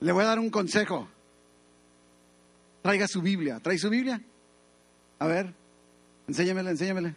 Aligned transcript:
Le 0.00 0.12
voy 0.12 0.24
a 0.24 0.28
dar 0.28 0.38
un 0.38 0.50
consejo. 0.50 1.08
Traiga 2.82 3.06
su 3.06 3.20
Biblia. 3.20 3.60
¿Trae 3.60 3.78
su 3.78 3.90
Biblia? 3.90 4.20
A 5.18 5.26
ver, 5.26 5.52
enséñamela, 6.26 6.70
enséñamela. 6.70 7.14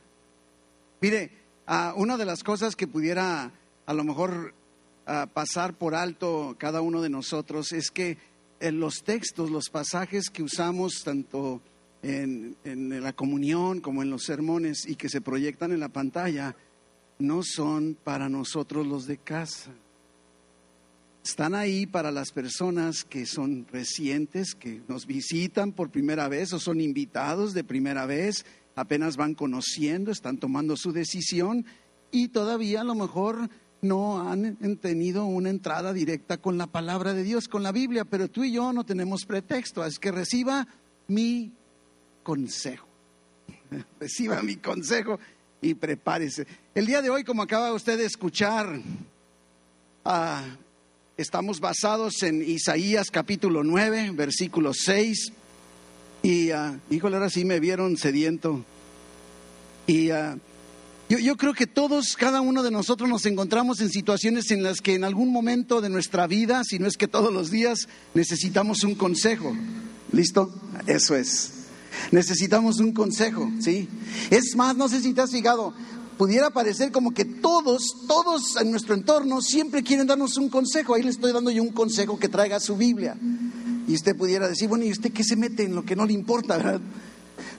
Mire, 1.00 1.32
uh, 1.68 2.00
una 2.00 2.18
de 2.18 2.26
las 2.26 2.44
cosas 2.44 2.76
que 2.76 2.88
pudiera 2.88 3.52
a 3.86 3.94
lo 3.94 4.04
mejor 4.04 4.54
pasar 5.34 5.74
por 5.74 5.96
alto 5.96 6.56
cada 6.58 6.80
uno 6.80 7.02
de 7.02 7.10
nosotros 7.10 7.74
es 7.74 7.92
que 7.92 8.18
los 8.62 9.04
textos, 9.04 9.52
los 9.52 9.70
pasajes 9.70 10.30
que 10.30 10.44
usamos 10.44 11.02
tanto 11.04 11.60
en 12.02 12.56
la 13.04 13.12
comunión 13.12 13.82
como 13.82 14.02
en 14.02 14.10
los 14.10 14.24
sermones 14.24 14.88
y 14.88 14.96
que 14.96 15.10
se 15.10 15.20
proyectan 15.20 15.74
en 15.74 15.82
la 15.82 15.90
pantalla, 15.90 16.56
no 17.20 17.42
son 17.44 17.98
para 18.02 18.30
nosotros 18.30 18.88
los 18.88 19.06
de 19.06 19.18
casa. 19.18 19.72
Están 21.24 21.56
ahí 21.56 21.86
para 21.86 22.12
las 22.12 22.32
personas 22.32 23.06
que 23.06 23.26
son 23.26 23.66
recientes, 23.72 24.56
que 24.56 24.82
nos 24.90 25.06
visitan 25.06 25.72
por 25.72 25.90
primera 25.90 26.28
vez 26.28 26.52
o 26.52 26.60
son 26.60 26.82
invitados 26.82 27.54
de 27.54 27.64
primera 27.64 28.06
vez, 28.06 28.46
apenas 28.76 29.16
van 29.16 29.34
conociendo, 29.34 30.12
están 30.12 30.38
tomando 30.38 30.76
su 30.76 30.92
decisión 30.92 31.66
y 32.12 32.28
todavía 32.28 32.82
a 32.82 32.84
lo 32.84 32.94
mejor 32.94 33.50
no 33.82 34.30
han 34.30 34.58
tenido 34.82 35.26
una 35.26 35.50
entrada 35.50 35.94
directa 35.94 36.38
con 36.38 36.58
la 36.58 36.68
palabra 36.68 37.14
de 37.14 37.24
Dios, 37.24 37.48
con 37.48 37.64
la 37.64 37.72
Biblia, 37.72 38.04
pero 38.04 38.30
tú 38.30 38.44
y 38.44 38.52
yo 38.52 38.74
no 38.74 38.86
tenemos 38.86 39.26
pretexto, 39.26 39.86
es 39.86 40.00
que 40.00 40.12
reciba 40.12 40.68
mi 41.08 41.54
consejo. 42.22 42.88
Reciba 44.00 44.42
mi 44.42 44.58
consejo 44.58 45.20
y 45.62 45.74
prepárese. 45.74 46.46
El 46.76 46.86
día 46.86 47.02
de 47.02 47.10
hoy, 47.10 47.24
como 47.24 47.44
acaba 47.44 47.74
usted 47.74 47.98
de 47.98 48.06
escuchar, 48.06 48.80
ah, 50.06 50.44
estamos 51.24 51.62
basados 51.62 52.22
en 52.24 52.42
Isaías 52.42 53.10
capítulo 53.10 53.64
9, 53.64 54.12
versículo 54.12 54.74
6. 54.74 55.32
Y, 56.22 56.52
uh, 56.52 56.78
híjole, 56.90 57.16
ahora 57.16 57.30
sí 57.30 57.46
me 57.46 57.62
vieron 57.62 57.96
sediento. 57.96 58.66
Y 59.88 60.12
uh, 60.12 60.38
yo, 61.08 61.20
yo, 61.20 61.38
creo 61.38 61.54
que 61.54 61.66
todos, 61.66 62.18
cada 62.18 62.42
uno 62.42 62.62
de 62.62 62.72
nosotros 62.72 63.10
nos 63.10 63.26
encontramos 63.26 63.80
en 63.80 63.90
situaciones 63.90 64.52
en 64.52 64.64
las 64.64 64.82
que 64.82 64.96
en 64.96 65.06
algún 65.06 65.32
momento 65.32 65.80
de 65.80 65.88
nuestra 65.88 66.28
vida, 66.28 66.62
si 66.66 66.78
no 66.78 66.88
es 66.88 66.98
que 66.98 67.08
todos 67.08 67.34
los 67.34 67.50
días, 67.50 67.88
necesitamos 68.14 68.84
un 68.84 68.96
consejo. 68.96 69.56
¿Listo? 70.12 70.54
Eso 70.88 71.16
es. 71.16 71.54
Necesitamos 72.12 72.80
un 72.80 72.92
consejo, 72.92 73.50
¿sí? 73.62 73.88
Es 74.30 74.58
más, 74.58 74.76
no 74.76 74.90
sé 74.90 75.00
si 75.00 75.14
te 75.14 75.22
has 75.22 75.32
fijado, 75.32 75.74
pudiera 76.18 76.50
parecer 76.50 76.92
como 76.92 77.12
que 77.12 77.26
todos, 77.26 77.96
todos 78.08 78.58
en 78.62 78.72
nuestro 78.72 78.94
entorno 78.94 79.42
siempre 79.42 79.84
quieren 79.84 80.08
darnos 80.08 80.38
un 80.38 80.50
consejo. 80.50 80.94
Ahí 80.94 81.04
le 81.04 81.10
estoy 81.10 81.32
dando 81.32 81.52
yo 81.52 81.64
un 81.64 81.72
consejo 81.72 82.20
que 82.20 82.30
traiga 82.30 82.60
su 82.60 82.76
Biblia. 82.76 83.18
Y 83.88 83.94
usted 83.94 84.16
pudiera 84.16 84.48
decir, 84.48 84.70
bueno, 84.70 84.86
¿y 84.86 84.92
usted 84.92 85.12
qué 85.12 85.24
se 85.24 85.36
mete 85.36 85.64
en 85.64 85.76
lo 85.76 85.84
que 85.84 85.96
no 85.96 86.06
le 86.06 86.14
importa, 86.14 86.58
verdad? 86.58 86.82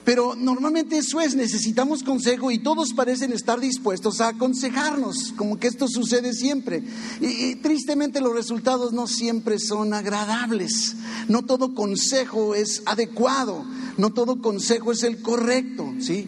Pero 0.03 0.35
normalmente 0.35 0.99
eso 0.99 1.19
es, 1.19 1.35
necesitamos 1.35 2.03
consejo 2.03 2.51
y 2.51 2.59
todos 2.59 2.93
parecen 2.93 3.33
estar 3.33 3.59
dispuestos 3.59 4.21
a 4.21 4.29
aconsejarnos, 4.29 5.33
como 5.35 5.59
que 5.59 5.67
esto 5.67 5.87
sucede 5.87 6.33
siempre. 6.33 6.83
Y, 7.19 7.25
y, 7.25 7.55
tristemente 7.55 8.21
los 8.21 8.33
resultados 8.33 8.93
no 8.93 9.07
siempre 9.07 9.57
son 9.57 9.95
agradables. 9.95 10.95
No 11.27 11.43
todo 11.43 11.73
consejo 11.73 12.53
es 12.53 12.83
adecuado, 12.85 13.65
no 13.97 14.11
todo 14.11 14.41
consejo 14.41 14.91
es 14.91 15.01
el 15.01 15.23
correcto, 15.23 15.91
¿sí? 15.99 16.27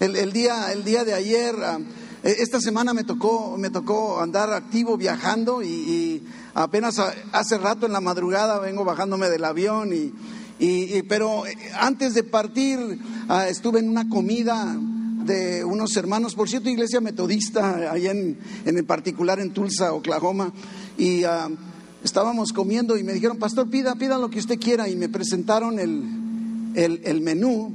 El, 0.00 0.32
día, 0.32 0.72
el 0.72 0.82
día 0.82 1.04
de 1.04 1.14
ayer, 1.14 1.54
uh, 1.54 1.84
esta 2.22 2.60
semana 2.60 2.92
me 2.92 3.04
tocó, 3.04 3.56
me 3.56 3.70
tocó 3.70 4.20
andar 4.20 4.52
activo 4.52 4.96
viajando 4.96 5.62
y, 5.62 6.22
apenas 6.52 6.98
hace 7.32 7.58
rato 7.58 7.86
en 7.86 7.92
la 7.92 8.00
madrugada 8.00 8.58
vengo 8.58 8.84
bajándome 8.84 9.28
del 9.28 9.44
avión 9.44 9.92
y 9.92 10.12
y, 10.60 11.02
pero 11.04 11.44
antes 11.78 12.12
de 12.12 12.22
partir 12.22 12.78
uh, 12.78 13.48
estuve 13.48 13.78
en 13.78 13.88
una 13.88 14.10
comida 14.10 14.76
de 15.24 15.64
unos 15.64 15.96
hermanos, 15.96 16.34
por 16.34 16.50
cierto, 16.50 16.68
iglesia 16.68 17.00
metodista, 17.00 17.90
allá 17.90 18.10
en, 18.10 18.38
en 18.66 18.84
particular 18.84 19.40
en 19.40 19.54
Tulsa, 19.54 19.94
Oklahoma, 19.94 20.52
y 20.98 21.24
uh, 21.24 21.56
estábamos 22.04 22.52
comiendo 22.52 22.98
y 22.98 23.04
me 23.04 23.14
dijeron, 23.14 23.38
pastor, 23.38 23.70
pida, 23.70 23.94
pida 23.94 24.18
lo 24.18 24.28
que 24.28 24.38
usted 24.38 24.60
quiera, 24.60 24.86
y 24.86 24.96
me 24.96 25.08
presentaron 25.08 25.78
el, 25.78 27.00
el, 27.04 27.20
menú, 27.22 27.72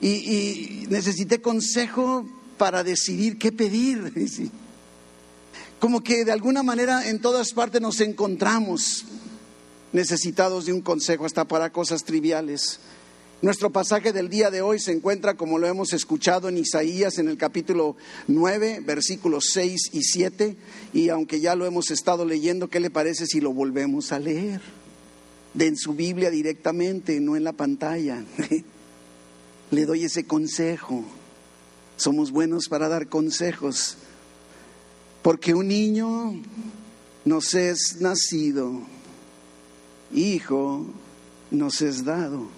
y, 0.00 0.81
necesité 0.92 1.40
consejo 1.40 2.26
para 2.58 2.84
decidir 2.84 3.38
qué 3.38 3.50
pedir. 3.50 4.12
Como 5.80 6.02
que 6.02 6.24
de 6.24 6.32
alguna 6.32 6.62
manera 6.62 7.08
en 7.08 7.20
todas 7.20 7.52
partes 7.52 7.80
nos 7.80 8.00
encontramos 8.00 9.04
necesitados 9.92 10.66
de 10.66 10.72
un 10.72 10.80
consejo 10.80 11.24
hasta 11.24 11.44
para 11.44 11.72
cosas 11.72 12.04
triviales. 12.04 12.78
Nuestro 13.40 13.70
pasaje 13.70 14.12
del 14.12 14.28
día 14.28 14.52
de 14.52 14.62
hoy 14.62 14.78
se 14.78 14.92
encuentra, 14.92 15.34
como 15.34 15.58
lo 15.58 15.66
hemos 15.66 15.92
escuchado 15.92 16.48
en 16.48 16.58
Isaías, 16.58 17.18
en 17.18 17.28
el 17.28 17.36
capítulo 17.36 17.96
9, 18.28 18.82
versículos 18.86 19.46
6 19.52 19.90
y 19.92 20.02
7, 20.04 20.56
y 20.92 21.08
aunque 21.08 21.40
ya 21.40 21.56
lo 21.56 21.66
hemos 21.66 21.90
estado 21.90 22.24
leyendo, 22.24 22.70
¿qué 22.70 22.78
le 22.78 22.90
parece 22.90 23.26
si 23.26 23.40
lo 23.40 23.52
volvemos 23.52 24.12
a 24.12 24.20
leer? 24.20 24.60
De 25.54 25.66
en 25.66 25.76
su 25.76 25.94
Biblia 25.94 26.30
directamente, 26.30 27.18
no 27.18 27.34
en 27.34 27.42
la 27.42 27.52
pantalla. 27.52 28.24
le 29.72 29.84
doy 29.84 30.04
ese 30.04 30.24
consejo. 30.24 31.04
Somos 31.96 32.30
buenos 32.30 32.68
para 32.68 32.88
dar 32.88 33.08
consejos, 33.08 33.96
porque 35.22 35.54
un 35.54 35.66
niño 35.66 36.40
nos 37.24 37.54
es 37.54 37.96
nacido 38.00 38.80
hijo 40.14 40.86
nos 41.50 41.82
es 41.82 42.04
dado. 42.04 42.48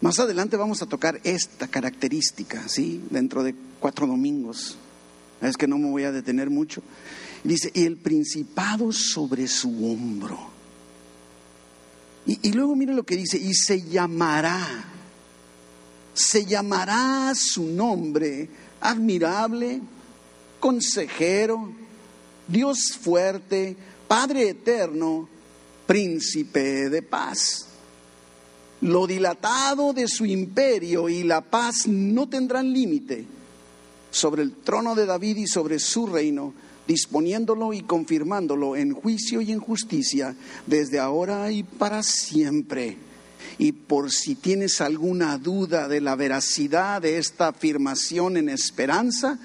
Más 0.00 0.18
adelante 0.18 0.56
vamos 0.56 0.82
a 0.82 0.86
tocar 0.86 1.20
esta 1.24 1.68
característica, 1.68 2.68
¿sí? 2.68 3.02
Dentro 3.10 3.42
de 3.42 3.54
cuatro 3.80 4.06
domingos. 4.06 4.76
Es 5.40 5.56
que 5.56 5.66
no 5.66 5.78
me 5.78 5.90
voy 5.90 6.04
a 6.04 6.12
detener 6.12 6.50
mucho. 6.50 6.82
Dice, 7.44 7.70
y 7.74 7.84
el 7.84 7.96
principado 7.96 8.92
sobre 8.92 9.46
su 9.48 9.68
hombro. 9.86 10.38
Y, 12.26 12.48
y 12.48 12.52
luego 12.52 12.76
mire 12.76 12.94
lo 12.94 13.04
que 13.04 13.16
dice, 13.16 13.38
y 13.38 13.54
se 13.54 13.82
llamará, 13.82 14.66
se 16.14 16.44
llamará 16.44 17.32
su 17.34 17.64
nombre 17.64 18.48
admirable, 18.80 19.80
consejero, 20.58 21.72
Dios 22.46 22.92
fuerte, 23.00 23.76
Padre 24.08 24.50
eterno, 24.50 25.28
príncipe 25.86 26.90
de 26.90 27.02
paz. 27.02 27.66
Lo 28.80 29.06
dilatado 29.06 29.92
de 29.92 30.08
su 30.08 30.24
imperio 30.24 31.08
y 31.08 31.22
la 31.22 31.42
paz 31.42 31.86
no 31.86 32.28
tendrán 32.28 32.72
límite 32.72 33.26
sobre 34.10 34.42
el 34.42 34.52
trono 34.52 34.94
de 34.94 35.06
David 35.06 35.36
y 35.36 35.46
sobre 35.46 35.78
su 35.78 36.06
reino, 36.06 36.52
disponiéndolo 36.88 37.72
y 37.72 37.82
confirmándolo 37.82 38.74
en 38.74 38.92
juicio 38.94 39.40
y 39.40 39.52
en 39.52 39.60
justicia 39.60 40.34
desde 40.66 40.98
ahora 40.98 41.52
y 41.52 41.62
para 41.62 42.02
siempre. 42.02 42.96
Y 43.58 43.72
por 43.72 44.10
si 44.10 44.34
tienes 44.34 44.80
alguna 44.80 45.38
duda 45.38 45.88
de 45.88 46.00
la 46.00 46.16
veracidad 46.16 47.02
de 47.02 47.18
esta 47.18 47.48
afirmación 47.48 48.36
en 48.36 48.48
esperanza, 48.48 49.38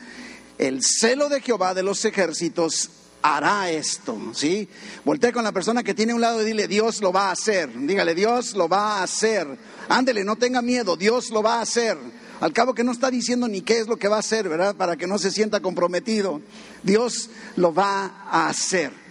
el 0.57 0.81
celo 0.83 1.29
de 1.29 1.41
Jehová 1.41 1.73
de 1.73 1.83
los 1.83 2.05
ejércitos 2.05 2.89
hará 3.21 3.71
esto, 3.71 4.17
¿sí? 4.33 4.69
Voltea 5.03 5.33
con 5.33 5.43
la 5.43 5.51
persona 5.51 5.83
que 5.83 5.95
tiene 5.95 6.11
a 6.11 6.15
un 6.15 6.21
lado 6.21 6.41
y 6.41 6.45
dile, 6.45 6.67
Dios 6.67 7.01
lo 7.01 7.11
va 7.11 7.29
a 7.29 7.31
hacer. 7.31 7.69
Dígale, 7.75 8.13
Dios 8.13 8.53
lo 8.53 8.69
va 8.69 8.99
a 8.99 9.03
hacer. 9.03 9.47
Ándele, 9.89 10.23
no 10.23 10.35
tenga 10.35 10.61
miedo, 10.61 10.95
Dios 10.95 11.31
lo 11.31 11.41
va 11.41 11.55
a 11.55 11.61
hacer. 11.61 11.97
Al 12.39 12.53
cabo 12.53 12.73
que 12.73 12.83
no 12.83 12.91
está 12.91 13.09
diciendo 13.09 13.47
ni 13.47 13.61
qué 13.61 13.79
es 13.79 13.87
lo 13.87 13.97
que 13.97 14.07
va 14.07 14.17
a 14.17 14.19
hacer, 14.19 14.47
¿verdad? 14.47 14.75
Para 14.75 14.95
que 14.95 15.07
no 15.07 15.17
se 15.17 15.31
sienta 15.31 15.59
comprometido. 15.59 16.41
Dios 16.83 17.29
lo 17.55 17.73
va 17.73 18.25
a 18.29 18.47
hacer. 18.47 19.04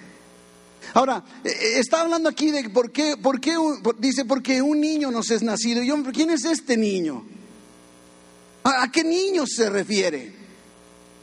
Ahora, 0.95 1.25
eh, 1.43 1.49
eh, 1.49 1.79
está 1.81 2.01
hablando 2.01 2.29
aquí 2.29 2.51
de 2.53 2.71
por 2.71 2.93
qué, 2.93 3.17
por 3.17 3.41
qué 3.41 3.57
dice, 3.99 4.25
porque 4.25 4.63
un 4.63 4.81
niño 4.81 5.11
nos 5.11 5.31
es 5.31 5.43
nacido. 5.43 5.83
Y 5.83 5.89
yo, 5.89 6.03
¿quién 6.13 6.31
es 6.31 6.45
este 6.45 6.77
niño? 6.77 7.27
¿A, 8.63 8.85
a 8.85 8.93
qué 8.93 9.03
niño 9.03 9.45
se 9.47 9.69
refiere? 9.69 10.33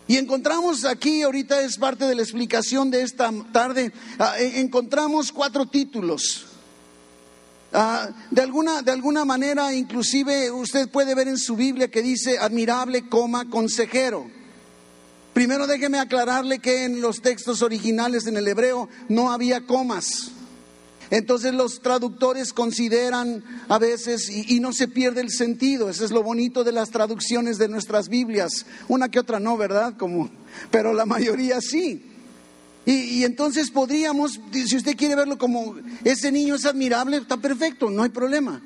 Y 0.07 0.17
encontramos 0.17 0.83
aquí, 0.83 1.21
ahorita 1.21 1.61
es 1.61 1.77
parte 1.77 2.05
de 2.05 2.15
la 2.15 2.21
explicación 2.21 2.91
de 2.91 3.01
esta 3.01 3.31
tarde, 3.53 3.93
uh, 4.19 4.57
encontramos 4.57 5.31
cuatro 5.31 5.65
títulos. 5.65 6.47
Uh, 7.71 8.11
de, 8.29 8.41
alguna, 8.41 8.81
de 8.81 8.91
alguna 8.91 9.23
manera, 9.23 9.73
inclusive 9.73 10.51
usted 10.51 10.89
puede 10.89 11.15
ver 11.15 11.29
en 11.29 11.37
su 11.37 11.55
Biblia 11.55 11.89
que 11.89 12.01
dice 12.01 12.37
admirable, 12.37 13.07
coma, 13.07 13.49
consejero. 13.49 14.40
Primero 15.33 15.65
déjeme 15.65 15.99
aclararle 15.99 16.59
que 16.59 16.83
en 16.83 17.01
los 17.01 17.21
textos 17.21 17.61
originales 17.61 18.27
en 18.27 18.37
el 18.37 18.47
hebreo 18.47 18.89
no 19.07 19.31
había 19.31 19.61
comas. 19.61 20.31
Entonces 21.09 21.53
los 21.53 21.81
traductores 21.81 22.53
consideran 22.53 23.43
a 23.67 23.77
veces, 23.77 24.29
y, 24.29 24.59
no 24.61 24.71
se 24.71 24.87
pierde 24.87 25.19
el 25.19 25.29
sentido, 25.29 25.89
eso 25.89 26.05
es 26.05 26.11
lo 26.11 26.23
bonito 26.23 26.63
de 26.63 26.71
las 26.71 26.89
traducciones 26.89 27.57
de 27.57 27.67
nuestras 27.67 28.07
Biblias, 28.07 28.65
una 28.87 29.09
que 29.09 29.19
otra 29.19 29.37
no, 29.37 29.57
¿verdad? 29.57 29.95
Como, 29.97 30.29
pero 30.71 30.93
la 30.93 31.05
mayoría 31.05 31.59
sí. 31.59 32.05
Y, 32.85 33.25
entonces 33.25 33.71
podríamos, 33.71 34.39
si 34.53 34.75
usted 34.75 34.95
quiere 34.95 35.15
verlo 35.15 35.37
como 35.37 35.75
ese 36.05 36.31
niño 36.31 36.55
es 36.55 36.65
admirable, 36.65 37.17
está 37.17 37.35
perfecto, 37.35 37.89
no 37.89 38.03
hay 38.03 38.09
problema. 38.09 38.61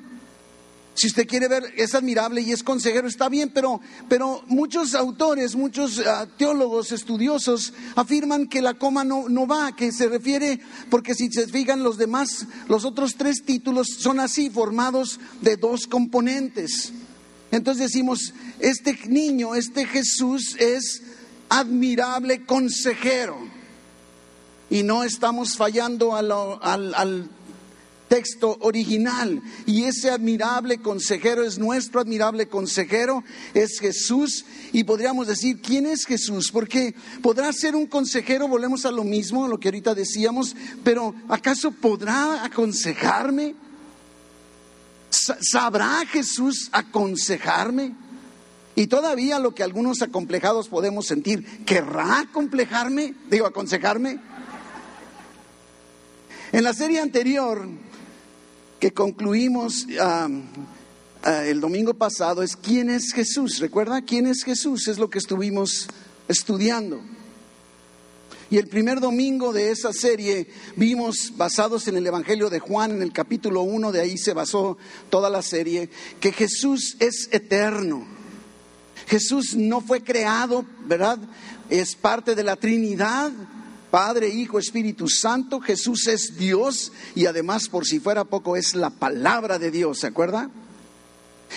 Si 0.96 1.08
usted 1.08 1.26
quiere 1.28 1.46
ver, 1.46 1.62
es 1.76 1.94
admirable 1.94 2.40
y 2.40 2.52
es 2.52 2.62
consejero, 2.62 3.06
está 3.06 3.28
bien, 3.28 3.50
pero, 3.52 3.80
pero 4.08 4.42
muchos 4.46 4.94
autores, 4.94 5.54
muchos 5.54 5.98
uh, 5.98 6.26
teólogos 6.38 6.90
estudiosos 6.90 7.74
afirman 7.96 8.46
que 8.46 8.62
la 8.62 8.74
coma 8.74 9.04
no, 9.04 9.28
no 9.28 9.46
va, 9.46 9.76
que 9.76 9.92
se 9.92 10.08
refiere, 10.08 10.58
porque 10.88 11.14
si 11.14 11.30
se 11.30 11.46
fijan 11.48 11.82
los 11.82 11.98
demás, 11.98 12.46
los 12.68 12.86
otros 12.86 13.16
tres 13.16 13.44
títulos 13.44 13.88
son 13.98 14.20
así, 14.20 14.48
formados 14.48 15.20
de 15.42 15.58
dos 15.58 15.86
componentes. 15.86 16.92
Entonces 17.50 17.92
decimos, 17.92 18.32
este 18.58 18.98
niño, 19.06 19.54
este 19.54 19.84
Jesús 19.84 20.56
es 20.58 21.02
admirable 21.50 22.44
consejero. 22.44 23.36
Y 24.70 24.82
no 24.82 25.04
estamos 25.04 25.56
fallando 25.56 26.16
al, 26.16 27.30
texto 28.08 28.56
original. 28.60 29.42
Y 29.66 29.84
ese 29.84 30.10
admirable 30.10 30.78
consejero 30.78 31.44
es 31.44 31.58
nuestro 31.58 32.00
admirable 32.00 32.48
consejero, 32.48 33.24
es 33.54 33.78
Jesús. 33.80 34.44
Y 34.72 34.84
podríamos 34.84 35.26
decir, 35.26 35.60
¿quién 35.60 35.86
es 35.86 36.04
Jesús? 36.04 36.50
Porque 36.52 36.94
podrá 37.22 37.52
ser 37.52 37.74
un 37.74 37.86
consejero, 37.86 38.48
volvemos 38.48 38.84
a 38.86 38.90
lo 38.90 39.04
mismo, 39.04 39.44
a 39.44 39.48
lo 39.48 39.58
que 39.58 39.68
ahorita 39.68 39.94
decíamos, 39.94 40.54
pero 40.84 41.14
¿acaso 41.28 41.70
podrá 41.72 42.44
aconsejarme? 42.44 43.54
¿Sabrá 45.10 46.04
Jesús 46.06 46.68
aconsejarme? 46.72 47.94
Y 48.74 48.88
todavía 48.88 49.38
lo 49.38 49.54
que 49.54 49.62
algunos 49.62 50.02
acomplejados 50.02 50.68
podemos 50.68 51.06
sentir, 51.06 51.64
¿querrá 51.64 52.20
acomplejarme? 52.20 53.14
Digo, 53.30 53.46
aconsejarme. 53.46 54.18
En 56.52 56.62
la 56.62 56.74
serie 56.74 57.00
anterior 57.00 57.66
que 58.86 58.92
concluimos 58.92 59.84
uh, 59.84 60.30
el 61.44 61.60
domingo 61.60 61.92
pasado 61.94 62.44
es 62.44 62.54
¿quién 62.54 62.88
es 62.88 63.12
Jesús? 63.12 63.58
¿Recuerda? 63.58 64.00
¿Quién 64.02 64.28
es 64.28 64.44
Jesús? 64.44 64.86
Es 64.86 64.96
lo 64.96 65.10
que 65.10 65.18
estuvimos 65.18 65.88
estudiando. 66.28 67.00
Y 68.48 68.58
el 68.58 68.68
primer 68.68 69.00
domingo 69.00 69.52
de 69.52 69.72
esa 69.72 69.92
serie 69.92 70.46
vimos, 70.76 71.32
basados 71.36 71.88
en 71.88 71.96
el 71.96 72.06
Evangelio 72.06 72.48
de 72.48 72.60
Juan, 72.60 72.92
en 72.92 73.02
el 73.02 73.12
capítulo 73.12 73.62
1, 73.62 73.90
de 73.90 74.02
ahí 74.02 74.16
se 74.16 74.34
basó 74.34 74.78
toda 75.10 75.30
la 75.30 75.42
serie, 75.42 75.90
que 76.20 76.30
Jesús 76.30 76.96
es 77.00 77.28
eterno. 77.32 78.06
Jesús 79.08 79.56
no 79.56 79.80
fue 79.80 80.04
creado, 80.04 80.64
¿verdad? 80.86 81.18
Es 81.70 81.96
parte 81.96 82.36
de 82.36 82.44
la 82.44 82.54
Trinidad, 82.54 83.32
Padre, 83.90 84.28
Hijo, 84.28 84.58
Espíritu 84.58 85.08
Santo. 85.08 85.60
Jesús 85.60 86.06
es 86.06 86.36
Dios 86.36 86.92
y 87.14 87.26
además, 87.26 87.68
por 87.68 87.86
si 87.86 88.00
fuera 88.00 88.24
poco, 88.24 88.56
es 88.56 88.74
la 88.74 88.90
palabra 88.90 89.58
de 89.58 89.70
Dios, 89.70 90.00
¿se 90.00 90.08
acuerda? 90.08 90.50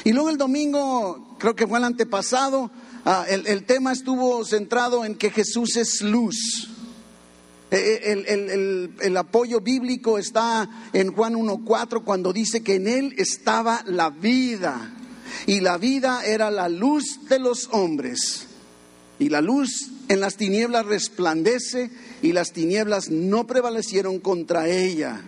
Y 0.04 0.14
luego 0.14 0.30
el 0.30 0.38
domingo, 0.38 1.36
creo 1.40 1.56
que 1.56 1.68
fue 1.68 1.80
el 1.80 1.86
antepasado, 1.86 2.72
uh, 3.06 3.24
el, 3.28 3.64
tema 3.66 3.92
estuvo 3.92 4.44
centrado 4.46 5.04
en 5.04 5.16
que 5.16 5.32
Jesús 5.32 5.76
es 5.78 6.02
luz. 6.02 6.70
El, 7.72 8.26
el, 8.26 8.50
el, 8.50 8.96
el, 9.00 9.18
apoyo 9.18 9.62
bíblico 9.62 10.18
está 10.18 10.68
en 10.92 11.14
Juan 11.14 11.36
1.4 11.36 12.04
cuando 12.04 12.34
dice 12.34 12.64
que 12.64 12.76
en 12.76 12.88
él 12.88 13.14
estaba 13.18 13.84
la 13.86 14.10
vida 14.10 14.92
y 15.46 15.60
la 15.60 15.78
vida 15.78 16.26
era 16.26 16.50
la 16.50 16.68
luz 16.68 17.28
de 17.30 17.38
los 17.38 17.70
hombres 17.72 18.48
y 19.20 19.30
la 19.30 19.42
luz 19.42 19.92
en 20.10 20.20
las 20.20 20.36
tinieblas 20.36 20.88
resplandece 20.88 21.92
y 22.22 22.34
las 22.34 22.52
tinieblas 22.52 23.10
no 23.10 23.46
prevalecieron 23.46 24.20
contra 24.20 24.68
ella. 24.68 25.22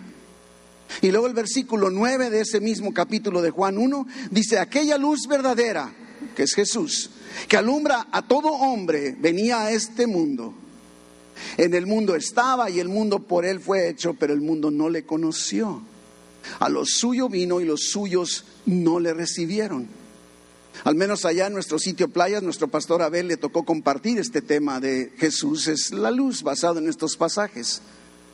Y 1.00 1.10
luego 1.10 1.28
el 1.28 1.34
versículo 1.34 1.88
9 1.88 2.30
de 2.30 2.40
ese 2.40 2.60
mismo 2.60 2.92
capítulo 2.92 3.40
de 3.40 3.50
Juan 3.50 3.78
1 3.78 4.06
dice, 4.30 4.58
aquella 4.58 4.98
luz 4.98 5.28
verdadera, 5.28 5.90
que 6.34 6.42
es 6.42 6.54
Jesús, 6.54 7.10
que 7.48 7.56
alumbra 7.56 8.08
a 8.10 8.26
todo 8.26 8.48
hombre, 8.48 9.16
venía 9.18 9.62
a 9.62 9.70
este 9.70 10.08
mundo. 10.08 10.52
En 11.56 11.74
el 11.74 11.86
mundo 11.86 12.16
estaba 12.16 12.68
y 12.68 12.80
el 12.80 12.88
mundo 12.88 13.20
por 13.20 13.46
él 13.46 13.60
fue 13.60 13.88
hecho, 13.88 14.14
pero 14.14 14.34
el 14.34 14.40
mundo 14.40 14.72
no 14.72 14.90
le 14.90 15.04
conoció. 15.04 15.80
A 16.58 16.68
lo 16.68 16.84
suyo 16.84 17.28
vino 17.28 17.60
y 17.60 17.64
los 17.64 17.84
suyos 17.90 18.44
no 18.66 18.98
le 18.98 19.14
recibieron. 19.14 20.01
Al 20.84 20.94
menos 20.94 21.24
allá 21.24 21.46
en 21.46 21.52
nuestro 21.52 21.78
sitio 21.78 22.08
Playas, 22.08 22.42
nuestro 22.42 22.68
pastor 22.68 23.02
Abel 23.02 23.28
le 23.28 23.36
tocó 23.36 23.64
compartir 23.64 24.18
este 24.18 24.42
tema 24.42 24.80
de 24.80 25.12
Jesús 25.16 25.68
es 25.68 25.92
la 25.92 26.10
luz 26.10 26.42
basado 26.42 26.78
en 26.78 26.88
estos 26.88 27.16
pasajes. 27.16 27.82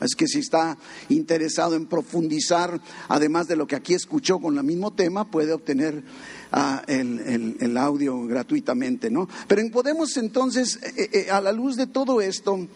Es 0.01 0.15
que 0.15 0.27
si 0.27 0.39
está 0.39 0.77
interesado 1.09 1.75
en 1.75 1.85
profundizar, 1.85 2.79
además 3.09 3.47
de 3.47 3.55
lo 3.55 3.67
que 3.67 3.75
aquí 3.75 3.93
escuchó 3.93 4.39
con 4.39 4.57
el 4.57 4.63
mismo 4.63 4.91
tema, 4.91 5.29
puede 5.29 5.51
obtener 5.51 6.03
uh, 6.53 6.79
el, 6.87 7.57
el, 7.59 7.77
audio 7.77 8.25
gratuitamente, 8.25 9.09
¿no? 9.09 9.27
Pero 9.47 9.69
podemos 9.71 10.15
entonces, 10.17 10.79
eh, 10.97 11.09
eh, 11.11 11.31
a 11.31 11.41
la 11.41 11.51
luz 11.51 11.75
de 11.75 11.87
todo 11.87 12.21
esto, 12.21 12.67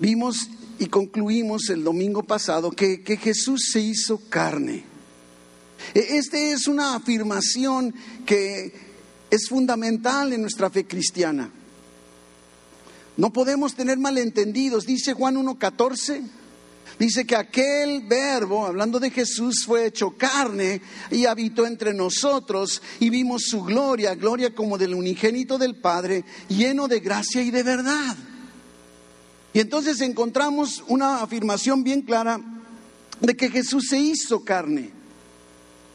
vimos 0.00 0.48
y 0.78 0.86
concluimos 0.86 1.68
el 1.68 1.84
domingo 1.84 2.22
pasado 2.22 2.70
que, 2.70 3.02
que 3.02 3.16
Jesús 3.16 3.68
se 3.70 3.80
hizo 3.80 4.20
carne. 4.30 4.95
Esta 5.94 6.38
es 6.38 6.66
una 6.66 6.94
afirmación 6.94 7.94
que 8.24 8.72
es 9.30 9.48
fundamental 9.48 10.32
en 10.32 10.42
nuestra 10.42 10.70
fe 10.70 10.86
cristiana. 10.86 11.50
No 13.16 13.32
podemos 13.32 13.74
tener 13.74 13.98
malentendidos. 13.98 14.84
Dice 14.84 15.14
Juan 15.14 15.36
1.14, 15.36 16.22
dice 16.98 17.24
que 17.24 17.36
aquel 17.36 18.06
verbo, 18.06 18.66
hablando 18.66 19.00
de 19.00 19.10
Jesús, 19.10 19.64
fue 19.64 19.86
hecho 19.86 20.10
carne 20.10 20.82
y 21.10 21.24
habitó 21.24 21.66
entre 21.66 21.94
nosotros 21.94 22.82
y 23.00 23.08
vimos 23.08 23.44
su 23.48 23.62
gloria, 23.62 24.14
gloria 24.14 24.54
como 24.54 24.76
del 24.76 24.94
unigénito 24.94 25.56
del 25.56 25.76
Padre, 25.76 26.24
lleno 26.48 26.88
de 26.88 27.00
gracia 27.00 27.40
y 27.42 27.50
de 27.50 27.62
verdad. 27.62 28.16
Y 29.54 29.60
entonces 29.60 30.02
encontramos 30.02 30.84
una 30.86 31.22
afirmación 31.22 31.82
bien 31.82 32.02
clara 32.02 32.38
de 33.20 33.34
que 33.34 33.48
Jesús 33.48 33.86
se 33.88 33.98
hizo 33.98 34.44
carne. 34.44 34.95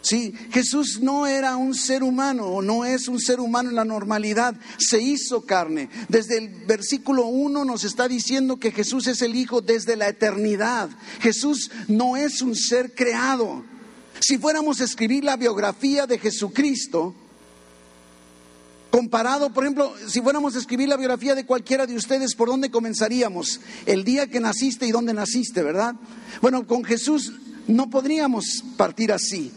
Sí, 0.02 0.34
Jesús 0.52 1.00
no 1.02 1.28
era 1.28 1.56
un 1.58 1.76
ser 1.76 2.02
humano 2.02 2.48
o 2.48 2.62
no 2.64 2.86
es 2.86 3.08
un 3.08 3.20
ser 3.20 3.40
humano 3.40 3.70
en 3.70 3.76
la 3.76 3.86
normalidad, 3.86 4.56
se 4.78 5.00
hizo 5.00 5.46
carne. 5.46 5.90
Desde 6.10 6.40
el 6.40 6.50
versículo 6.66 7.28
1 7.28 7.66
nos 7.66 7.84
está 7.84 8.08
diciendo 8.08 8.58
que 8.58 8.72
Jesús 8.72 9.06
es 9.06 9.22
el 9.22 9.36
Hijo 9.36 9.62
desde 9.62 9.96
la 9.96 10.08
eternidad. 10.08 10.90
Jesús 11.20 11.70
no 11.88 12.18
es 12.18 12.42
un 12.42 12.56
ser 12.56 12.96
creado. 12.96 13.64
Si 14.20 14.40
fuéramos 14.40 14.82
a 14.82 14.86
escribir 14.86 15.24
la 15.24 15.38
biografía 15.38 16.08
de 16.08 16.18
Jesucristo, 16.18 17.14
comparado, 18.90 19.54
por 19.54 19.64
ejemplo, 19.64 19.94
si 20.08 20.20
fuéramos 20.22 20.56
a 20.56 20.60
escribir 20.60 20.90
la 20.90 20.98
biografía 20.98 21.36
de 21.36 21.46
cualquiera 21.46 21.86
de 21.86 21.96
ustedes, 21.96 22.34
¿por 22.34 22.50
dónde 22.50 22.72
comenzaríamos? 22.72 23.62
El 23.86 24.04
día 24.04 24.28
que 24.28 24.40
naciste 24.40 24.88
y 24.88 24.92
dónde 24.92 25.14
naciste, 25.14 25.62
¿verdad? 25.62 25.96
Bueno, 26.42 26.66
con 26.66 26.84
Jesús 26.84 27.34
no 27.68 27.92
podríamos 27.92 28.64
partir 28.78 29.12
así 29.12 29.52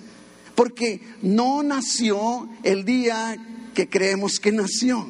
porque 0.55 1.01
no 1.23 1.63
nació 1.63 2.49
el 2.63 2.85
día 2.85 3.37
que 3.75 3.89
creemos 3.89 4.39
que 4.39 4.53
nació. 4.53 5.07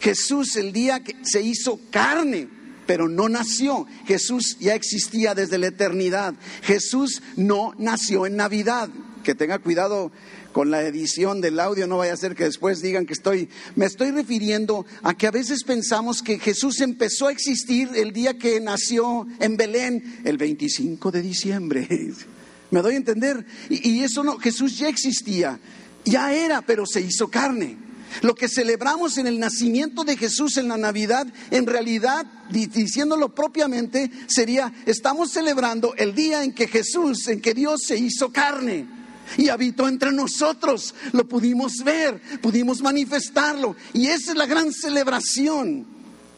Jesús 0.00 0.56
el 0.56 0.72
día 0.72 1.02
que 1.02 1.16
se 1.22 1.40
hizo 1.40 1.80
carne, 1.90 2.48
pero 2.86 3.08
no 3.08 3.28
nació. 3.28 3.86
Jesús 4.06 4.58
ya 4.60 4.74
existía 4.74 5.34
desde 5.34 5.58
la 5.58 5.68
eternidad. 5.68 6.34
Jesús 6.62 7.22
no 7.36 7.72
nació 7.78 8.26
en 8.26 8.36
Navidad. 8.36 8.90
Que 9.22 9.34
tenga 9.34 9.58
cuidado 9.58 10.12
con 10.52 10.70
la 10.70 10.82
edición 10.82 11.40
del 11.40 11.58
audio, 11.58 11.86
no 11.86 11.96
vaya 11.96 12.12
a 12.12 12.16
ser 12.16 12.36
que 12.36 12.44
después 12.44 12.82
digan 12.82 13.06
que 13.06 13.14
estoy, 13.14 13.48
me 13.74 13.86
estoy 13.86 14.12
refiriendo 14.12 14.86
a 15.02 15.14
que 15.14 15.26
a 15.26 15.32
veces 15.32 15.64
pensamos 15.64 16.22
que 16.22 16.38
Jesús 16.38 16.80
empezó 16.80 17.26
a 17.26 17.32
existir 17.32 17.88
el 17.94 18.12
día 18.12 18.38
que 18.38 18.60
nació 18.60 19.26
en 19.40 19.56
Belén, 19.56 20.20
el 20.24 20.36
25 20.36 21.10
de 21.10 21.22
diciembre. 21.22 21.88
¿Me 22.74 22.82
doy 22.82 22.94
a 22.94 22.96
entender? 22.96 23.46
Y, 23.68 24.02
eso 24.02 24.24
no, 24.24 24.36
Jesús 24.36 24.76
ya 24.76 24.88
existía, 24.88 25.60
ya 26.04 26.32
era, 26.32 26.60
pero 26.60 26.86
se 26.86 27.00
hizo 27.00 27.28
carne. 27.28 27.76
Lo 28.20 28.34
que 28.34 28.48
celebramos 28.48 29.16
en 29.16 29.28
el 29.28 29.38
nacimiento 29.38 30.02
de 30.02 30.16
Jesús 30.16 30.56
en 30.56 30.66
la 30.66 30.76
Navidad, 30.76 31.24
en 31.52 31.66
realidad, 31.66 32.26
diciéndolo 32.50 33.32
propiamente, 33.32 34.10
sería, 34.26 34.74
estamos 34.86 35.30
celebrando 35.30 35.94
el 35.94 36.16
día 36.16 36.42
en 36.42 36.52
que 36.52 36.66
Jesús, 36.66 37.28
en 37.28 37.40
que 37.40 37.54
Dios 37.54 37.82
se 37.86 37.96
hizo 37.96 38.32
carne 38.32 38.88
y 39.36 39.50
habitó 39.50 39.86
entre 39.86 40.10
nosotros. 40.10 40.96
Lo 41.12 41.28
pudimos 41.28 41.74
ver, 41.84 42.20
pudimos 42.42 42.82
manifestarlo. 42.82 43.76
Y 43.92 44.08
esa 44.08 44.32
es 44.32 44.36
la 44.36 44.46
gran 44.46 44.72
celebración 44.72 45.86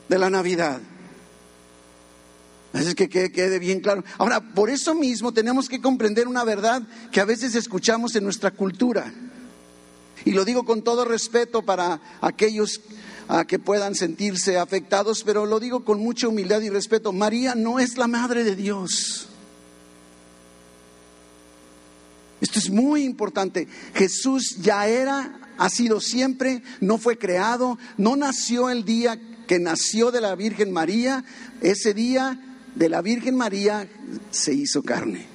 de 0.06 0.18
la 0.18 0.28
Navidad. 0.28 0.82
Así 2.76 2.94
que 2.94 3.08
quede 3.08 3.58
bien 3.58 3.80
claro. 3.80 4.04
Ahora, 4.18 4.40
por 4.40 4.68
eso 4.68 4.94
mismo 4.94 5.32
tenemos 5.32 5.68
que 5.68 5.80
comprender 5.80 6.28
una 6.28 6.44
verdad 6.44 6.82
que 7.10 7.20
a 7.20 7.24
veces 7.24 7.54
escuchamos 7.54 8.14
en 8.16 8.24
nuestra 8.24 8.50
cultura. 8.50 9.12
Y 10.26 10.32
lo 10.32 10.44
digo 10.44 10.64
con 10.64 10.82
todo 10.82 11.04
respeto 11.04 11.62
para 11.62 12.00
aquellos 12.20 12.82
que 13.48 13.58
puedan 13.58 13.94
sentirse 13.94 14.58
afectados, 14.58 15.22
pero 15.24 15.46
lo 15.46 15.58
digo 15.58 15.84
con 15.84 16.00
mucha 16.00 16.28
humildad 16.28 16.60
y 16.60 16.68
respeto. 16.68 17.12
María 17.12 17.54
no 17.54 17.78
es 17.78 17.96
la 17.96 18.08
madre 18.08 18.44
de 18.44 18.54
Dios. 18.54 19.28
Esto 22.42 22.58
es 22.58 22.68
muy 22.68 23.04
importante. 23.04 23.68
Jesús 23.94 24.58
ya 24.60 24.86
era, 24.86 25.40
ha 25.56 25.70
sido 25.70 26.00
siempre, 26.00 26.62
no 26.80 26.98
fue 26.98 27.16
creado, 27.16 27.78
no 27.96 28.16
nació 28.16 28.68
el 28.68 28.84
día 28.84 29.18
que 29.46 29.58
nació 29.58 30.10
de 30.10 30.20
la 30.20 30.34
Virgen 30.34 30.72
María. 30.72 31.24
Ese 31.62 31.94
día 31.94 32.38
de 32.76 32.88
la 32.90 33.00
Virgen 33.02 33.36
María 33.36 33.88
se 34.30 34.52
hizo 34.52 34.82
carne. 34.82 35.26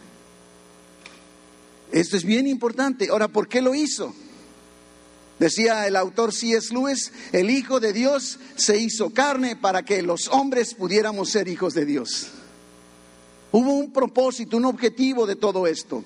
Esto 1.92 2.16
es 2.16 2.24
bien 2.24 2.48
importante. 2.48 3.10
Ahora, 3.10 3.28
¿por 3.28 3.48
qué 3.50 3.62
lo 3.62 3.76
hizo? 3.76 4.14
Decía 5.40 5.88
el 5.88 5.96
autor 5.96 6.34
C.S. 6.34 6.72
Lewis, 6.72 7.12
el 7.32 7.50
Hijo 7.50 7.80
de 7.80 7.94
Dios 7.94 8.40
se 8.56 8.78
hizo 8.78 9.10
carne 9.10 9.56
para 9.56 9.84
que 9.84 10.04
los 10.04 10.28
hombres 10.28 10.76
pudiéramos 10.76 11.32
ser 11.32 11.48
hijos 11.48 11.74
de 11.74 11.86
Dios. 11.86 12.28
Hubo 13.52 13.74
un 13.74 13.92
propósito, 13.92 14.56
un 14.58 14.66
objetivo 14.66 15.26
de 15.26 15.36
todo 15.36 15.66
esto. 15.66 16.04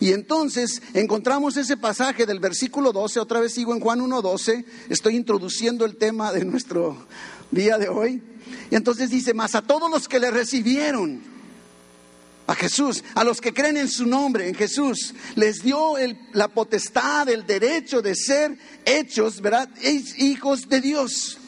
Y 0.00 0.12
entonces 0.12 0.82
encontramos 0.92 1.56
ese 1.56 1.76
pasaje 1.76 2.26
del 2.26 2.40
versículo 2.40 2.92
12, 2.92 3.20
otra 3.20 3.38
vez 3.38 3.54
sigo 3.54 3.72
en 3.72 3.80
Juan 3.80 4.00
1.12, 4.00 4.64
estoy 4.88 5.14
introduciendo 5.14 5.84
el 5.84 5.96
tema 5.96 6.32
de 6.32 6.44
nuestro 6.44 6.96
día 7.50 7.78
de 7.78 7.88
hoy. 7.88 8.22
Y 8.70 8.74
entonces 8.76 9.10
dice, 9.10 9.34
más 9.34 9.54
a 9.54 9.62
todos 9.62 9.90
los 9.90 10.08
que 10.08 10.18
le 10.18 10.30
recibieron, 10.30 11.20
a 12.48 12.54
Jesús, 12.54 13.04
a 13.14 13.24
los 13.24 13.42
que 13.42 13.52
creen 13.52 13.76
en 13.76 13.88
su 13.88 14.06
nombre, 14.06 14.48
en 14.48 14.54
Jesús, 14.54 15.14
les 15.36 15.62
dio 15.62 15.94
la 16.32 16.48
potestad, 16.48 17.28
el 17.28 17.46
derecho 17.46 18.00
de 18.00 18.14
ser 18.14 18.56
hechos, 18.86 19.42
¿verdad? 19.42 19.68
Hijos 20.16 20.66
de 20.66 20.80
Dios. 20.80 21.38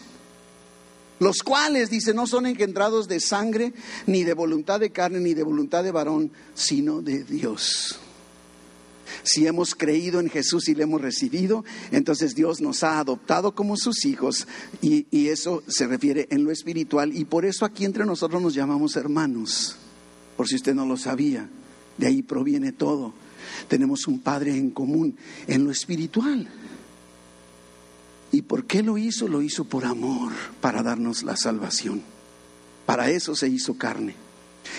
Los 1.19 1.42
cuales, 1.42 1.88
dice, 1.88 2.12
no 2.12 2.26
son 2.26 2.47
engendrados 2.47 3.09
de 3.09 3.19
sangre, 3.19 3.73
ni 4.07 4.25
de 4.25 4.35
voluntad 4.35 4.78
de 4.78 4.90
carne, 4.90 5.21
ni 5.21 5.33
de 5.33 5.42
voluntad 5.42 5.83
de 5.85 5.90
varón, 5.90 6.33
sino 6.54 7.00
de 7.00 7.25
Dios. 7.25 7.99
Si 9.23 9.47
hemos 9.47 9.75
creído 9.75 10.21
en 10.21 10.29
Jesús 10.29 10.69
y 10.69 10.75
le 10.75 10.85
hemos 10.85 11.00
recibido, 11.00 11.64
entonces 11.90 12.35
Dios 12.35 12.61
nos 12.61 12.83
ha 12.83 12.99
adoptado 12.99 13.55
como 13.55 13.76
sus 13.76 14.05
hijos 14.05 14.47
y, 14.83 15.07
y 15.11 15.29
eso 15.29 15.62
se 15.67 15.87
refiere 15.87 16.26
en 16.31 16.45
lo 16.45 16.50
espiritual 16.50 17.17
y 17.17 17.25
por 17.25 17.45
eso 17.45 17.64
aquí 17.64 17.85
entre 17.85 18.05
nosotros 18.05 18.40
nos 18.40 18.55
llamamos 18.55 18.97
hermanos 18.97 19.76
por 20.37 20.49
si 20.49 20.57
usted 20.57 20.75
no 20.75 20.87
lo 20.87 20.97
sabía. 20.97 21.49
De 21.99 22.07
ahí 22.07 22.23
proviene 22.23 22.73
todo. 22.73 23.12
Tenemos 23.69 24.07
un 24.07 24.21
Padre 24.21 24.57
en 24.57 24.71
común 24.71 25.17
en 25.47 25.64
lo 25.64 25.71
espiritual. 25.71 26.49
¿Y 28.33 28.40
por 28.40 28.64
qué 28.64 28.83
lo 28.83 28.97
hizo? 28.97 29.29
Lo 29.29 29.43
hizo 29.43 29.64
por 29.64 29.85
amor, 29.85 30.33
para 30.62 30.83
darnos 30.83 31.25
la 31.25 31.37
salvación. 31.37 32.02
Para 32.87 33.11
eso 33.11 33.35
se 33.35 33.49
hizo 33.49 33.76
carne. 33.76 34.14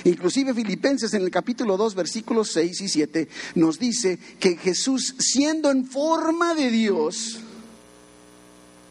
Inclusive 0.04 0.54
Filipenses 0.54 1.14
en 1.14 1.24
el 1.24 1.32
capítulo 1.32 1.78
2, 1.78 1.96
versículos 1.96 2.52
6 2.54 2.82
y 2.82 2.90
7 2.90 3.28
nos 3.56 3.80
dice 3.80 4.20
que 4.40 4.58
Jesús, 4.58 5.16
siendo 5.20 5.72
en 5.72 5.86
forma 5.86 6.56
de 6.56 6.70
Dios, 6.70 7.40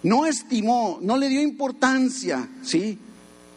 no 0.03 0.27
estimó, 0.27 0.99
no 1.03 1.17
le 1.17 1.29
dio 1.29 1.43
importancia, 1.43 2.49
¿sí? 2.63 2.99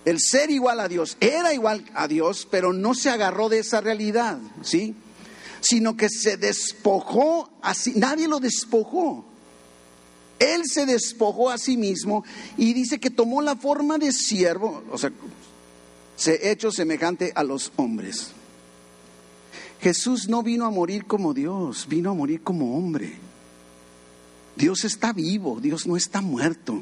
el 0.05 0.19
ser 0.19 0.51
igual 0.51 0.79
a 0.79 0.87
Dios, 0.87 1.17
era 1.19 1.53
igual 1.53 1.85
a 1.93 2.07
Dios, 2.07 2.47
pero 2.49 2.73
no 2.73 2.93
se 2.93 3.09
agarró 3.09 3.49
de 3.49 3.59
esa 3.59 3.81
realidad, 3.81 4.37
¿sí? 4.61 4.95
Sino 5.61 5.95
que 5.95 6.09
se 6.09 6.37
despojó 6.37 7.49
así, 7.61 7.93
nadie 7.95 8.27
lo 8.27 8.39
despojó. 8.39 9.25
Él 10.39 10.63
se 10.65 10.85
despojó 10.85 11.49
a 11.49 11.57
sí 11.57 11.77
mismo 11.77 12.25
y 12.57 12.73
dice 12.73 12.99
que 12.99 13.09
tomó 13.09 13.41
la 13.41 13.55
forma 13.55 13.97
de 13.97 14.11
siervo, 14.11 14.83
o 14.91 14.97
sea, 14.97 15.11
se 16.15 16.51
hecho 16.51 16.71
semejante 16.71 17.31
a 17.35 17.43
los 17.43 17.71
hombres. 17.75 18.31
Jesús 19.81 20.29
no 20.29 20.43
vino 20.43 20.65
a 20.65 20.69
morir 20.69 21.05
como 21.05 21.33
Dios, 21.33 21.87
vino 21.89 22.11
a 22.11 22.13
morir 22.13 22.41
como 22.41 22.77
hombre. 22.77 23.13
Dios 24.55 24.85
está 24.85 25.11
vivo, 25.11 25.59
Dios 25.59 25.87
no 25.87 25.97
está 25.97 26.21
muerto. 26.21 26.81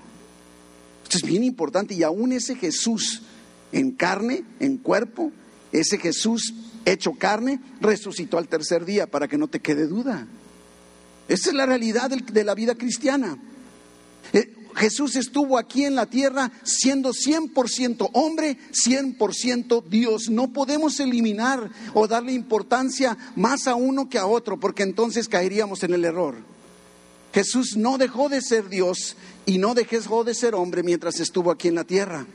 Esto 1.04 1.18
es 1.18 1.24
bien 1.24 1.44
importante 1.44 1.94
y 1.96 2.04
aún 2.04 2.32
ese 2.32 2.56
Jesús 2.56 3.24
en 3.72 3.92
carne, 3.92 4.44
en 4.60 4.78
cuerpo, 4.78 5.32
ese 5.72 5.98
Jesús 5.98 6.54
hecho 6.86 7.14
carne, 7.14 7.60
resucitó 7.80 8.38
al 8.38 8.48
tercer 8.48 8.86
día 8.86 9.08
para 9.08 9.28
que 9.28 9.38
no 9.38 9.48
te 9.48 9.62
quede 9.62 9.88
duda. 9.88 10.28
Esa 11.28 11.50
es 11.50 11.56
la 11.56 11.66
realidad 11.66 12.10
de 12.10 12.44
la 12.44 12.54
vida 12.54 12.76
cristiana. 12.76 13.38
Jesús 14.76 15.16
estuvo 15.16 15.58
aquí 15.58 15.84
en 15.86 15.96
la 15.96 16.06
tierra 16.06 16.52
siendo 16.64 17.12
100% 17.12 18.10
hombre, 18.14 18.58
100% 18.72 19.84
Dios. 19.90 20.30
No 20.30 20.52
podemos 20.54 21.00
eliminar 21.00 21.70
o 21.94 22.08
darle 22.08 22.34
importancia 22.34 23.18
más 23.36 23.68
a 23.68 23.76
uno 23.76 24.10
que 24.10 24.18
a 24.18 24.26
otro, 24.26 24.60
porque 24.60 24.84
entonces 24.84 25.28
caeríamos 25.28 25.84
en 25.84 25.94
el 25.94 26.06
error. 26.06 26.36
Jesús 27.34 27.78
no 27.78 27.98
dejó 27.98 28.30
de 28.30 28.42
ser 28.42 28.70
Dios 28.70 29.16
y 29.46 29.58
no 29.58 29.74
dejó 29.74 30.24
de 30.24 30.34
ser 30.34 30.56
hombre 30.56 30.84
mientras 30.84 31.20
estuvo 31.20 31.52
aquí 31.52 31.68
en 31.68 31.76
la 31.76 31.84
tierra. 31.84 32.26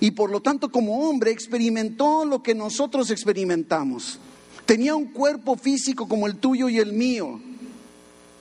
Y 0.00 0.12
por 0.12 0.30
lo 0.30 0.40
tanto 0.40 0.70
como 0.70 1.08
hombre 1.08 1.30
experimentó 1.30 2.24
lo 2.24 2.42
que 2.42 2.54
nosotros 2.54 3.10
experimentamos. 3.10 4.18
Tenía 4.66 4.94
un 4.94 5.06
cuerpo 5.06 5.56
físico 5.56 6.08
como 6.08 6.26
el 6.26 6.36
tuyo 6.36 6.68
y 6.68 6.78
el 6.78 6.92
mío. 6.92 7.40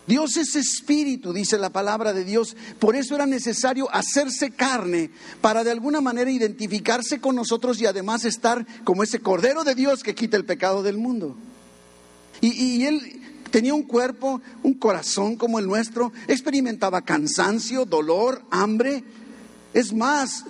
Dios 0.07 0.35
es 0.37 0.55
espíritu, 0.55 1.31
dice 1.31 1.57
la 1.57 1.69
palabra 1.69 2.13
de 2.13 2.25
Dios. 2.25 2.55
Por 2.79 2.95
eso 2.95 3.15
era 3.15 3.25
necesario 3.25 3.89
hacerse 3.93 4.51
carne 4.51 5.11
para 5.41 5.63
de 5.63 5.71
alguna 5.71 6.01
manera 6.01 6.31
identificarse 6.31 7.19
con 7.21 7.35
nosotros 7.35 7.79
y 7.79 7.85
además 7.85 8.25
estar 8.25 8.65
como 8.83 9.03
ese 9.03 9.19
Cordero 9.19 9.63
de 9.63 9.75
Dios 9.75 10.03
que 10.03 10.15
quita 10.15 10.37
el 10.37 10.45
pecado 10.45 10.83
del 10.83 10.97
mundo. 10.97 11.35
Y, 12.41 12.85
él 12.85 13.21
tenía 13.51 13.75
un 13.75 13.83
cuerpo, 13.83 14.41
un 14.63 14.73
corazón 14.73 15.35
como 15.35 15.59
el 15.59 15.67
nuestro, 15.67 16.11
experimentaba 16.27 17.01
cansancio, 17.01 17.85
dolor, 17.85 18.41
hambre. 18.49 19.03
Es 19.73 19.93
más, 19.93 20.45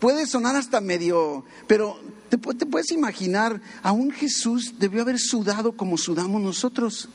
puede 0.00 0.26
sonar 0.26 0.56
hasta 0.56 0.80
medio, 0.80 1.44
pero 1.68 2.00
te, 2.28 2.38
puedes 2.38 2.90
imaginar, 2.90 3.60
a 3.84 3.92
un 3.92 4.10
Jesús 4.10 4.74
debió 4.80 5.02
haber 5.02 5.20
sudado 5.20 5.76
como 5.76 5.96
sudamos 5.96 6.42
nosotros. 6.42 7.08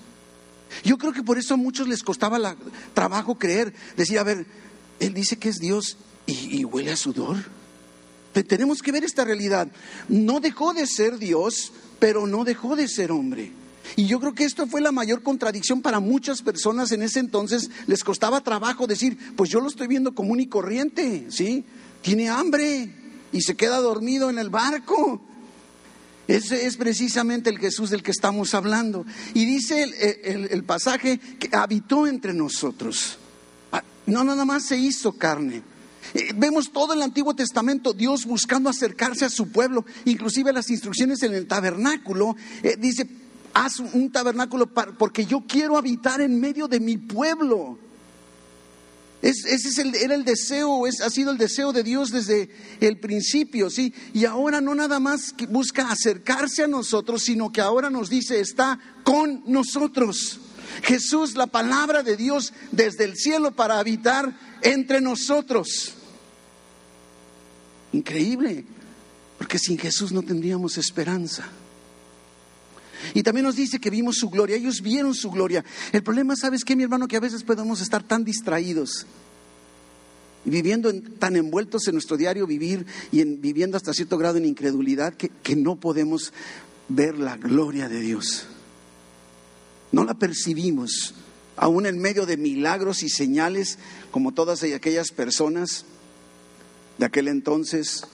Yo 0.84 0.98
creo 0.98 1.14
que 1.14 1.24
por 1.24 1.38
eso 1.38 1.54
a 1.54 1.58
muchos 1.58 1.88
les 1.88 2.04
costaba 2.04 2.56
trabajo 2.94 3.36
creer, 3.38 3.74
decir, 3.98 4.20
a 4.20 4.24
ver, 4.24 4.46
Él 5.00 5.14
dice 5.14 5.38
que 5.38 5.50
es 5.50 5.60
Dios 5.60 5.98
y, 6.26 6.64
huele 6.66 6.92
a 6.92 6.98
sudor. 6.98 7.38
Tenemos 8.48 8.82
que 8.82 8.92
ver 8.92 9.04
esta 9.04 9.26
realidad. 9.26 9.68
No 10.08 10.40
dejó 10.40 10.74
de 10.74 10.88
ser 10.88 11.18
Dios, 11.18 11.74
pero 12.00 12.28
no 12.28 12.44
dejó 12.44 12.76
de 12.76 12.88
ser 12.88 13.12
hombre. 13.12 13.52
Y 13.96 14.06
yo 14.06 14.20
creo 14.20 14.34
que 14.34 14.46
esto 14.46 14.68
fue 14.68 14.80
la 14.80 14.92
mayor 14.92 15.22
contradicción 15.22 15.82
para 15.82 16.00
muchas 16.00 16.42
personas 16.42 16.92
en 16.92 17.02
ese 17.02 17.20
entonces. 17.20 17.70
Les 17.88 18.04
costaba 18.04 18.42
trabajo 18.42 18.88
decir, 18.88 19.18
pues 19.36 19.50
yo 19.50 19.60
lo 19.60 19.68
estoy 19.68 19.88
viendo 19.88 20.16
común 20.16 20.40
y 20.40 20.48
corriente, 20.48 21.28
¿sí? 21.30 21.66
Tiene 22.02 22.30
hambre 22.30 22.96
y 23.32 23.42
se 23.42 23.56
queda 23.56 23.78
dormido 23.78 24.30
en 24.30 24.40
el 24.40 24.50
barco. 24.50 25.22
Ese 26.32 26.66
es 26.66 26.78
precisamente 26.78 27.50
el 27.50 27.60
Jesús 27.60 27.90
del 27.90 28.04
que 28.04 28.12
estamos 28.12 28.54
hablando. 28.54 29.06
Y 29.34 29.46
dice 29.46 29.84
el, 29.84 30.64
pasaje 30.64 31.18
que 31.18 31.50
habitó 31.54 32.08
entre 32.08 32.34
nosotros. 32.34 33.18
Ah, 33.74 33.84
no 34.06 34.24
nada 34.24 34.46
más 34.46 34.64
se 34.64 34.78
hizo 34.78 35.12
carne. 35.12 35.62
Eh, 36.14 36.32
vemos 36.36 36.72
todo 36.72 36.94
el 36.94 37.02
Antiguo 37.02 37.34
Testamento, 37.34 37.92
Dios 37.92 38.26
buscando 38.26 38.70
acercarse 38.70 39.26
a 39.26 39.30
su 39.30 39.50
pueblo, 39.52 39.86
inclusive 40.06 40.54
las 40.54 40.70
instrucciones 40.70 41.22
en 41.24 41.34
el 41.34 41.48
tabernáculo. 41.48 42.38
Eh, 42.64 42.78
dice, 42.80 43.10
haz 43.54 43.80
un 43.80 44.10
tabernáculo 44.10 44.68
porque 44.98 45.26
yo 45.26 45.44
quiero 45.46 45.78
habitar 45.78 46.22
en 46.22 46.40
medio 46.40 46.70
de 46.70 46.80
mi 46.80 46.96
pueblo. 46.96 47.78
Ese 49.22 49.54
es 49.54 49.78
el, 49.78 49.94
era 49.96 50.16
el 50.16 50.26
deseo, 50.26 50.88
es, 50.88 51.00
ha 51.02 51.10
sido 51.10 51.32
el 51.32 51.38
deseo 51.38 51.72
de 51.72 51.84
Dios 51.84 52.10
desde 52.10 52.50
el 52.80 53.00
principio, 53.00 53.70
¿sí? 53.70 53.94
Y 54.14 54.26
ahora 54.26 54.62
no 54.62 54.74
nada 54.74 55.00
más 55.00 55.36
busca 55.50 55.92
acercarse 55.92 56.64
a 56.64 56.68
nosotros, 56.68 57.24
sino 57.24 57.52
que 57.52 57.62
ahora 57.62 57.92
nos 57.92 58.10
dice, 58.10 58.40
está 58.40 58.80
con 59.04 59.44
nosotros. 59.46 60.40
Jesús, 60.84 61.36
la 61.36 61.48
palabra 61.48 62.02
de 62.02 62.18
Dios 62.18 62.54
desde 62.72 63.04
el 63.04 63.16
cielo 63.16 63.52
para 63.52 63.78
habitar 63.78 64.36
entre 64.64 65.02
nosotros. 65.02 65.94
Increíble, 67.94 68.66
porque 69.38 69.60
sin 69.60 69.78
Jesús 69.78 70.12
no 70.12 70.24
tendríamos 70.24 70.78
esperanza. 70.78 71.48
Y 73.14 73.24
también 73.24 73.46
nos 73.46 73.56
dice 73.56 73.80
que 73.80 73.90
vimos 73.90 74.18
su 74.18 74.30
gloria, 74.30 74.56
ellos 74.56 74.82
vieron 74.82 75.14
su 75.14 75.32
gloria. 75.32 75.64
El 75.92 76.04
problema, 76.04 76.36
¿sabes 76.36 76.64
qué, 76.64 76.76
mi 76.76 76.84
hermano? 76.84 77.08
Que 77.08 77.18
a 77.18 77.22
veces 77.22 77.44
podemos 77.44 77.82
estar 77.82 78.04
tan 78.04 78.24
distraídos 78.24 79.06
y 80.44 80.50
viviendo 80.50 80.92
tan 81.20 81.36
envueltos 81.36 81.88
en 81.88 81.94
nuestro 81.94 82.18
diario 82.18 82.48
vivir 82.48 82.86
y 83.12 83.22
en, 83.22 83.42
viviendo 83.42 83.78
hasta 83.78 83.94
cierto 83.94 84.18
grado 84.18 84.38
en 84.38 84.46
incredulidad 84.46 85.14
que, 85.14 85.30
que 85.30 85.56
no 85.56 85.76
podemos 85.76 86.34
ver 86.88 87.18
la 87.18 87.38
gloria 87.38 87.88
de 87.88 88.00
Dios. 88.00 88.48
No 89.92 90.04
la 90.04 90.14
percibimos. 90.14 91.14
aún 91.58 91.86
en 91.86 92.00
medio 92.00 92.26
de 92.26 92.38
milagros 92.38 93.04
y 93.04 93.10
señales, 93.10 93.78
como 94.10 94.34
todas 94.34 94.64
aquellas 94.64 95.12
personas 95.12 95.86
de 96.98 97.06
aquel 97.06 97.28
entonces. 97.28 98.08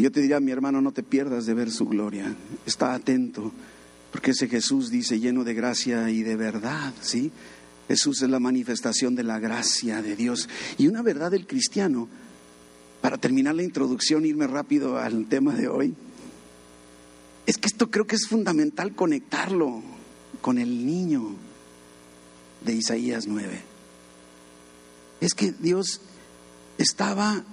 Yo 0.00 0.10
te 0.10 0.20
diría, 0.20 0.40
mi 0.40 0.50
hermano, 0.50 0.80
no 0.80 0.92
te 0.92 1.02
pierdas 1.02 1.46
de 1.46 1.54
ver 1.54 1.70
su 1.70 1.86
gloria. 1.86 2.34
Está 2.66 2.94
atento, 2.94 3.52
porque 4.12 4.30
ese 4.30 4.48
Jesús 4.48 4.90
dice 4.90 5.20
lleno 5.20 5.44
de 5.44 5.54
gracia 5.54 6.10
y 6.10 6.22
de 6.22 6.36
verdad, 6.36 6.94
¿sí? 7.00 7.30
Jesús 7.88 8.22
es 8.22 8.30
la 8.30 8.38
manifestación 8.38 9.14
de 9.14 9.24
la 9.24 9.38
gracia 9.38 10.00
de 10.00 10.16
Dios. 10.16 10.48
Y 10.78 10.86
una 10.86 11.02
verdad 11.02 11.30
del 11.32 11.46
cristiano, 11.46 12.08
para 13.00 13.18
terminar 13.18 13.54
la 13.54 13.62
introducción, 13.62 14.24
irme 14.24 14.46
rápido 14.46 14.96
al 14.98 15.26
tema 15.26 15.54
de 15.54 15.68
hoy, 15.68 15.94
es 17.46 17.58
que 17.58 17.66
esto 17.66 17.90
creo 17.90 18.06
que 18.06 18.16
es 18.16 18.28
fundamental 18.28 18.94
conectarlo 18.94 19.82
con 20.40 20.58
el 20.58 20.86
niño 20.86 21.34
de 22.64 22.74
Isaías 22.74 23.26
9. 23.26 23.60
Es 25.20 25.34
que 25.34 25.52
Dios 25.52 26.00
estaba 26.78 27.44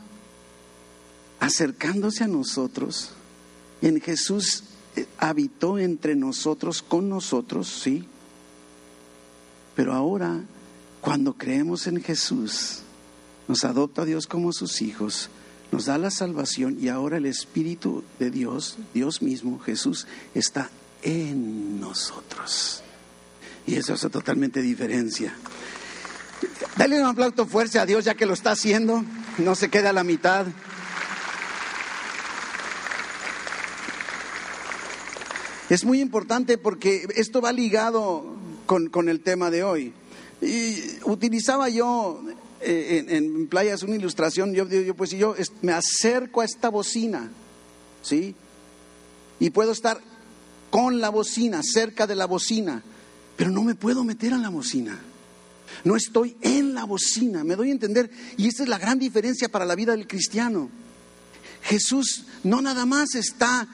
acercándose 1.40 2.24
a 2.24 2.28
nosotros. 2.28 3.12
En 3.82 4.02
Jesús 4.02 4.64
eh, 4.96 5.06
habitó 5.18 5.78
entre 5.78 6.16
nosotros, 6.16 6.82
con 6.82 7.10
nosotros, 7.10 7.68
sí. 7.68 8.08
Pero 9.76 9.94
ahora, 9.94 10.42
cuando 11.02 11.34
creemos 11.34 11.88
en 11.88 12.02
Jesús, 12.02 12.80
nos 13.48 13.64
adopta 13.64 14.06
Dios 14.06 14.28
como 14.28 14.52
sus 14.52 14.82
hijos, 14.82 15.30
nos 15.72 15.86
da 15.86 15.98
la 15.98 16.12
salvación 16.12 16.78
y 16.82 16.90
ahora 16.90 17.18
el 17.18 17.26
Espíritu 17.26 18.04
de 18.20 18.32
Dios, 18.32 18.78
Dios 18.94 19.22
mismo, 19.22 19.60
Jesús, 19.60 20.08
está 20.34 20.70
en 21.04 21.80
nosotros. 21.80 22.82
Y 23.66 23.76
eso 23.76 23.94
hace 23.94 24.10
totalmente 24.10 24.62
diferencia. 24.62 25.34
Dale 26.78 27.00
un 27.00 27.06
aplauso 27.06 27.46
fuerte 27.46 27.80
a 27.80 27.86
Dios 27.86 28.06
ya 28.06 28.16
que 28.16 28.26
lo 28.26 28.34
está 28.34 28.52
haciendo, 28.52 29.04
no 29.38 29.56
se 29.56 29.70
queda 29.70 29.90
a 29.90 29.94
la 29.94 30.04
mitad. 30.04 30.46
Es 35.70 35.84
muy 35.84 36.00
importante 36.00 36.58
porque 36.58 37.08
esto 37.16 37.42
va 37.42 37.52
ligado 37.52 38.26
con, 38.66 39.10
el 39.10 39.20
tema 39.20 39.52
de 39.52 39.64
hoy. 39.64 39.94
Y 40.42 40.76
utilizaba 41.04 41.68
yo 41.68 42.24
eh, 42.62 43.06
en, 43.10 43.48
playas 43.48 43.84
una 43.84 43.96
ilustración, 43.96 44.54
yo, 44.54 44.68
yo 44.68 44.96
pues 44.96 45.12
yo 45.12 45.36
me 45.62 45.74
acerco 45.74 46.42
a 46.42 46.46
esta 46.46 46.70
bocina, 46.70 47.30
¿sí? 48.02 48.36
Y 49.40 49.50
puedo 49.50 49.72
estar 49.72 50.00
con 50.70 51.00
la 51.00 51.10
bocina, 51.10 51.62
cerca 51.64 52.08
de 52.08 52.16
la 52.16 52.26
bocina, 52.26 52.82
pero 53.36 53.52
no 53.52 53.64
me 53.64 53.76
puedo 53.76 54.04
meter 54.04 54.34
a 54.34 54.38
la 54.38 54.50
bocina. 54.50 55.00
No 55.84 55.96
estoy 55.96 56.38
en 56.42 56.74
la 56.74 56.86
bocina, 56.86 57.44
me 57.44 57.56
doy 57.56 57.70
a 57.70 57.74
entender. 57.74 58.10
Y 58.38 58.48
esta 58.48 58.64
es 58.64 58.70
la 58.70 58.78
gran 58.78 59.00
diferencia 59.00 59.50
para 59.50 59.66
la 59.66 59.76
vida 59.76 59.92
del 59.92 60.08
cristiano. 60.08 60.70
Jesús 61.64 62.26
no 62.44 62.62
nada 62.62 62.86
más 62.86 63.16
está 63.16 63.68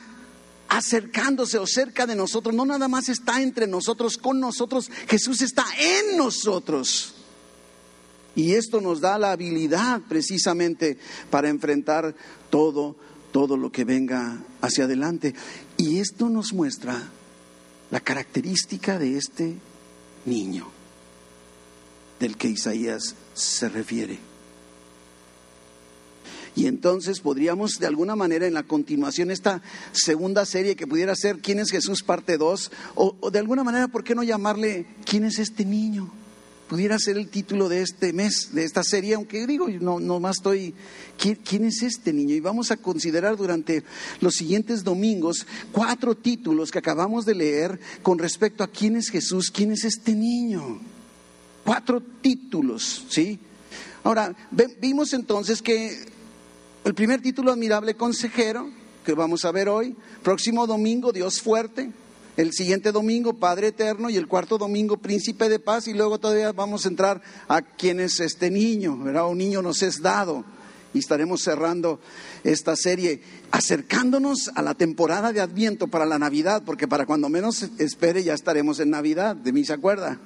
acercándose 0.74 1.60
o 1.60 1.68
cerca 1.68 2.08
de 2.08 2.16
nosotros, 2.16 2.56
no 2.56 2.66
nada 2.66 2.88
más 2.88 3.08
está 3.08 3.42
entre 3.42 3.68
nosotros, 3.68 4.18
con 4.18 4.40
nosotros, 4.40 4.90
Jesús 5.08 5.42
está 5.42 5.66
en 5.80 6.18
nosotros. 6.18 7.14
Y 8.36 8.54
esto 8.54 8.82
nos 8.82 9.00
da 9.00 9.20
la 9.20 9.32
habilidad 9.32 10.02
precisamente 10.10 10.98
para 11.30 11.50
enfrentar 11.50 12.16
todo, 12.50 12.96
todo 13.32 13.56
lo 13.56 13.72
que 13.72 13.86
venga 13.86 14.44
hacia 14.62 14.86
adelante. 14.86 15.36
Y 15.78 16.00
esto 16.00 16.30
nos 16.30 16.54
muestra 16.54 17.00
la 17.92 18.00
característica 18.00 18.98
de 18.98 19.18
este 19.18 19.56
niño 20.26 20.68
del 22.20 22.36
que 22.36 22.48
Isaías 22.48 23.14
se 23.36 23.70
refiere. 23.70 24.33
Y 26.56 26.68
entonces 26.68 27.20
podríamos 27.20 27.80
de 27.80 27.88
alguna 27.88 28.16
manera 28.16 28.46
en 28.46 28.54
la 28.54 28.64
continuación, 28.64 29.32
esta 29.32 29.62
segunda 29.92 30.46
serie 30.46 30.76
que 30.76 30.86
pudiera 30.86 31.16
ser 31.16 31.40
¿Quién 31.40 31.60
es 31.60 31.72
Jesús? 31.72 32.04
parte 32.04 32.38
2, 32.38 32.72
o, 32.96 33.32
de 33.32 33.40
alguna 33.40 33.64
manera, 33.64 33.88
¿por 33.88 34.04
qué 34.04 34.14
no 34.14 34.24
llamarle 34.24 34.86
¿Quién 35.06 35.24
es 35.24 35.40
este 35.40 35.66
niño? 35.66 36.12
Pudiera 36.68 36.98
ser 36.98 37.18
el 37.18 37.28
título 37.28 37.70
de 37.70 37.82
este 37.82 38.14
mes, 38.14 38.50
de 38.54 38.64
esta 38.64 38.84
serie, 38.84 39.16
aunque 39.16 39.46
digo, 39.46 39.68
no, 39.68 40.00
no 40.00 40.20
más 40.20 40.38
estoy, 40.38 40.74
¿quién, 41.18 41.66
es 41.66 41.84
este 41.84 42.14
niño? 42.14 42.36
Y 42.36 42.40
vamos 42.40 42.72
a 42.72 42.78
considerar 42.78 43.36
durante 43.36 43.84
los 44.22 44.36
siguientes 44.36 44.84
domingos 44.84 45.46
cuatro 45.72 46.16
títulos 46.16 46.72
que 46.72 46.80
acabamos 46.80 47.26
de 47.26 47.36
leer 47.36 47.80
con 48.02 48.18
respecto 48.18 48.64
a 48.64 48.68
quién 48.68 48.96
es 48.96 49.10
Jesús, 49.10 49.52
quién 49.52 49.72
es 49.72 49.84
este 49.84 50.16
niño. 50.16 50.80
Cuatro 51.64 52.02
títulos, 52.22 53.06
¿sí? 53.10 53.40
Ahora, 54.04 54.36
vimos 54.82 55.14
entonces 55.14 55.62
que 55.62 56.13
el 56.84 56.94
primer 56.94 57.22
título, 57.22 57.52
admirable 57.52 57.96
consejero, 57.96 58.70
que 59.06 59.14
vamos 59.14 59.46
a 59.46 59.52
ver 59.52 59.70
hoy. 59.70 59.96
Próximo 60.22 60.68
domingo, 60.68 61.12
Dios 61.12 61.42
fuerte. 61.42 61.92
El 62.36 62.52
siguiente 62.52 62.92
domingo, 62.92 63.34
Padre 63.34 63.68
Eterno, 63.68 64.10
y 64.10 64.18
el 64.18 64.28
cuarto 64.28 64.58
domingo, 64.58 64.98
Príncipe 64.98 65.50
de 65.50 65.60
Paz, 65.60 65.88
y 65.88 65.94
luego 65.94 66.20
todavía 66.20 66.52
vamos 66.52 66.86
a 66.86 66.90
entrar 66.90 67.22
a 67.48 67.62
quién 67.62 68.00
es 68.00 68.20
este 68.20 68.50
niño, 68.50 68.98
¿verdad? 68.98 69.28
Un 69.28 69.38
niño 69.38 69.62
nos 69.62 69.84
es 69.84 70.02
dado. 70.02 70.44
Y 70.96 71.00
estaremos 71.00 71.42
cerrando 71.42 72.00
esta 72.44 72.76
serie, 72.76 73.22
acercándonos 73.52 74.50
a 74.56 74.62
la 74.62 74.74
temporada 74.74 75.32
de 75.32 75.42
Adviento 75.42 75.88
para 75.88 76.06
la 76.06 76.20
Navidad, 76.20 76.64
porque 76.66 76.88
para 76.88 77.06
cuando 77.06 77.30
menos 77.30 77.64
espere 77.78 78.24
ya 78.24 78.34
estaremos 78.34 78.80
en 78.80 78.90
Navidad, 78.90 79.36
de 79.36 79.54
mí 79.54 79.64
se 79.64 79.74
acuerda. 79.74 80.20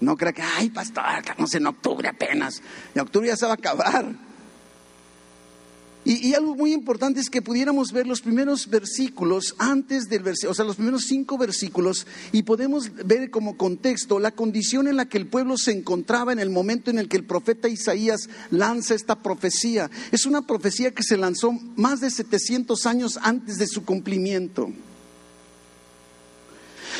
No 0.00 0.16
crea 0.16 0.32
que, 0.32 0.42
ay, 0.42 0.70
pastor, 0.70 1.04
estamos 1.18 1.54
en 1.54 1.66
octubre 1.66 2.08
apenas. 2.08 2.62
En 2.94 3.00
octubre 3.00 3.28
ya 3.28 3.36
se 3.36 3.46
va 3.46 3.52
a 3.52 3.54
acabar. 3.54 4.27
Y, 6.08 6.32
algo 6.32 6.54
muy 6.54 6.72
importante 6.72 7.20
es 7.20 7.28
que 7.28 7.42
pudiéramos 7.42 7.92
ver 7.92 8.06
los 8.06 8.22
primeros 8.22 8.70
versículos 8.70 9.54
antes 9.58 10.08
del 10.08 10.22
versículo, 10.22 10.52
o 10.52 10.54
sea, 10.54 10.64
los 10.64 10.76
primeros 10.76 11.04
cinco 11.04 11.36
versículos, 11.36 12.06
y 12.32 12.44
podemos 12.44 12.90
ver 13.04 13.30
como 13.30 13.58
contexto 13.58 14.18
la 14.18 14.30
condición 14.30 14.88
en 14.88 14.96
la 14.96 15.06
que 15.06 15.18
el 15.18 15.26
pueblo 15.26 15.58
se 15.58 15.72
encontraba 15.72 16.32
en 16.32 16.38
el 16.38 16.48
momento 16.48 16.90
en 16.90 16.98
el 16.98 17.10
que 17.10 17.18
el 17.18 17.24
profeta 17.24 17.68
Isaías 17.68 18.30
lanza 18.50 18.94
esta 18.94 19.22
profecía. 19.22 19.90
Es 20.10 20.24
una 20.24 20.46
profecía 20.46 20.94
que 20.94 21.02
se 21.02 21.18
lanzó 21.18 21.52
más 21.76 22.00
de 22.00 22.10
700 22.10 22.86
años 22.86 23.18
antes 23.20 23.58
de 23.58 23.66
su 23.66 23.84
cumplimiento. 23.84 24.72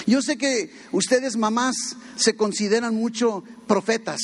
Yo 0.06 0.20
sé 0.20 0.36
que 0.36 0.70
ustedes, 0.92 1.38
mamás, 1.38 1.96
se 2.16 2.36
consideran 2.36 2.94
mucho 2.94 3.42
profetas. 3.66 4.20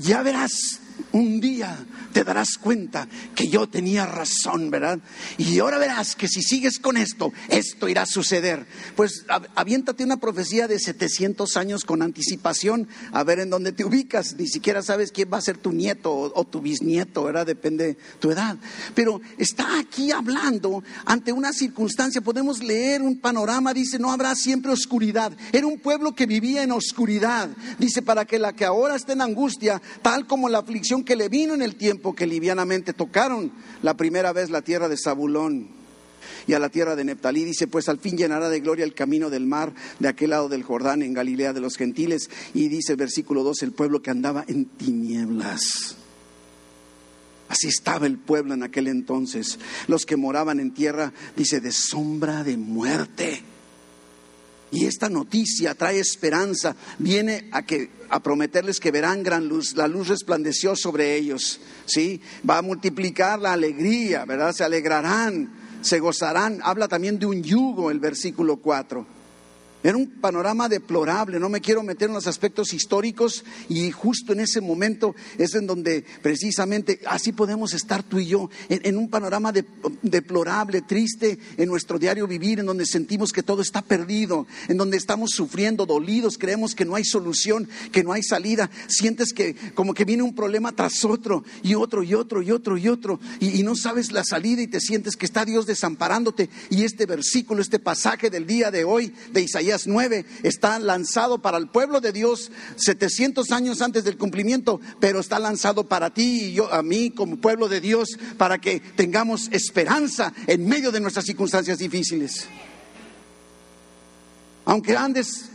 Ya 0.00 0.22
verás, 0.22 0.80
un 1.16 1.40
día 1.40 1.76
te 2.12 2.24
darás 2.24 2.58
cuenta 2.58 3.08
que 3.34 3.48
yo 3.48 3.68
tenía 3.68 4.06
razón, 4.06 4.70
¿verdad? 4.70 4.98
Y 5.38 5.58
ahora 5.58 5.78
verás 5.78 6.14
que 6.14 6.28
si 6.28 6.42
sigues 6.42 6.78
con 6.78 6.96
esto, 6.96 7.32
esto 7.48 7.88
irá 7.88 8.02
a 8.02 8.06
suceder. 8.06 8.66
Pues 8.94 9.24
aviéntate 9.54 10.04
una 10.04 10.18
profecía 10.18 10.68
de 10.68 10.78
700 10.78 11.56
años 11.56 11.84
con 11.84 12.02
anticipación, 12.02 12.88
a 13.12 13.24
ver 13.24 13.40
en 13.40 13.50
dónde 13.50 13.72
te 13.72 13.84
ubicas. 13.84 14.36
Ni 14.38 14.46
siquiera 14.46 14.82
sabes 14.82 15.12
quién 15.12 15.30
va 15.32 15.38
a 15.38 15.42
ser 15.42 15.58
tu 15.58 15.72
nieto 15.72 16.12
o, 16.12 16.44
tu 16.44 16.60
bisnieto, 16.60 17.24
¿verdad? 17.24 17.46
Depende 17.46 17.96
tu 18.18 18.30
edad. 18.30 18.56
Pero 18.94 19.20
está 19.38 19.78
aquí 19.78 20.10
hablando 20.10 20.82
ante 21.04 21.32
una 21.32 21.52
circunstancia, 21.52 22.20
podemos 22.20 22.62
leer 22.62 23.02
un 23.02 23.18
panorama, 23.18 23.72
dice, 23.72 23.98
no 23.98 24.12
habrá 24.12 24.34
siempre 24.34 24.72
oscuridad. 24.72 25.32
Era 25.52 25.66
un 25.66 25.78
pueblo 25.78 26.14
que 26.14 26.26
vivía 26.26 26.62
en 26.62 26.72
oscuridad. 26.72 27.48
Dice, 27.78 28.02
para 28.02 28.24
que 28.24 28.38
la 28.38 28.52
que 28.52 28.64
ahora 28.64 28.96
está 28.96 29.12
en 29.12 29.22
angustia, 29.22 29.80
tal 30.02 30.26
como 30.26 30.48
la 30.48 30.58
aflicción 30.58 31.04
que 31.06 31.16
le 31.16 31.30
vino 31.30 31.54
en 31.54 31.62
el 31.62 31.76
tiempo 31.76 32.14
que 32.14 32.26
livianamente 32.26 32.92
tocaron 32.92 33.50
la 33.82 33.96
primera 33.96 34.34
vez 34.34 34.50
la 34.50 34.60
tierra 34.60 34.90
de 34.90 34.98
Zabulón 34.98 35.70
y 36.46 36.52
a 36.52 36.58
la 36.58 36.68
tierra 36.68 36.94
de 36.94 37.04
Neptalí. 37.04 37.44
Dice, 37.44 37.66
pues 37.66 37.88
al 37.88 37.98
fin 37.98 38.18
llenará 38.18 38.50
de 38.50 38.60
gloria 38.60 38.84
el 38.84 38.92
camino 38.92 39.30
del 39.30 39.46
mar 39.46 39.72
de 39.98 40.08
aquel 40.08 40.30
lado 40.30 40.50
del 40.50 40.62
Jordán, 40.62 41.02
en 41.02 41.14
Galilea 41.14 41.54
de 41.54 41.60
los 41.60 41.76
gentiles. 41.76 42.28
Y 42.52 42.68
dice 42.68 42.92
el 42.92 42.98
versículo 42.98 43.42
2, 43.42 43.62
el 43.62 43.72
pueblo 43.72 44.02
que 44.02 44.10
andaba 44.10 44.44
en 44.46 44.66
tinieblas. 44.66 45.96
Así 47.48 47.68
estaba 47.68 48.06
el 48.06 48.18
pueblo 48.18 48.54
en 48.54 48.62
aquel 48.62 48.88
entonces. 48.88 49.58
Los 49.86 50.04
que 50.04 50.16
moraban 50.16 50.60
en 50.60 50.74
tierra, 50.74 51.12
dice, 51.36 51.60
de 51.60 51.72
sombra 51.72 52.44
de 52.44 52.56
muerte. 52.56 53.42
Y 54.70 54.86
esta 54.86 55.08
noticia 55.08 55.74
trae 55.74 56.00
esperanza, 56.00 56.74
viene 56.98 57.48
a 57.52 57.62
que 57.62 57.90
a 58.10 58.20
prometerles 58.20 58.80
que 58.80 58.90
verán 58.90 59.22
gran 59.22 59.48
luz, 59.48 59.76
la 59.76 59.88
luz 59.88 60.08
resplandeció 60.08 60.74
sobre 60.76 61.16
ellos, 61.16 61.60
¿sí? 61.86 62.20
Va 62.48 62.58
a 62.58 62.62
multiplicar 62.62 63.38
la 63.38 63.52
alegría, 63.52 64.24
¿verdad? 64.24 64.52
Se 64.52 64.64
alegrarán, 64.64 65.78
se 65.82 66.00
gozarán. 66.00 66.60
Habla 66.62 66.88
también 66.88 67.18
de 67.18 67.26
un 67.26 67.42
yugo 67.42 67.90
el 67.90 68.00
versículo 68.00 68.56
4. 68.56 69.06
Era 69.86 69.98
un 69.98 70.08
panorama 70.20 70.68
deplorable, 70.68 71.38
no 71.38 71.48
me 71.48 71.60
quiero 71.60 71.84
meter 71.84 72.08
en 72.08 72.14
los 72.14 72.26
aspectos 72.26 72.74
históricos 72.74 73.44
y 73.68 73.92
justo 73.92 74.32
en 74.32 74.40
ese 74.40 74.60
momento 74.60 75.14
es 75.38 75.54
en 75.54 75.68
donde 75.68 76.04
precisamente 76.22 76.98
así 77.06 77.30
podemos 77.30 77.72
estar 77.72 78.02
tú 78.02 78.18
y 78.18 78.26
yo, 78.26 78.50
en, 78.68 78.96
un 78.96 79.08
panorama 79.08 79.52
deplorable, 80.02 80.82
triste 80.82 81.38
en 81.56 81.68
nuestro 81.68 82.00
diario 82.00 82.26
vivir, 82.26 82.58
en 82.58 82.66
donde 82.66 82.84
sentimos 82.84 83.32
que 83.32 83.44
todo 83.44 83.62
está 83.62 83.80
perdido, 83.80 84.48
en 84.66 84.76
donde 84.76 84.96
estamos 84.96 85.30
sufriendo, 85.30 85.86
dolidos, 85.86 86.36
creemos 86.36 86.74
que 86.74 86.84
no 86.84 86.96
hay 86.96 87.04
solución, 87.04 87.68
que 87.92 88.02
no 88.02 88.10
hay 88.10 88.24
salida, 88.24 88.68
sientes 88.88 89.32
que 89.32 89.54
como 89.76 89.94
que 89.94 90.04
viene 90.04 90.24
un 90.24 90.34
problema 90.34 90.72
tras 90.72 91.04
otro 91.04 91.44
y 91.62 91.76
otro 91.76 92.02
y 92.02 92.12
otro 92.12 92.42
y 92.42 92.50
otro 92.50 92.76
y 92.76 92.88
otro 92.88 93.20
y 93.38 93.62
no 93.62 93.76
sabes 93.76 94.10
la 94.10 94.24
salida 94.24 94.62
y 94.62 94.66
te 94.66 94.80
sientes 94.80 95.14
que 95.14 95.26
está 95.26 95.44
Dios 95.44 95.64
desamparándote 95.64 96.50
y 96.70 96.82
este 96.82 97.06
versículo, 97.06 97.62
este 97.62 97.78
pasaje 97.78 98.30
del 98.30 98.48
día 98.48 98.72
de 98.72 98.82
hoy 98.82 99.14
de 99.32 99.42
Isaías 99.42 99.75
9 99.86 100.24
está 100.42 100.78
lanzado 100.78 101.42
para 101.42 101.58
el 101.58 101.68
pueblo 101.68 102.00
de 102.00 102.12
Dios 102.12 102.50
700 102.76 103.50
años 103.52 103.82
antes 103.82 104.04
del 104.04 104.16
cumplimiento, 104.16 104.80
pero 105.00 105.20
está 105.20 105.38
lanzado 105.38 105.88
para 105.88 106.10
ti 106.10 106.46
y 106.46 106.52
yo, 106.54 106.72
a 106.72 106.82
mí 106.82 107.10
como 107.10 107.36
pueblo 107.36 107.68
de 107.68 107.80
Dios, 107.80 108.18
para 108.38 108.58
que 108.58 108.80
tengamos 108.80 109.48
esperanza 109.52 110.32
en 110.46 110.66
medio 110.66 110.92
de 110.92 111.00
nuestras 111.00 111.26
circunstancias 111.26 111.78
difíciles. 111.78 112.46
Aunque 114.64 114.96
andes 114.96 115.50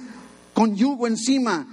con 0.53 0.75
yugo 0.75 1.07
encima, 1.07 1.67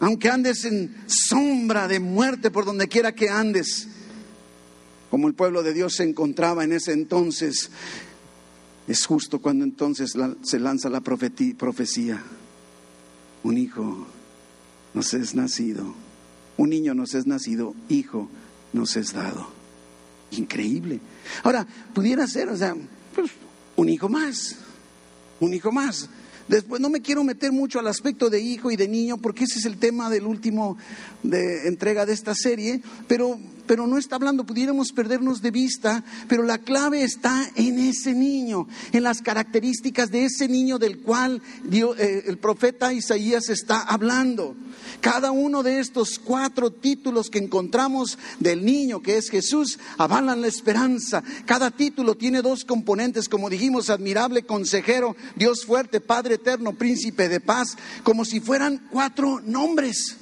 aunque 0.00 0.28
andes 0.28 0.64
en 0.64 0.94
sombra 1.06 1.88
de 1.88 2.00
muerte 2.00 2.50
por 2.50 2.64
donde 2.64 2.88
quiera 2.88 3.14
que 3.14 3.28
andes, 3.28 3.88
como 5.10 5.28
el 5.28 5.34
pueblo 5.34 5.62
de 5.62 5.74
Dios 5.74 5.96
se 5.96 6.04
encontraba 6.04 6.64
en 6.64 6.72
ese 6.72 6.92
entonces, 6.92 7.70
es 8.86 9.06
justo 9.06 9.40
cuando 9.40 9.64
entonces 9.64 10.12
se 10.42 10.58
lanza 10.58 10.88
la 10.88 11.00
profecía. 11.00 12.22
Un 13.44 13.58
hijo 13.58 14.06
nos 14.94 15.14
es 15.14 15.34
nacido, 15.34 15.94
un 16.56 16.70
niño 16.70 16.94
nos 16.94 17.14
es 17.14 17.26
nacido, 17.26 17.74
hijo 17.88 18.28
nos 18.72 18.96
es 18.96 19.12
dado. 19.12 19.48
Increíble. 20.32 21.00
Ahora, 21.42 21.66
pudiera 21.92 22.26
ser, 22.26 22.48
o 22.48 22.56
sea, 22.56 22.74
pues, 23.14 23.30
un 23.76 23.88
hijo 23.88 24.08
más, 24.08 24.56
un 25.40 25.54
hijo 25.54 25.72
más. 25.72 26.08
Después 26.48 26.80
no 26.80 26.90
me 26.90 27.00
quiero 27.00 27.24
meter 27.24 27.52
mucho 27.52 27.78
al 27.78 27.86
aspecto 27.86 28.28
de 28.28 28.40
hijo 28.40 28.70
y 28.70 28.76
de 28.76 28.88
niño 28.88 29.16
porque 29.18 29.44
ese 29.44 29.58
es 29.58 29.64
el 29.64 29.78
tema 29.78 30.10
del 30.10 30.26
último 30.26 30.76
de 31.22 31.68
entrega 31.68 32.04
de 32.04 32.12
esta 32.12 32.34
serie, 32.34 32.82
pero 33.06 33.38
pero 33.66 33.86
no 33.86 33.98
está 33.98 34.16
hablando, 34.16 34.44
pudiéramos 34.44 34.92
perdernos 34.92 35.42
de 35.42 35.50
vista, 35.50 36.04
pero 36.28 36.42
la 36.42 36.58
clave 36.58 37.02
está 37.02 37.50
en 37.56 37.78
ese 37.78 38.12
niño, 38.14 38.66
en 38.92 39.02
las 39.02 39.22
características 39.22 40.10
de 40.10 40.24
ese 40.24 40.48
niño 40.48 40.78
del 40.78 41.00
cual 41.00 41.42
eh, 41.70 42.24
el 42.26 42.38
profeta 42.38 42.92
Isaías 42.92 43.48
está 43.48 43.80
hablando. 43.80 44.54
Cada 45.00 45.30
uno 45.30 45.62
de 45.62 45.80
estos 45.80 46.18
cuatro 46.18 46.70
títulos 46.70 47.28
que 47.30 47.38
encontramos 47.38 48.18
del 48.38 48.64
niño, 48.64 49.02
que 49.02 49.16
es 49.16 49.30
Jesús, 49.30 49.78
avalan 49.98 50.40
la 50.40 50.46
esperanza. 50.46 51.22
Cada 51.44 51.70
título 51.70 52.14
tiene 52.14 52.42
dos 52.42 52.64
componentes, 52.64 53.28
como 53.28 53.50
dijimos, 53.50 53.90
admirable 53.90 54.44
consejero, 54.44 55.16
Dios 55.36 55.64
fuerte, 55.64 56.00
Padre 56.00 56.36
eterno, 56.36 56.72
príncipe 56.72 57.28
de 57.28 57.40
paz, 57.40 57.76
como 58.02 58.24
si 58.24 58.40
fueran 58.40 58.88
cuatro 58.90 59.40
nombres. 59.40 60.16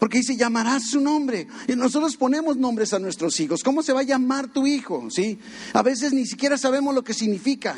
Porque 0.00 0.18
dice, 0.18 0.34
llamarás 0.34 0.88
su 0.88 1.00
nombre. 1.00 1.46
Y 1.68 1.76
nosotros 1.76 2.16
ponemos 2.16 2.56
nombres 2.56 2.94
a 2.94 2.98
nuestros 2.98 3.38
hijos. 3.38 3.62
¿Cómo 3.62 3.82
se 3.82 3.92
va 3.92 4.00
a 4.00 4.04
llamar 4.04 4.48
tu 4.48 4.66
hijo? 4.66 5.08
¿Sí? 5.10 5.38
A 5.74 5.82
veces 5.82 6.14
ni 6.14 6.26
siquiera 6.26 6.56
sabemos 6.56 6.94
lo 6.94 7.04
que 7.04 7.12
significa. 7.12 7.76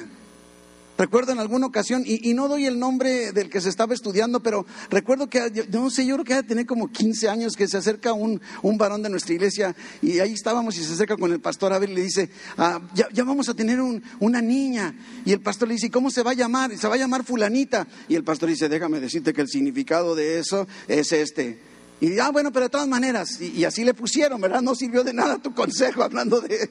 Recuerdo 0.99 1.33
en 1.33 1.41
alguna 1.41 1.67
ocasión, 1.67 2.05
y, 2.07 2.33
no 2.35 2.47
doy 2.47 2.67
el 2.67 2.79
nombre 2.79 3.33
del 3.33 3.51
que 3.51 3.61
se 3.61 3.71
estaba 3.71 3.93
estudiando, 3.93 4.41
pero 4.41 4.65
recuerdo 4.89 5.29
que, 5.29 5.67
no 5.73 5.91
sé, 5.91 6.07
yo 6.07 6.15
creo 6.15 6.25
que 6.25 6.35
ha 6.35 6.43
de 6.43 6.65
como 6.65 6.93
15 6.93 7.29
años 7.29 7.57
que 7.57 7.67
se 7.67 7.79
acerca 7.79 8.13
un, 8.13 8.41
un, 8.63 8.79
varón 8.79 9.03
de 9.03 9.09
nuestra 9.09 9.35
iglesia 9.35 9.75
y 10.01 10.21
ahí 10.21 10.33
estábamos 10.33 10.77
y 10.77 10.85
se 10.85 10.93
acerca 10.93 11.17
con 11.17 11.33
el 11.33 11.41
pastor 11.41 11.73
a 11.73 11.81
ver 11.81 11.91
y 11.91 11.95
le 11.95 12.03
dice, 12.03 12.31
ah, 12.57 12.81
ya, 12.95 13.09
ya, 13.13 13.25
vamos 13.25 13.49
a 13.49 13.55
tener 13.55 13.81
un, 13.81 14.01
una 14.21 14.41
niña. 14.41 14.95
Y 15.25 15.33
el 15.33 15.41
pastor 15.41 15.67
le 15.67 15.75
dice, 15.75 15.91
¿cómo 15.91 16.09
se 16.09 16.23
va 16.23 16.33
a 16.33 16.35
llamar? 16.35 16.77
Se 16.79 16.87
va 16.87 16.95
a 16.95 16.99
llamar 16.99 17.25
fulanita. 17.25 17.89
Y 18.09 18.15
el 18.15 18.23
pastor 18.23 18.51
dice, 18.51 18.69
déjame 18.69 19.01
decirte 19.01 19.33
que 19.33 19.41
el 19.41 19.49
significado 19.49 20.15
de 20.15 20.39
eso 20.39 20.69
es 20.87 21.11
este 21.11 21.72
y 22.03 22.19
ah, 22.19 22.31
bueno, 22.31 22.51
pero 22.51 22.65
de 22.65 22.71
todas 22.71 22.89
maneras, 22.89 23.41
y, 23.41 23.65
así 23.65 23.85
le 23.85 23.95
pusieron, 23.95 24.41
¿verdad? 24.41 24.61
No 24.61 24.75
sirvió 24.75 25.05
de 25.05 25.15
nada 25.15 25.39
tu 25.39 25.55
consejo 25.55 26.03
hablando 26.03 26.41
de... 26.41 26.69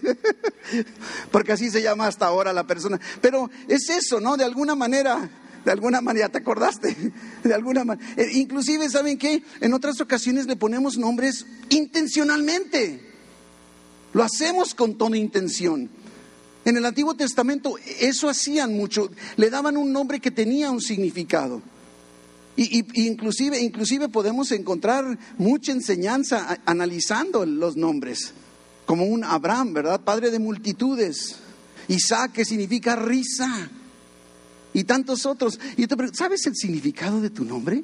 Porque 1.32 1.54
así 1.54 1.70
se 1.70 1.82
llama 1.82 2.06
hasta 2.08 2.26
ahora 2.26 2.52
la 2.52 2.68
persona. 2.68 3.00
Pero 3.22 3.50
es 3.70 3.88
eso, 3.88 4.20
¿no? 4.20 4.36
De 4.36 4.44
alguna 4.44 4.76
manera, 4.76 5.30
de 5.64 5.72
alguna 5.72 6.02
manera, 6.02 6.28
¿te 6.28 6.40
acordaste? 6.40 7.14
De 7.46 7.54
alguna 7.54 7.86
manera. 7.86 8.06
Eh, 8.18 8.30
inclusive, 8.34 8.90
¿saben 8.90 9.18
qué? 9.18 9.42
En 9.62 9.74
otras 9.74 10.02
ocasiones 10.02 10.48
le 10.48 10.58
ponemos 10.58 10.98
nombres 10.98 11.46
intencionalmente. 11.70 13.00
Lo 14.12 14.24
hacemos 14.24 14.76
con 14.76 14.98
toda 14.98 15.16
intención. 15.16 15.90
En 16.66 16.76
el 16.76 16.86
Antiguo 16.86 17.14
Testamento 17.14 17.78
eso 18.02 18.28
hacían 18.28 18.76
mucho. 18.76 19.10
Le 19.38 19.50
daban 19.50 19.78
un 19.78 19.94
nombre 19.94 20.20
que 20.20 20.30
tenía 20.30 20.72
un 20.72 20.82
significado. 20.82 21.62
Y, 22.56 22.86
inclusive, 23.08 23.60
inclusive 23.60 24.10
podemos 24.10 24.52
encontrar 24.52 25.18
mucha 25.38 25.72
enseñanza 25.72 26.60
analizando 26.66 27.46
los 27.46 27.78
nombres, 27.78 28.34
como 28.86 29.06
un 29.06 29.24
Abraham, 29.24 29.74
¿verdad? 29.74 30.02
Padre 30.02 30.32
de 30.32 30.40
multitudes. 30.40 31.38
Isaac, 31.88 32.34
que 32.34 32.46
significa 32.46 32.96
risa. 32.96 33.70
Y 34.74 34.84
tantos 34.84 35.26
otros. 35.26 35.60
Y 35.78 35.86
¿sabes 36.14 36.46
el 36.46 36.56
significado 36.56 37.22
de 37.22 37.30
tu 37.30 37.44
nombre? 37.46 37.84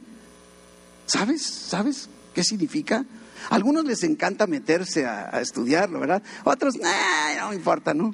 ¿Sabes? 1.06 1.42
¿Sabes 1.44 2.10
qué 2.34 2.44
significa? 2.44 3.06
A 3.50 3.56
algunos 3.56 3.86
les 3.86 4.04
encanta 4.04 4.48
meterse 4.48 5.06
a, 5.06 5.42
estudiarlo, 5.42 6.00
¿verdad? 6.00 6.22
Otros, 6.44 6.76
no 6.78 7.54
importa, 7.54 7.94
¿no? 7.94 8.14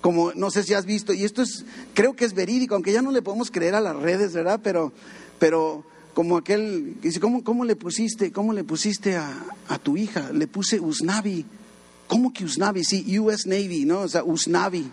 Como 0.00 0.32
no 0.34 0.50
sé 0.50 0.62
si 0.62 0.74
has 0.74 0.86
visto, 0.86 1.12
y 1.12 1.24
esto 1.24 1.42
es, 1.42 1.64
creo 1.94 2.14
que 2.14 2.24
es 2.24 2.34
verídico, 2.34 2.74
aunque 2.74 2.92
ya 2.92 3.02
no 3.02 3.10
le 3.10 3.22
podemos 3.22 3.50
creer 3.50 3.74
a 3.74 3.80
las 3.80 3.96
redes, 3.96 4.32
¿verdad? 4.32 4.60
Pero, 4.62 4.92
pero 5.38 5.84
como 6.14 6.36
aquel 6.36 7.00
dice, 7.00 7.20
¿cómo, 7.20 7.42
¿cómo, 7.42 7.64
le 7.64 7.76
pusiste, 7.76 8.32
cómo 8.32 8.52
le 8.52 8.64
pusiste 8.64 9.16
a, 9.16 9.32
a, 9.68 9.78
tu 9.78 9.96
hija? 9.96 10.30
Le 10.32 10.46
puse 10.46 10.80
Usnavi. 10.80 11.44
¿Cómo 12.06 12.32
que 12.32 12.44
Usnavi? 12.44 12.84
Sí, 12.84 13.18
US 13.18 13.46
Navy, 13.46 13.84
¿no? 13.84 14.00
O 14.00 14.08
sea, 14.08 14.22
Usnavi. 14.22 14.90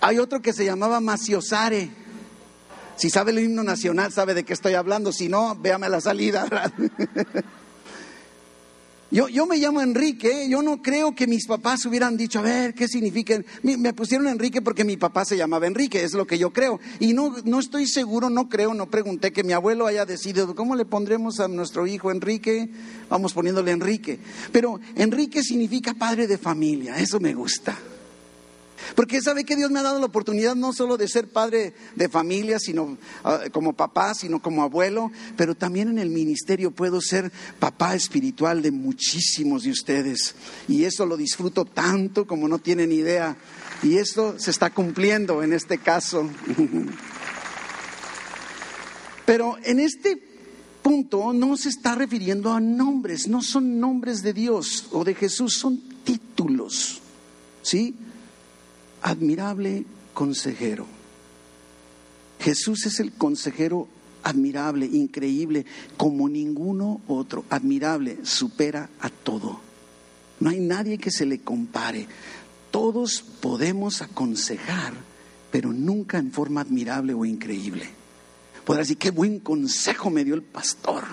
Hay 0.00 0.18
otro 0.18 0.40
que 0.40 0.52
se 0.52 0.64
llamaba 0.64 1.00
Maciosare. 1.00 1.90
Si 2.96 3.10
sabe 3.10 3.32
el 3.32 3.40
himno 3.40 3.62
nacional, 3.62 4.12
sabe 4.12 4.34
de 4.34 4.44
qué 4.44 4.52
estoy 4.52 4.74
hablando. 4.74 5.12
Si 5.12 5.28
no, 5.28 5.56
véame 5.56 5.88
la 5.88 6.00
salida. 6.00 6.46
Yo, 9.10 9.26
yo, 9.28 9.46
me 9.46 9.56
llamo 9.56 9.80
Enrique, 9.80 10.48
yo 10.50 10.60
no 10.60 10.82
creo 10.82 11.14
que 11.14 11.26
mis 11.26 11.46
papás 11.46 11.86
hubieran 11.86 12.18
dicho, 12.18 12.40
a 12.40 12.42
ver, 12.42 12.74
¿qué 12.74 12.86
significa? 12.88 13.42
Me 13.62 13.94
pusieron 13.94 14.28
Enrique 14.28 14.60
porque 14.60 14.84
mi 14.84 14.98
papá 14.98 15.24
se 15.24 15.38
llamaba 15.38 15.66
Enrique, 15.66 16.04
es 16.04 16.12
lo 16.12 16.26
que 16.26 16.36
yo 16.36 16.52
creo. 16.52 16.78
Y 17.00 17.14
no, 17.14 17.34
no 17.44 17.58
estoy 17.58 17.86
seguro, 17.86 18.28
no 18.28 18.50
creo, 18.50 18.74
no 18.74 18.90
pregunté 18.90 19.32
que 19.32 19.44
mi 19.44 19.54
abuelo 19.54 19.86
haya 19.86 20.04
decidido, 20.04 20.54
¿cómo 20.54 20.76
le 20.76 20.84
pondremos 20.84 21.40
a 21.40 21.48
nuestro 21.48 21.86
hijo 21.86 22.10
Enrique? 22.10 22.68
Vamos 23.08 23.32
poniéndole 23.32 23.70
Enrique. 23.70 24.18
Pero 24.52 24.78
Enrique 24.94 25.42
significa 25.42 25.94
padre 25.94 26.26
de 26.26 26.36
familia, 26.36 26.98
eso 26.98 27.18
me 27.18 27.32
gusta. 27.32 27.78
Porque 28.94 29.20
sabe 29.20 29.44
que 29.44 29.56
Dios 29.56 29.70
me 29.70 29.80
ha 29.80 29.82
dado 29.82 29.98
la 29.98 30.06
oportunidad 30.06 30.54
no 30.54 30.72
solo 30.72 30.96
de 30.96 31.08
ser 31.08 31.28
padre 31.28 31.74
de 31.94 32.08
familia, 32.08 32.58
sino 32.58 32.98
ah, 33.24 33.42
como 33.52 33.74
papá, 33.74 34.14
sino 34.14 34.40
como 34.40 34.62
abuelo, 34.62 35.10
pero 35.36 35.54
también 35.54 35.88
en 35.88 35.98
el 35.98 36.10
ministerio 36.10 36.70
puedo 36.70 37.00
ser 37.00 37.32
papá 37.58 37.94
espiritual 37.94 38.62
de 38.62 38.70
muchísimos 38.70 39.64
de 39.64 39.70
ustedes. 39.70 40.34
Y 40.68 40.84
eso 40.84 41.06
lo 41.06 41.16
disfruto 41.16 41.64
tanto 41.64 42.26
como 42.26 42.48
no 42.48 42.58
tienen 42.58 42.92
idea. 42.92 43.36
Y 43.82 43.98
esto 43.98 44.38
se 44.38 44.50
está 44.50 44.70
cumpliendo 44.70 45.42
en 45.42 45.52
este 45.52 45.78
caso. 45.78 46.28
Pero 49.26 49.56
en 49.62 49.78
este 49.78 50.22
punto 50.82 51.32
no 51.34 51.56
se 51.56 51.68
está 51.68 51.94
refiriendo 51.94 52.52
a 52.52 52.60
nombres, 52.60 53.28
no 53.28 53.42
son 53.42 53.78
nombres 53.78 54.22
de 54.22 54.32
Dios 54.32 54.88
o 54.90 55.04
de 55.04 55.14
Jesús, 55.14 55.58
son 55.58 55.78
títulos. 56.02 57.02
¿Sí? 57.60 57.94
Admirable 59.02 59.84
consejero. 60.14 60.86
Jesús 62.40 62.86
es 62.86 63.00
el 63.00 63.12
consejero 63.12 63.88
admirable, 64.22 64.86
increíble, 64.86 65.66
como 65.96 66.28
ninguno 66.28 67.00
otro. 67.08 67.44
Admirable, 67.50 68.18
supera 68.24 68.90
a 69.00 69.10
todo. 69.10 69.60
No 70.40 70.50
hay 70.50 70.60
nadie 70.60 70.98
que 70.98 71.10
se 71.10 71.26
le 71.26 71.40
compare. 71.40 72.06
Todos 72.70 73.22
podemos 73.22 74.02
aconsejar, 74.02 74.92
pero 75.50 75.72
nunca 75.72 76.18
en 76.18 76.32
forma 76.32 76.60
admirable 76.60 77.14
o 77.14 77.24
increíble. 77.24 77.88
Podrás 78.64 78.88
decir, 78.88 78.98
qué 78.98 79.10
buen 79.10 79.40
consejo 79.40 80.10
me 80.10 80.24
dio 80.24 80.34
el 80.34 80.42
pastor. 80.42 81.04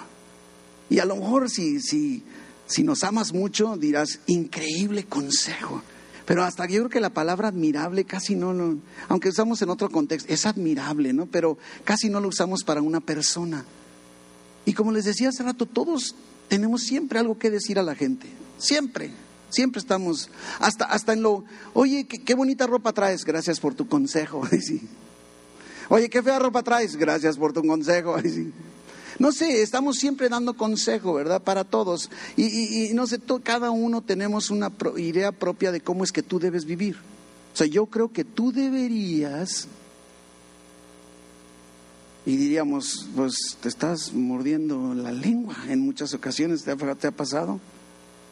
Y 0.89 1.00
a 1.00 1.06
lo 1.06 1.15
mejor 1.15 1.50
si, 1.50 1.80
si, 1.80 2.24
si 2.67 2.84
nos 2.84 3.04
amas 3.04 3.34
mucho, 3.34 3.78
dirás, 3.78 4.19
increíble 4.28 5.06
consejo. 5.06 5.82
Pero 6.26 6.44
hasta 6.44 6.66
yo 6.66 6.80
creo 6.80 6.90
que 6.90 7.00
la 7.00 7.12
palabra 7.12 7.50
admirable 7.50 8.04
casi 8.04 8.36
no 8.36 8.52
lo, 8.52 8.78
aunque 9.10 9.30
usamos 9.30 9.62
en 9.62 9.70
otro 9.70 9.90
contexto, 9.90 10.34
es 10.34 10.46
admirable, 10.46 11.14
¿no? 11.14 11.28
Pero 11.28 11.58
casi 11.84 12.10
no 12.10 12.20
lo 12.20 12.30
usamos 12.30 12.64
para 12.64 12.82
una 12.82 13.00
persona. 13.00 13.64
Y 14.66 14.74
como 14.74 14.92
les 14.92 15.06
decía 15.06 15.30
hace 15.30 15.44
rato, 15.44 15.68
todos 15.68 16.16
tenemos 16.48 16.82
siempre 16.82 17.20
algo 17.20 17.38
que 17.38 17.52
decir 17.52 17.78
a 17.78 17.84
la 17.84 17.94
gente, 17.94 18.28
siempre, 18.58 19.12
siempre 19.50 19.80
estamos, 19.80 20.30
hasta, 20.60 20.86
hasta 20.86 21.14
en 21.14 21.22
lo, 21.22 21.44
oye, 21.74 22.06
qué, 22.06 22.34
bonita 22.34 22.66
ropa 22.66 22.92
traes, 22.92 23.24
gracias 23.24 23.60
por 23.60 23.76
tu 23.76 23.88
consejo. 23.88 24.42
Oye, 25.88 26.10
qué 26.10 26.24
fea 26.24 26.40
ropa 26.40 26.64
traes, 26.64 26.96
gracias 26.96 27.38
por 27.38 27.54
tu 27.54 27.62
consejo. 27.62 28.16
No 29.17 29.32
sé, 29.32 29.62
estamos 29.62 29.97
siempre 29.97 30.28
dando 30.30 30.56
consejo, 30.56 31.13
¿verdad? 31.13 31.41
Para 31.41 31.63
todos. 31.63 32.10
Y, 32.36 32.89
no 32.93 33.08
sé, 33.08 33.19
cada 33.43 33.71
uno 33.71 34.01
tenemos 34.01 34.49
una 34.49 34.71
idea 34.97 35.32
propia 35.32 35.71
de 35.71 35.82
cómo 35.82 36.04
es 36.04 36.12
que 36.12 36.23
tú 36.23 36.39
debes 36.39 36.65
vivir. 36.65 36.97
O 37.54 37.58
sea, 37.58 37.67
yo 37.67 37.86
creo 37.86 38.12
que 38.12 38.25
tú 38.25 38.51
deberías, 38.51 39.67
y 42.25 42.36
diríamos, 42.36 43.08
pues 43.15 43.58
te 43.62 43.69
estás 43.69 44.13
mordiendo 44.13 44.93
la 44.93 45.13
lengua 45.13 45.56
en 45.69 45.80
muchas 45.80 46.13
ocasiones, 46.13 46.63
¿te 46.63 46.71
ha, 46.71 47.12
pasado? 47.12 47.62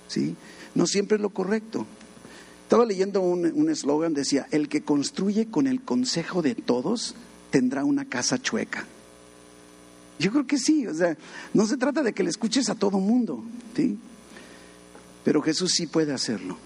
¿Sí? 0.09 0.35
No 0.75 0.85
siempre 0.85 1.15
es 1.15 1.21
lo 1.21 1.29
correcto. 1.29 1.85
Estaba 2.63 2.85
leyendo 2.85 3.21
un 3.21 3.69
eslogan, 3.69 4.13
decía, 4.13 4.47
el 4.51 4.67
que 4.67 4.81
construye 4.81 5.45
con 5.45 5.67
el 5.67 5.81
consejo 5.81 6.41
de 6.41 6.55
todos 6.55 7.15
tendrá 7.51 7.85
una 7.85 8.03
casa 8.05 8.41
chueca. 8.41 8.87
Yo 10.23 10.31
creo 10.31 10.47
que 10.47 10.57
sí, 10.57 10.87
o 10.87 10.93
sea, 10.93 11.17
no 11.53 11.67
se 11.67 11.75
trata 11.75 12.01
de 12.01 12.13
que 12.13 12.23
le 12.23 12.29
escuches 12.29 12.69
a 12.69 12.75
todo 12.75 12.97
mundo, 12.97 13.43
¿sí? 13.75 13.97
Pero 15.25 15.41
Jesús 15.41 15.73
sí 15.73 15.85
puede 15.85 16.13
hacerlo. 16.13 16.57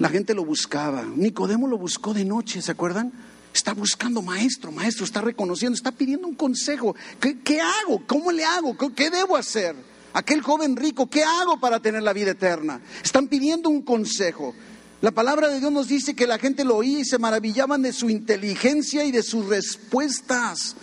La 0.00 0.08
gente 0.08 0.34
lo 0.34 0.44
buscaba, 0.44 1.04
Nicodemo 1.04 1.68
lo 1.68 1.78
buscó 1.78 2.14
de 2.14 2.24
noche, 2.24 2.60
¿se 2.60 2.72
acuerdan? 2.72 3.12
Está 3.54 3.74
buscando 3.74 4.22
maestro, 4.22 4.72
maestro, 4.72 5.04
está 5.04 5.20
reconociendo, 5.20 5.76
está 5.76 5.92
pidiendo 5.92 6.26
un 6.26 6.34
consejo. 6.34 6.96
¿Qué, 7.20 7.38
qué 7.38 7.60
hago? 7.60 8.02
¿Cómo 8.08 8.32
le 8.32 8.44
hago? 8.44 8.76
¿Qué 8.92 9.08
debo 9.08 9.36
hacer? 9.36 9.76
Aquel 10.12 10.42
joven 10.42 10.74
rico, 10.74 11.08
¿qué 11.08 11.22
hago 11.22 11.60
para 11.60 11.78
tener 11.78 12.02
la 12.02 12.12
vida 12.12 12.32
eterna? 12.32 12.80
Están 13.04 13.28
pidiendo 13.28 13.70
un 13.70 13.82
consejo. 13.82 14.52
La 15.00 15.12
palabra 15.12 15.46
de 15.46 15.60
Dios 15.60 15.70
nos 15.70 15.86
dice 15.86 16.16
que 16.16 16.26
la 16.26 16.38
gente 16.38 16.64
lo 16.64 16.78
oía 16.78 16.98
y 16.98 17.04
se 17.04 17.18
maravillaban 17.18 17.82
de 17.82 17.92
su 17.92 18.10
inteligencia 18.10 19.04
y 19.04 19.12
de 19.12 19.22
sus 19.22 19.46
respuestas. 19.46 20.74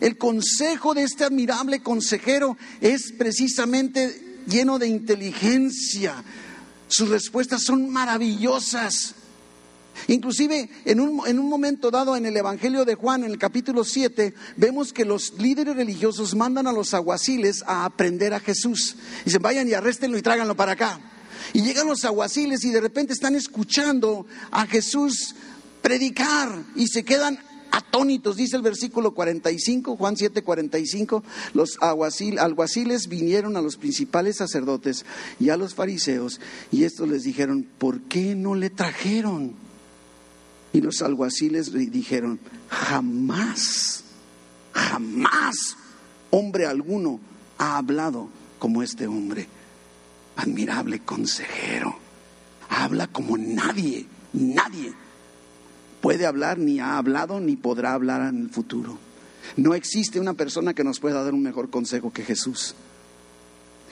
El 0.00 0.16
consejo 0.16 0.94
de 0.94 1.02
este 1.02 1.24
admirable 1.24 1.80
consejero 1.80 2.56
es 2.80 3.12
precisamente 3.12 4.40
lleno 4.46 4.78
de 4.78 4.88
inteligencia. 4.88 6.24
Sus 6.88 7.08
respuestas 7.08 7.62
son 7.62 7.90
maravillosas. 7.90 9.14
Inclusive 10.08 10.70
en 10.86 11.00
un, 11.00 11.26
en 11.26 11.38
un, 11.38 11.48
momento 11.48 11.90
dado 11.90 12.16
en 12.16 12.24
el 12.24 12.36
Evangelio 12.36 12.84
de 12.84 12.94
Juan, 12.94 13.24
en 13.24 13.30
el 13.30 13.38
capítulo 13.38 13.84
7, 13.84 14.34
vemos 14.56 14.92
que 14.92 15.04
los 15.04 15.34
líderes 15.38 15.76
religiosos 15.76 16.34
mandan 16.34 16.66
a 16.66 16.72
los 16.72 16.94
aguaciles 16.94 17.62
a 17.66 17.84
aprender 17.84 18.32
a 18.32 18.40
Jesús. 18.40 18.96
Dicen, 19.24 19.42
vayan 19.42 19.68
y 19.68 19.74
arréstenlo 19.74 20.16
y 20.16 20.22
tráiganlo 20.22 20.56
para 20.56 20.72
acá. 20.72 20.98
Y 21.52 21.62
llegan 21.62 21.86
los 21.86 22.04
aguaciles 22.04 22.64
y 22.64 22.70
de 22.70 22.80
repente 22.80 23.12
están 23.12 23.34
escuchando 23.34 24.26
a 24.50 24.66
Jesús 24.66 25.34
predicar 25.82 26.64
y 26.76 26.86
se 26.86 27.04
quedan 27.04 27.38
atónitos, 27.70 28.36
dice 28.36 28.56
el 28.56 28.62
versículo 28.62 29.12
45, 29.12 29.96
Juan 29.96 30.16
7, 30.16 30.42
45, 30.42 31.22
los 31.54 31.78
alguaciles 31.80 33.08
vinieron 33.08 33.56
a 33.56 33.62
los 33.62 33.76
principales 33.76 34.36
sacerdotes 34.36 35.04
y 35.38 35.50
a 35.50 35.56
los 35.56 35.74
fariseos 35.74 36.40
y 36.70 36.84
estos 36.84 37.08
les 37.08 37.22
dijeron, 37.22 37.66
¿por 37.78 38.00
qué 38.02 38.34
no 38.34 38.54
le 38.54 38.70
trajeron? 38.70 39.54
Y 40.72 40.80
los 40.80 41.02
alguaciles 41.02 41.72
dijeron, 41.72 42.38
jamás, 42.68 44.04
jamás 44.72 45.76
hombre 46.30 46.66
alguno 46.66 47.20
ha 47.58 47.76
hablado 47.76 48.28
como 48.58 48.82
este 48.82 49.06
hombre. 49.06 49.46
Admirable 50.36 51.00
consejero. 51.00 51.96
Habla 52.68 53.08
como 53.08 53.36
nadie, 53.36 54.06
nadie 54.32 54.94
puede 56.00 56.26
hablar, 56.26 56.58
ni 56.58 56.80
ha 56.80 56.98
hablado, 56.98 57.40
ni 57.40 57.56
podrá 57.56 57.94
hablar 57.94 58.28
en 58.28 58.42
el 58.42 58.50
futuro. 58.50 58.98
No 59.56 59.74
existe 59.74 60.20
una 60.20 60.34
persona 60.34 60.74
que 60.74 60.84
nos 60.84 61.00
pueda 61.00 61.22
dar 61.22 61.34
un 61.34 61.42
mejor 61.42 61.70
consejo 61.70 62.12
que 62.12 62.24
Jesús. 62.24 62.74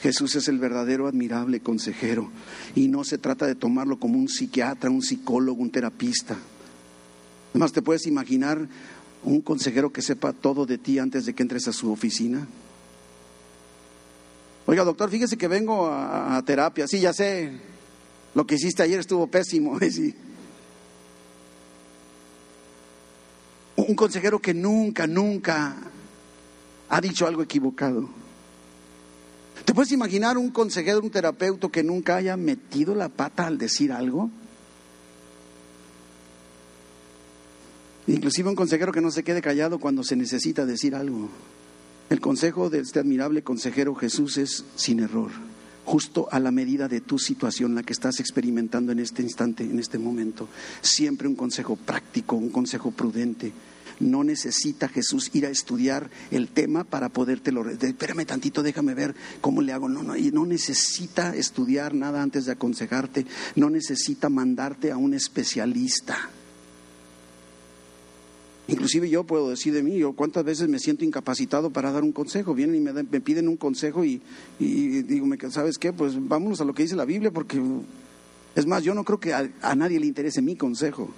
Jesús 0.00 0.36
es 0.36 0.48
el 0.48 0.58
verdadero 0.58 1.08
admirable 1.08 1.60
consejero 1.60 2.30
y 2.74 2.86
no 2.88 3.02
se 3.02 3.18
trata 3.18 3.46
de 3.46 3.56
tomarlo 3.56 3.98
como 3.98 4.18
un 4.18 4.28
psiquiatra, 4.28 4.90
un 4.90 5.02
psicólogo, 5.02 5.60
un 5.60 5.70
terapista. 5.70 6.36
Además, 7.50 7.72
¿te 7.72 7.82
puedes 7.82 8.06
imaginar 8.06 8.68
un 9.24 9.40
consejero 9.40 9.92
que 9.92 10.02
sepa 10.02 10.32
todo 10.32 10.66
de 10.66 10.78
ti 10.78 11.00
antes 11.00 11.26
de 11.26 11.34
que 11.34 11.42
entres 11.42 11.66
a 11.66 11.72
su 11.72 11.90
oficina? 11.90 12.46
Oiga, 14.66 14.84
doctor, 14.84 15.10
fíjese 15.10 15.36
que 15.36 15.48
vengo 15.48 15.88
a, 15.90 16.40
terapia. 16.46 16.86
Sí, 16.86 17.00
ya 17.00 17.12
sé, 17.12 17.52
lo 18.34 18.46
que 18.46 18.54
hiciste 18.54 18.82
ayer 18.82 19.00
estuvo 19.00 19.26
pésimo. 19.26 19.78
Sí. 19.90 20.14
Un 23.88 23.94
consejero 23.94 24.38
que 24.38 24.52
nunca, 24.52 25.06
nunca 25.06 25.74
ha 26.90 27.00
dicho 27.00 27.26
algo 27.26 27.42
equivocado. 27.42 28.06
¿Te 29.64 29.74
puedes 29.74 29.92
imaginar 29.92 30.36
un 30.36 30.50
consejero, 30.50 31.00
un 31.00 31.10
terapeuta 31.10 31.68
que 31.70 31.82
nunca 31.82 32.16
haya 32.16 32.36
metido 32.36 32.94
la 32.94 33.08
pata 33.08 33.46
al 33.46 33.56
decir 33.56 33.90
algo? 33.90 34.30
Inclusive 38.06 38.50
un 38.50 38.56
consejero 38.56 38.92
que 38.92 39.00
no 39.00 39.10
se 39.10 39.22
quede 39.22 39.40
callado 39.40 39.78
cuando 39.78 40.02
se 40.02 40.16
necesita 40.16 40.66
decir 40.66 40.94
algo. 40.94 41.30
El 42.10 42.20
consejo 42.20 42.68
de 42.68 42.80
este 42.80 43.00
admirable 43.00 43.42
consejero 43.42 43.94
Jesús 43.94 44.36
es 44.36 44.66
sin 44.76 45.00
error, 45.00 45.30
justo 45.86 46.28
a 46.30 46.40
la 46.40 46.50
medida 46.50 46.88
de 46.88 47.00
tu 47.00 47.18
situación, 47.18 47.74
la 47.74 47.82
que 47.82 47.94
estás 47.94 48.20
experimentando 48.20 48.92
en 48.92 48.98
este 48.98 49.22
instante, 49.22 49.64
en 49.64 49.78
este 49.78 49.98
momento. 49.98 50.46
Siempre 50.82 51.26
un 51.26 51.34
consejo 51.34 51.76
práctico, 51.76 52.36
un 52.36 52.50
consejo 52.50 52.90
prudente, 52.90 53.52
no 54.00 54.24
necesita 54.24 54.88
Jesús 54.88 55.30
ir 55.32 55.46
a 55.46 55.50
estudiar 55.50 56.10
el 56.30 56.48
tema 56.48 56.84
para 56.84 57.08
podértelo. 57.08 57.68
Espérame 57.68 58.26
tantito, 58.26 58.62
déjame 58.62 58.94
ver 58.94 59.14
cómo 59.40 59.62
le 59.62 59.72
hago. 59.72 59.88
No, 59.88 60.02
no, 60.02 60.14
no 60.16 60.46
necesita 60.46 61.34
estudiar 61.34 61.94
nada 61.94 62.22
antes 62.22 62.46
de 62.46 62.52
aconsejarte. 62.52 63.26
No 63.56 63.70
necesita 63.70 64.28
mandarte 64.28 64.90
a 64.90 64.96
un 64.96 65.14
especialista. 65.14 66.30
Inclusive 68.68 69.08
yo 69.08 69.24
puedo 69.24 69.48
decir 69.48 69.72
de 69.72 69.82
mí, 69.82 69.96
yo 69.96 70.12
cuántas 70.12 70.44
veces 70.44 70.68
me 70.68 70.78
siento 70.78 71.02
incapacitado 71.02 71.70
para 71.70 71.90
dar 71.90 72.02
un 72.02 72.12
consejo. 72.12 72.54
Vienen 72.54 72.76
y 72.76 72.80
me, 72.80 73.20
piden 73.20 73.48
un 73.48 73.56
consejo 73.56 74.04
y, 74.04 74.20
digo, 74.58 75.26
¿sabes 75.50 75.78
qué? 75.78 75.92
Pues 75.92 76.14
vámonos 76.28 76.60
a 76.60 76.64
lo 76.64 76.74
que 76.74 76.82
dice 76.82 76.94
la 76.94 77.06
Biblia 77.06 77.30
porque, 77.30 77.62
es 78.54 78.66
más, 78.66 78.82
yo 78.82 78.94
no 78.94 79.04
creo 79.04 79.18
que 79.18 79.32
a 79.32 79.74
nadie 79.74 79.98
le 79.98 80.06
interese 80.06 80.42
mi 80.42 80.54
consejo. 80.54 81.10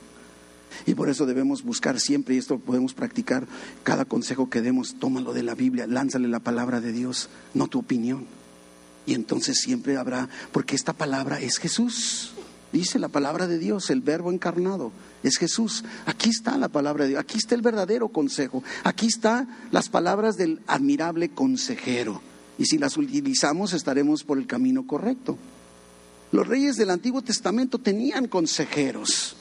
Y 0.87 0.95
por 0.95 1.09
eso 1.09 1.27
debemos 1.27 1.63
buscar 1.63 2.01
siempre, 2.01 2.35
y 2.35 2.39
esto 2.39 2.59
podemos 2.59 2.95
practicar, 2.95 3.47
cada 3.83 4.05
consejo 4.05 4.51
que 4.51 4.63
demos, 4.63 4.97
tómalo 4.99 5.33
de 5.33 5.43
la 5.43 5.55
Biblia, 5.55 5.87
lánzale 5.87 6.29
la 6.29 6.41
palabra 6.41 6.81
de 6.81 6.93
Dios, 6.93 7.29
no 7.55 7.69
tu 7.69 7.79
opinión. 7.79 8.27
Y 9.07 9.15
entonces 9.15 9.59
siempre 9.61 9.97
habrá, 9.97 10.29
porque 10.53 10.77
esta 10.77 10.93
palabra 10.93 11.41
es 11.41 11.59
Jesús. 11.59 12.33
Dice 12.73 12.99
la 12.99 13.09
palabra 13.09 13.49
de 13.49 13.59
Dios, 13.59 13.91
el 13.91 14.01
verbo 14.01 14.31
encarnado, 14.31 14.93
es 15.25 15.39
Jesús. 15.39 15.85
Aquí 16.07 16.31
está 16.31 16.57
la 16.57 16.69
palabra 16.69 17.05
de 17.05 17.11
Dios, 17.11 17.21
aquí 17.21 17.39
está 17.39 17.57
el 17.57 17.63
verdadero 17.63 18.09
consejo, 18.09 18.63
aquí 18.85 19.07
están 19.07 19.49
las 19.73 19.89
palabras 19.89 20.37
del 20.37 20.61
admirable 20.67 21.31
consejero. 21.31 22.23
Y 22.59 22.67
si 22.67 22.79
las 22.79 22.97
utilizamos 22.97 23.73
estaremos 23.73 24.23
por 24.23 24.39
el 24.39 24.47
camino 24.47 24.87
correcto. 24.87 25.39
Los 26.31 26.47
reyes 26.47 26.77
del 26.77 26.91
Antiguo 26.91 27.23
Testamento 27.23 27.79
tenían 27.79 28.29
consejeros. 28.29 29.35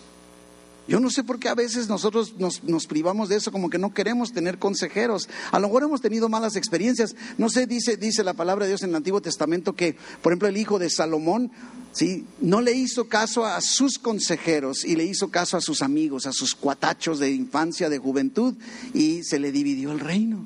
Yo 0.90 1.00
no 1.00 1.12
sé 1.12 1.24
por 1.24 1.38
qué 1.38 1.50
a 1.50 1.54
veces 1.54 1.88
nosotros 1.88 2.34
nos, 2.40 2.88
privamos 2.88 3.30
de 3.30 3.36
eso, 3.36 3.52
como 3.52 3.70
que 3.70 3.78
no 3.78 3.94
queremos 3.94 4.34
tener 4.34 4.58
consejeros. 4.58 5.30
A 5.52 5.60
lo 5.60 5.68
mejor 5.68 5.84
hemos 5.84 6.02
tenido 6.02 6.30
malas 6.30 6.56
experiencias. 6.56 7.16
No 7.38 7.48
sé, 7.48 7.68
dice, 7.68 7.96
dice 7.96 8.24
la 8.24 8.34
palabra 8.34 8.66
de 8.66 8.72
Dios 8.72 8.82
en 8.82 8.90
el 8.90 8.96
Antiguo 8.96 9.22
Testamento 9.22 9.74
que, 9.74 9.96
por 10.24 10.32
ejemplo, 10.32 10.48
el 10.48 10.58
hijo 10.58 10.80
de 10.80 10.90
Salomón, 10.90 11.52
¿sí? 11.92 12.26
no 12.42 12.60
le 12.62 12.74
hizo 12.74 13.08
caso 13.08 13.46
a 13.46 13.62
sus 13.62 14.00
consejeros 14.00 14.84
y 14.84 14.96
le 14.96 15.04
hizo 15.04 15.30
caso 15.30 15.58
a 15.58 15.62
sus 15.62 15.84
amigos, 15.84 16.26
a 16.26 16.34
sus 16.34 16.56
cuatachos 16.56 17.20
de 17.20 17.30
infancia, 17.30 17.88
de 17.88 18.00
juventud, 18.00 18.56
y 18.96 19.22
se 19.24 19.38
le 19.38 19.52
dividió 19.52 19.92
el 19.92 20.00
reino. 20.00 20.44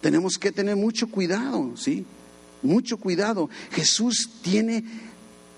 Tenemos 0.00 0.38
que 0.38 0.50
tener 0.50 0.76
mucho 0.76 1.10
cuidado, 1.10 1.76
¿sí? 1.76 2.06
Mucho 2.62 2.96
cuidado. 2.96 3.50
Jesús 3.72 4.30
tiene 4.40 4.82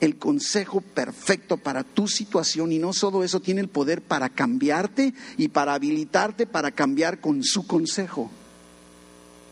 el 0.00 0.16
consejo 0.16 0.80
perfecto 0.80 1.56
para 1.56 1.84
tu 1.84 2.08
situación 2.08 2.72
y 2.72 2.78
no 2.78 2.92
solo 2.92 3.22
eso 3.22 3.40
tiene 3.40 3.60
el 3.60 3.68
poder 3.68 4.02
para 4.02 4.28
cambiarte 4.28 5.14
y 5.36 5.48
para 5.48 5.74
habilitarte 5.74 6.46
para 6.46 6.70
cambiar 6.70 7.20
con 7.20 7.42
su 7.44 7.66
consejo. 7.66 8.30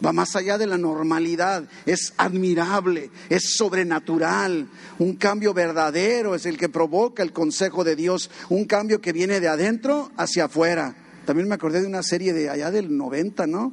va 0.05 0.13
más 0.13 0.37
allá 0.37 0.59
de 0.59 0.67
la 0.67 0.79
normalidad, 0.79 1.69
es 1.85 2.15
admirable, 2.17 3.11
es 3.29 3.55
sobrenatural. 3.57 4.69
Un 4.99 5.17
cambio 5.17 5.53
verdadero 5.53 6.35
es 6.35 6.47
el 6.47 6.57
que 6.57 6.69
provoca 6.69 7.23
el 7.23 7.33
consejo 7.33 7.85
de 7.85 7.97
Dios, 7.97 8.31
un 8.49 8.65
cambio 8.65 9.01
que 9.01 9.13
viene 9.13 9.41
de 9.41 9.49
adentro 9.49 10.11
hacia 10.17 10.45
afuera. 10.45 10.95
También 11.27 11.49
me 11.49 11.57
acordé 11.57 11.83
de 11.83 11.87
una 11.87 12.03
serie 12.03 12.33
de 12.33 12.49
allá 12.49 12.71
del 12.71 12.97
90, 12.97 13.47
¿no? 13.47 13.73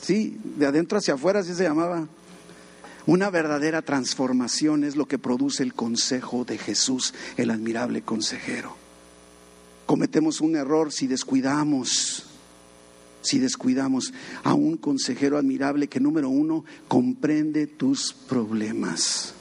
sí, 0.00 0.38
de 0.44 0.66
adentro 0.66 0.98
hacia 0.98 1.14
afuera, 1.14 1.40
así 1.40 1.54
se 1.54 1.64
llamaba. 1.64 2.06
Una 3.10 3.28
verdadera 3.28 3.82
transformación 3.82 4.84
es 4.84 4.94
lo 4.94 5.06
que 5.06 5.18
produce 5.18 5.64
el 5.64 5.74
consejo 5.74 6.44
de 6.44 6.58
Jesús, 6.58 7.12
el 7.36 7.50
admirable 7.50 8.02
consejero. 8.02 8.76
Cometemos 9.84 10.40
un 10.40 10.54
error 10.54 10.92
si 10.92 11.08
descuidamos 11.08 12.24
si 13.20 13.40
descuidamos 13.40 14.12
a 14.44 14.54
un 14.54 14.76
consejero 14.76 15.38
admirable 15.38 15.88
que 15.88 15.98
número 15.98 16.28
uno 16.28 16.64
comprende 16.86 17.66
tus 17.66 18.12
problemas. 18.12 19.34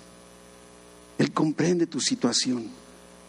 Él 1.19 1.32
comprende 1.32 1.86
tu 1.86 1.99
situación. 1.99 2.71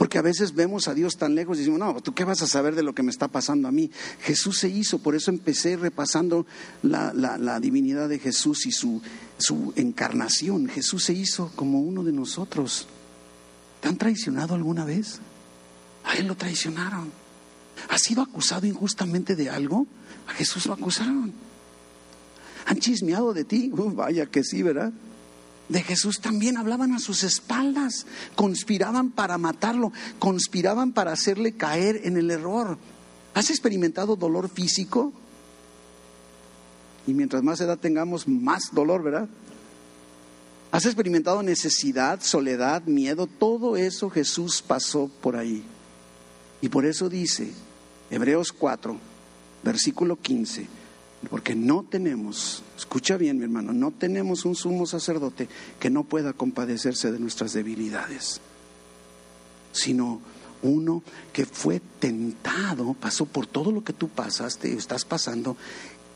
Porque 0.01 0.17
a 0.17 0.23
veces 0.23 0.55
vemos 0.55 0.89
a 0.89 0.95
Dios 0.95 1.19
tan 1.19 1.35
lejos 1.35 1.59
y 1.59 1.61
decimos, 1.61 1.79
no, 1.79 2.01
¿tú 2.01 2.15
qué 2.15 2.25
vas 2.25 2.41
a 2.41 2.47
saber 2.47 2.75
de 2.75 2.83
lo 2.83 2.95
que 2.95 3.03
me 3.03 3.11
está 3.11 3.29
pasando 3.29 3.69
a 3.69 3.71
mí? 3.71 3.91
Jesús 4.23 4.57
se 4.57 4.71
hizo, 4.71 4.99
por 4.99 5.15
eso 5.15 5.31
empecé 5.31 5.77
repasando 5.77 6.47
la, 6.83 7.13
la 7.13 7.61
divinidad 7.61 8.09
de 8.09 8.19
Jesús 8.19 8.65
y 8.65 8.73
su, 8.73 9.03
su 9.37 9.75
encarnación. 9.77 10.69
Jesús 10.69 11.05
se 11.05 11.13
hizo 11.13 11.53
como 11.55 11.83
uno 11.83 12.03
de 12.03 12.13
nosotros. 12.13 12.89
¿Te 13.83 13.89
han 13.89 13.99
traicionado 13.99 14.55
alguna 14.55 14.87
vez? 14.87 15.21
A 16.05 16.15
Él 16.15 16.29
lo 16.29 16.35
traicionaron. 16.35 17.13
¿Has 17.91 18.01
sido 18.01 18.23
acusado 18.23 18.67
injustamente 18.67 19.37
de 19.37 19.51
algo? 19.51 19.87
A 20.27 20.33
Jesús 20.33 20.65
lo 20.65 20.73
acusaron. 20.73 21.31
¿Han 22.65 22.79
chismeado 22.79 23.35
de 23.35 23.45
ti? 23.45 23.71
Uh, 23.71 23.91
vaya 23.91 24.25
que 24.25 24.45
sí, 24.45 24.63
¿verdad? 24.63 24.95
De 25.71 25.83
Jesús 25.83 26.21
también 26.21 26.57
hablaban 26.57 26.93
a 26.93 26.99
sus 26.99 27.23
espaldas, 27.23 28.05
conspiraban 28.35 29.13
para 29.13 29.39
matarlo, 29.39 29.93
conspiraban 30.19 30.91
para 30.93 31.13
hacerle 31.13 31.53
caer 31.53 32.01
en 32.03 32.17
el 32.17 32.33
error. 32.33 32.77
¿Has 33.35 33.51
experimentado 33.51 34.17
dolor 34.17 34.49
físico? 34.49 35.13
Y 37.07 37.15
mientras 37.15 37.45
más 37.45 37.61
edad 37.61 37.79
tengamos, 37.79 38.27
más 38.27 38.75
dolor, 38.75 39.05
¿verdad? 39.05 39.29
¿Has 40.73 40.87
experimentado 40.87 41.41
necesidad, 41.45 42.21
soledad, 42.21 42.83
miedo? 42.87 43.29
Todo 43.29 43.77
eso 43.77 44.11
Jesús 44.11 44.63
pasó 44.67 45.09
por 45.21 45.37
ahí. 45.37 45.63
Y 46.61 46.69
por 46.69 46.85
eso 46.85 47.09
dice, 47.09 47.53
Hebreos 48.11 48.53
4, 48.53 48.99
versículo 49.63 50.17
15, 50.17 50.67
porque 51.29 51.55
no 51.55 51.85
tenemos, 51.89 52.63
escucha 52.79 53.17
bien 53.17 53.39
mi 53.39 53.45
hermano, 53.45 53.73
no 53.73 53.91
tenemos 53.91 54.45
un 54.45 54.57
sumo 54.57 54.87
sacerdote 54.87 55.49
que 55.79 55.91
no 55.91 56.05
pueda 56.05 56.33
compadecerse 56.33 57.13
de 57.13 57.19
nuestras 57.19 57.53
debilidades, 57.53 58.41
sino 59.73 60.21
uno 60.63 61.03
que 61.33 61.45
fue 61.45 61.81
tentado, 61.99 62.95
pasó 62.95 63.27
por 63.27 63.47
todo 63.47 63.71
lo 63.71 63.85
que 63.85 63.93
tú 63.93 64.09
pasaste, 64.09 64.73
estás 64.73 65.05
pasando, 65.05 65.57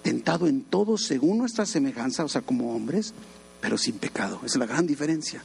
tentado 0.03 0.47
en 0.47 0.63
todo 0.63 0.97
según 0.97 1.39
nuestra 1.39 1.67
semejanza, 1.67 2.25
o 2.25 2.29
sea, 2.29 2.43
como 2.43 2.75
hombres, 2.75 3.13
pero 3.61 3.79
sin 3.79 3.99
pecado. 3.99 4.41
Es 4.45 4.57
la 4.57 4.67
gran 4.67 4.87
diferencia. 4.87 5.43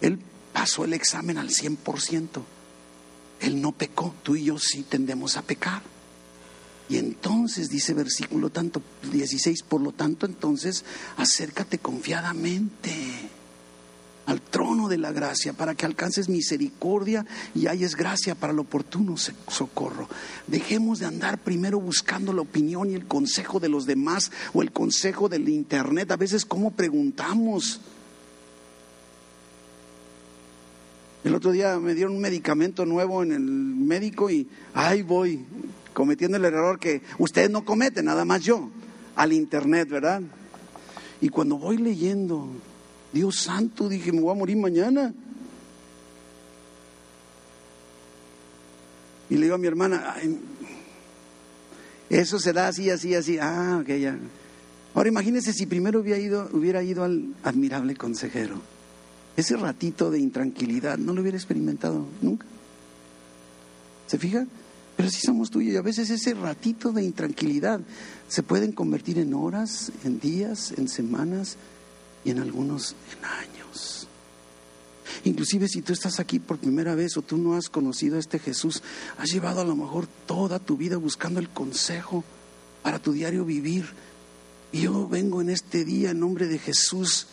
Él 0.00 0.18
pasó 0.52 0.84
el 0.84 0.92
examen 0.92 1.38
al 1.38 1.48
100%. 1.48 2.42
Él 3.40 3.60
no 3.60 3.72
pecó, 3.72 4.14
tú 4.22 4.36
y 4.36 4.44
yo 4.44 4.58
sí 4.58 4.82
tendemos 4.82 5.36
a 5.36 5.42
pecar. 5.42 5.82
Y 6.90 6.98
entonces 6.98 7.70
dice 7.70 7.94
versículo 7.94 8.50
tanto 8.50 8.82
16, 9.12 9.62
por 9.62 9.80
lo 9.80 9.92
tanto 9.92 10.26
entonces 10.26 10.84
acércate 11.16 11.78
confiadamente 11.78 12.90
al 14.26 14.40
trono 14.40 14.88
de 14.88 14.98
la 14.98 15.12
gracia 15.12 15.52
para 15.52 15.76
que 15.76 15.86
alcances 15.86 16.28
misericordia 16.28 17.24
y 17.54 17.68
hayas 17.68 17.94
gracia 17.94 18.34
para 18.34 18.52
el 18.52 18.58
oportuno 18.58 19.16
socorro. 19.16 20.08
Dejemos 20.48 20.98
de 20.98 21.06
andar 21.06 21.38
primero 21.38 21.80
buscando 21.80 22.32
la 22.32 22.42
opinión 22.42 22.90
y 22.90 22.94
el 22.94 23.06
consejo 23.06 23.60
de 23.60 23.68
los 23.68 23.86
demás 23.86 24.32
o 24.52 24.60
el 24.60 24.72
consejo 24.72 25.28
del 25.28 25.48
internet. 25.48 26.10
A 26.10 26.16
veces 26.16 26.44
cómo 26.44 26.72
preguntamos. 26.72 27.80
El 31.22 31.36
otro 31.36 31.52
día 31.52 31.78
me 31.78 31.94
dieron 31.94 32.14
un 32.14 32.20
medicamento 32.20 32.84
nuevo 32.84 33.22
en 33.22 33.30
el 33.30 33.42
médico 33.42 34.28
y 34.30 34.48
ahí 34.74 35.02
voy, 35.02 35.44
cometiendo 35.92 36.36
el 36.36 36.44
error 36.44 36.78
que 36.78 37.02
ustedes 37.18 37.50
no 37.50 37.64
cometen, 37.64 38.06
nada 38.06 38.24
más 38.24 38.42
yo, 38.42 38.70
al 39.16 39.32
internet, 39.32 39.88
¿verdad? 39.88 40.22
Y 41.20 41.28
cuando 41.28 41.58
voy 41.58 41.76
leyendo, 41.76 42.48
Dios 43.12 43.36
santo, 43.36 43.88
dije, 43.88 44.12
me 44.12 44.20
voy 44.20 44.32
a 44.32 44.38
morir 44.38 44.56
mañana. 44.56 45.12
Y 49.28 49.34
le 49.34 49.42
digo 49.42 49.54
a 49.54 49.58
mi 49.58 49.66
hermana, 49.66 50.16
eso 52.08 52.38
será 52.38 52.68
así, 52.68 52.90
así, 52.90 53.14
así. 53.14 53.38
Ah, 53.38 53.78
ok, 53.80 53.88
ya. 53.88 54.18
Ahora 54.94 55.08
imagínense 55.08 55.52
si 55.52 55.66
primero 55.66 56.00
hubiera 56.00 56.18
ido, 56.18 56.48
hubiera 56.52 56.82
ido 56.82 57.04
al 57.04 57.34
admirable 57.44 57.94
consejero. 57.94 58.60
Ese 59.36 59.56
ratito 59.56 60.10
de 60.10 60.18
intranquilidad 60.18 60.98
no 60.98 61.12
lo 61.12 61.20
hubiera 61.20 61.36
experimentado 61.36 62.06
nunca. 62.20 62.46
¿Se 64.08 64.18
fija? 64.18 64.46
Pero 65.00 65.10
si 65.10 65.22
somos 65.22 65.50
tuyos 65.50 65.72
y 65.72 65.76
a 65.78 65.80
veces 65.80 66.10
ese 66.10 66.34
ratito 66.34 66.92
de 66.92 67.02
intranquilidad 67.02 67.80
se 68.28 68.42
pueden 68.42 68.72
convertir 68.72 69.18
en 69.18 69.32
horas, 69.32 69.90
en 70.04 70.20
días, 70.20 70.74
en 70.76 70.88
semanas 70.88 71.56
y 72.22 72.32
en 72.32 72.38
algunos 72.38 72.94
en 73.10 73.24
años. 73.24 74.06
Inclusive 75.24 75.68
si 75.68 75.80
tú 75.80 75.94
estás 75.94 76.20
aquí 76.20 76.38
por 76.38 76.58
primera 76.58 76.94
vez 76.94 77.16
o 77.16 77.22
tú 77.22 77.38
no 77.38 77.54
has 77.54 77.70
conocido 77.70 78.18
a 78.18 78.20
este 78.20 78.38
Jesús, 78.38 78.82
has 79.16 79.30
llevado 79.30 79.62
a 79.62 79.64
lo 79.64 79.74
mejor 79.74 80.06
toda 80.26 80.58
tu 80.58 80.76
vida 80.76 80.98
buscando 80.98 81.40
el 81.40 81.48
consejo 81.48 82.22
para 82.82 82.98
tu 82.98 83.14
diario 83.14 83.46
vivir. 83.46 83.86
Y 84.70 84.82
yo 84.82 85.08
vengo 85.08 85.40
en 85.40 85.48
este 85.48 85.86
día 85.86 86.10
en 86.10 86.20
nombre 86.20 86.46
de 86.46 86.58
Jesús 86.58 87.26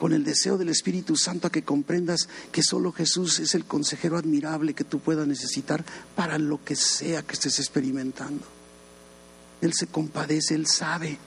con 0.00 0.14
el 0.14 0.24
deseo 0.24 0.56
del 0.56 0.70
Espíritu 0.70 1.14
Santo 1.14 1.46
a 1.46 1.52
que 1.52 1.62
comprendas 1.62 2.26
que 2.50 2.62
solo 2.62 2.90
Jesús 2.90 3.38
es 3.38 3.54
el 3.54 3.66
consejero 3.66 4.16
admirable 4.16 4.72
que 4.72 4.82
tú 4.82 4.98
puedas 4.98 5.26
necesitar 5.26 5.84
para 6.16 6.38
lo 6.38 6.64
que 6.64 6.74
sea 6.74 7.22
que 7.22 7.34
estés 7.34 7.58
experimentando. 7.58 8.46
Él 9.60 9.74
se 9.74 9.88
compadece, 9.88 10.54
Él 10.54 10.66
sabe, 10.66 11.18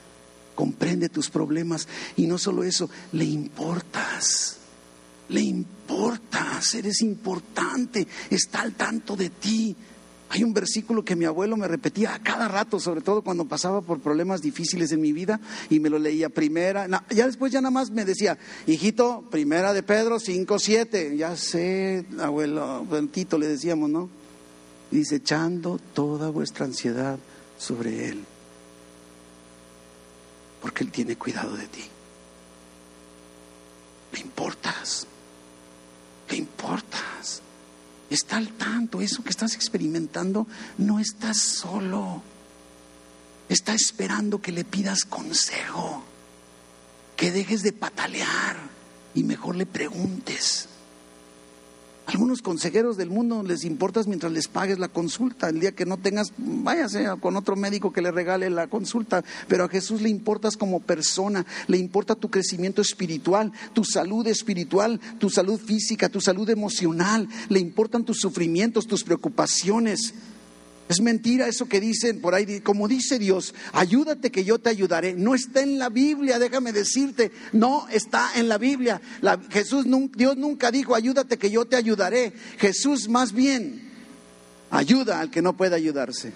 comprende 0.56 1.08
tus 1.08 1.30
problemas 1.30 1.86
y 2.16 2.26
no 2.26 2.36
solo 2.36 2.64
eso, 2.64 2.90
le 3.12 3.24
importas, 3.24 4.56
le 5.28 5.40
importas, 5.40 6.74
eres 6.74 7.00
importante, 7.00 8.08
está 8.28 8.62
al 8.62 8.74
tanto 8.74 9.14
de 9.14 9.30
ti. 9.30 9.76
Hay 10.34 10.42
un 10.42 10.52
versículo 10.52 11.04
que 11.04 11.14
mi 11.14 11.26
abuelo 11.26 11.56
me 11.56 11.68
repetía 11.68 12.12
a 12.12 12.18
cada 12.18 12.48
rato, 12.48 12.80
sobre 12.80 13.02
todo 13.02 13.22
cuando 13.22 13.44
pasaba 13.44 13.82
por 13.82 14.00
problemas 14.00 14.42
difíciles 14.42 14.90
en 14.90 15.00
mi 15.00 15.12
vida, 15.12 15.38
y 15.70 15.78
me 15.78 15.88
lo 15.88 15.96
leía 15.96 16.28
primera, 16.28 16.88
ya 17.10 17.26
después 17.26 17.52
ya 17.52 17.60
nada 17.60 17.70
más 17.70 17.92
me 17.92 18.04
decía, 18.04 18.36
hijito, 18.66 19.22
primera 19.30 19.72
de 19.72 19.84
Pedro 19.84 20.18
5, 20.18 20.58
7, 20.58 21.16
ya 21.16 21.36
sé, 21.36 22.04
abuelo, 22.18 22.84
Tito 23.12 23.38
le 23.38 23.46
decíamos, 23.46 23.88
¿no? 23.88 24.10
dice, 24.90 25.16
echando 25.16 25.78
toda 25.94 26.30
vuestra 26.30 26.66
ansiedad 26.66 27.16
sobre 27.56 28.08
Él, 28.08 28.24
porque 30.60 30.82
Él 30.82 30.90
tiene 30.90 31.14
cuidado 31.14 31.56
de 31.56 31.68
ti. 31.68 31.84
Le 34.14 34.18
importas, 34.18 35.06
le 36.28 36.36
importas. 36.38 37.43
Está 38.14 38.36
al 38.36 38.50
tanto, 38.50 39.00
eso 39.00 39.24
que 39.24 39.30
estás 39.30 39.56
experimentando, 39.56 40.46
no 40.78 41.00
estás 41.00 41.36
solo. 41.36 42.22
Está 43.48 43.74
esperando 43.74 44.40
que 44.40 44.52
le 44.52 44.64
pidas 44.64 45.04
consejo, 45.04 46.04
que 47.16 47.32
dejes 47.32 47.64
de 47.64 47.72
patalear 47.72 48.56
y 49.16 49.24
mejor 49.24 49.56
le 49.56 49.66
preguntes. 49.66 50.68
Algunos 52.06 52.42
consejeros 52.42 52.98
del 52.98 53.08
mundo 53.08 53.42
les 53.42 53.64
importas 53.64 54.06
mientras 54.06 54.30
les 54.30 54.46
pagues 54.46 54.78
la 54.78 54.88
consulta. 54.88 55.48
El 55.48 55.60
día 55.60 55.72
que 55.72 55.86
no 55.86 55.96
tengas, 55.96 56.32
váyase 56.36 57.06
con 57.18 57.36
otro 57.36 57.56
médico 57.56 57.94
que 57.94 58.02
le 58.02 58.10
regale 58.10 58.50
la 58.50 58.66
consulta. 58.66 59.24
Pero 59.48 59.64
a 59.64 59.68
Jesús 59.68 60.02
le 60.02 60.10
importas 60.10 60.58
como 60.58 60.80
persona, 60.80 61.46
le 61.66 61.78
importa 61.78 62.14
tu 62.14 62.30
crecimiento 62.30 62.82
espiritual, 62.82 63.52
tu 63.72 63.84
salud 63.84 64.26
espiritual, 64.26 65.00
tu 65.18 65.30
salud 65.30 65.58
física, 65.58 66.10
tu 66.10 66.20
salud 66.20 66.48
emocional. 66.50 67.26
Le 67.48 67.58
importan 67.58 68.04
tus 68.04 68.20
sufrimientos, 68.20 68.86
tus 68.86 69.02
preocupaciones. 69.02 70.12
Es 70.94 71.00
mentira 71.00 71.48
eso 71.48 71.66
que 71.66 71.80
dicen 71.80 72.20
por 72.20 72.36
ahí, 72.36 72.60
como 72.60 72.86
dice 72.86 73.18
Dios, 73.18 73.52
ayúdate 73.72 74.30
que 74.30 74.44
yo 74.44 74.60
te 74.60 74.70
ayudaré. 74.70 75.14
No 75.14 75.34
está 75.34 75.60
en 75.60 75.76
la 75.76 75.88
Biblia, 75.88 76.38
déjame 76.38 76.72
decirte, 76.72 77.32
no 77.52 77.88
está 77.88 78.30
en 78.36 78.48
la 78.48 78.58
Biblia. 78.58 79.00
Jesús, 79.50 79.86
Dios 80.14 80.36
nunca 80.36 80.70
dijo, 80.70 80.94
ayúdate 80.94 81.36
que 81.36 81.50
yo 81.50 81.64
te 81.64 81.74
ayudaré. 81.74 82.32
Jesús 82.58 83.08
más 83.08 83.32
bien 83.32 83.90
ayuda 84.70 85.18
al 85.18 85.32
que 85.32 85.42
no 85.42 85.56
puede 85.56 85.74
ayudarse. 85.74 86.32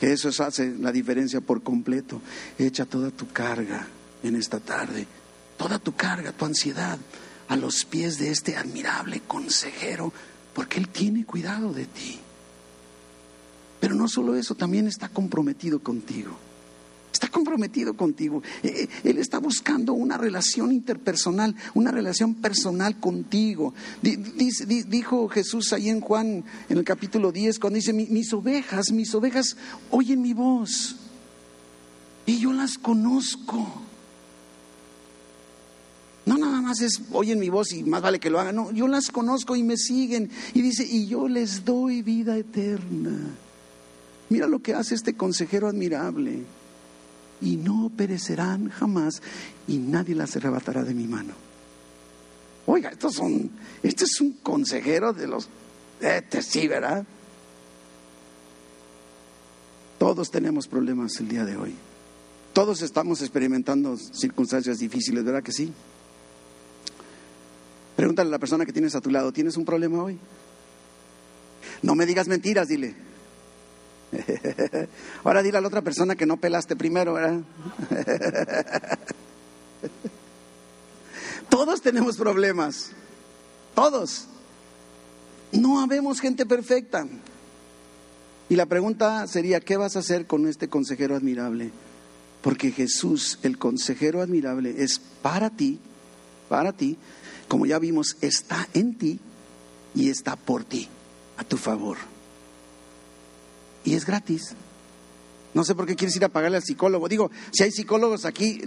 que 0.00 0.12
eso 0.12 0.30
hace 0.42 0.74
la 0.80 0.90
diferencia 0.90 1.40
por 1.40 1.62
completo. 1.62 2.20
Echa 2.58 2.86
toda 2.86 3.12
tu 3.12 3.28
carga 3.28 3.86
en 4.24 4.34
esta 4.34 4.58
tarde, 4.58 5.06
toda 5.56 5.78
tu 5.78 5.94
carga, 5.94 6.32
tu 6.32 6.44
ansiedad, 6.44 6.98
a 7.46 7.56
los 7.56 7.84
pies 7.84 8.18
de 8.18 8.32
este 8.32 8.56
admirable 8.56 9.22
consejero, 9.28 10.12
porque 10.54 10.80
Él 10.80 10.88
tiene 10.88 11.24
cuidado 11.24 11.72
de 11.72 11.86
ti. 11.86 12.18
Pero 13.80 13.94
no 13.94 14.08
solo 14.08 14.34
eso, 14.34 14.54
también 14.54 14.86
está 14.86 15.08
comprometido 15.08 15.80
contigo. 15.80 16.36
Está 17.12 17.28
comprometido 17.28 17.94
contigo. 17.94 18.42
Eh, 18.62 18.68
eh, 18.68 18.88
él 19.02 19.18
está 19.18 19.38
buscando 19.38 19.92
una 19.92 20.16
relación 20.16 20.70
interpersonal, 20.70 21.54
una 21.74 21.90
relación 21.90 22.34
personal 22.34 23.00
contigo. 23.00 23.74
Dijo 24.02 25.28
Jesús 25.28 25.72
ahí 25.72 25.88
en 25.88 26.00
Juan, 26.00 26.44
en 26.68 26.78
el 26.78 26.84
capítulo 26.84 27.32
10, 27.32 27.58
cuando 27.58 27.76
dice, 27.76 27.92
mis 27.92 28.32
ovejas, 28.32 28.92
mis 28.92 29.12
ovejas 29.14 29.56
oyen 29.90 30.22
mi 30.22 30.32
voz. 30.32 30.96
Y 32.26 32.40
yo 32.40 32.52
las 32.52 32.78
conozco. 32.78 33.66
No 36.26 36.36
nada 36.36 36.60
más 36.60 36.82
es 36.82 37.00
oyen 37.12 37.40
mi 37.40 37.48
voz 37.48 37.72
y 37.72 37.82
más 37.82 38.02
vale 38.02 38.20
que 38.20 38.28
lo 38.28 38.38
hagan. 38.38 38.54
No, 38.54 38.70
yo 38.70 38.86
las 38.86 39.10
conozco 39.10 39.56
y 39.56 39.62
me 39.62 39.78
siguen. 39.78 40.30
Y 40.52 40.60
dice, 40.60 40.84
y 40.84 41.06
yo 41.06 41.26
les 41.26 41.64
doy 41.64 42.02
vida 42.02 42.36
eterna. 42.36 43.34
Mira 44.30 44.46
lo 44.46 44.60
que 44.60 44.74
hace 44.74 44.94
este 44.94 45.14
consejero 45.14 45.68
admirable. 45.68 46.42
Y 47.40 47.56
no 47.56 47.90
perecerán 47.96 48.68
jamás 48.68 49.22
y 49.66 49.78
nadie 49.78 50.14
las 50.14 50.34
arrebatará 50.36 50.82
de 50.82 50.94
mi 50.94 51.06
mano. 51.06 51.34
Oiga, 52.66 52.90
estos 52.90 53.14
son, 53.14 53.50
este 53.82 54.04
es 54.04 54.20
un 54.20 54.32
consejero 54.42 55.12
de 55.12 55.26
los, 55.26 55.48
este 56.00 56.42
sí, 56.42 56.66
¿verdad? 56.68 57.06
Todos 59.98 60.30
tenemos 60.30 60.68
problemas 60.68 61.18
el 61.20 61.28
día 61.28 61.44
de 61.44 61.56
hoy. 61.56 61.74
Todos 62.52 62.82
estamos 62.82 63.20
experimentando 63.20 63.96
circunstancias 63.96 64.78
difíciles, 64.78 65.24
¿verdad 65.24 65.42
que 65.42 65.52
sí? 65.52 65.72
Pregúntale 67.96 68.28
a 68.28 68.32
la 68.32 68.38
persona 68.38 68.66
que 68.66 68.72
tienes 68.72 68.94
a 68.94 69.00
tu 69.00 69.10
lado, 69.10 69.32
¿tienes 69.32 69.56
un 69.56 69.64
problema 69.64 70.02
hoy? 70.02 70.18
No 71.82 71.94
me 71.94 72.04
digas 72.06 72.28
mentiras, 72.28 72.68
dile. 72.68 72.94
Ahora 75.24 75.42
dile 75.42 75.58
a 75.58 75.60
la 75.60 75.68
otra 75.68 75.82
persona 75.82 76.16
que 76.16 76.26
no 76.26 76.36
pelaste 76.38 76.76
primero, 76.76 77.14
¿verdad? 77.14 77.40
Todos 81.48 81.80
tenemos 81.80 82.16
problemas, 82.16 82.90
todos. 83.74 84.26
No 85.50 85.80
habemos 85.80 86.20
gente 86.20 86.44
perfecta. 86.44 87.06
Y 88.50 88.56
la 88.56 88.66
pregunta 88.66 89.26
sería, 89.26 89.60
¿qué 89.60 89.76
vas 89.76 89.96
a 89.96 90.00
hacer 90.00 90.26
con 90.26 90.46
este 90.46 90.68
consejero 90.68 91.16
admirable? 91.16 91.70
Porque 92.42 92.70
Jesús, 92.70 93.38
el 93.42 93.58
consejero 93.58 94.20
admirable, 94.20 94.82
es 94.82 94.98
para 94.98 95.50
ti, 95.50 95.78
para 96.48 96.72
ti, 96.72 96.96
como 97.48 97.66
ya 97.66 97.78
vimos, 97.78 98.16
está 98.20 98.68
en 98.74 98.96
ti 98.96 99.18
y 99.94 100.10
está 100.10 100.36
por 100.36 100.64
ti, 100.64 100.88
a 101.38 101.44
tu 101.44 101.56
favor. 101.56 101.96
Y 103.84 103.94
es 103.94 104.04
gratis. 104.04 104.54
No 105.54 105.64
sé 105.64 105.74
por 105.74 105.86
qué 105.86 105.96
quieres 105.96 106.16
ir 106.16 106.24
a 106.24 106.28
pagarle 106.28 106.58
al 106.58 106.62
psicólogo. 106.62 107.08
Digo, 107.08 107.30
si 107.50 107.62
hay 107.62 107.70
psicólogos 107.70 108.24
aquí, 108.24 108.60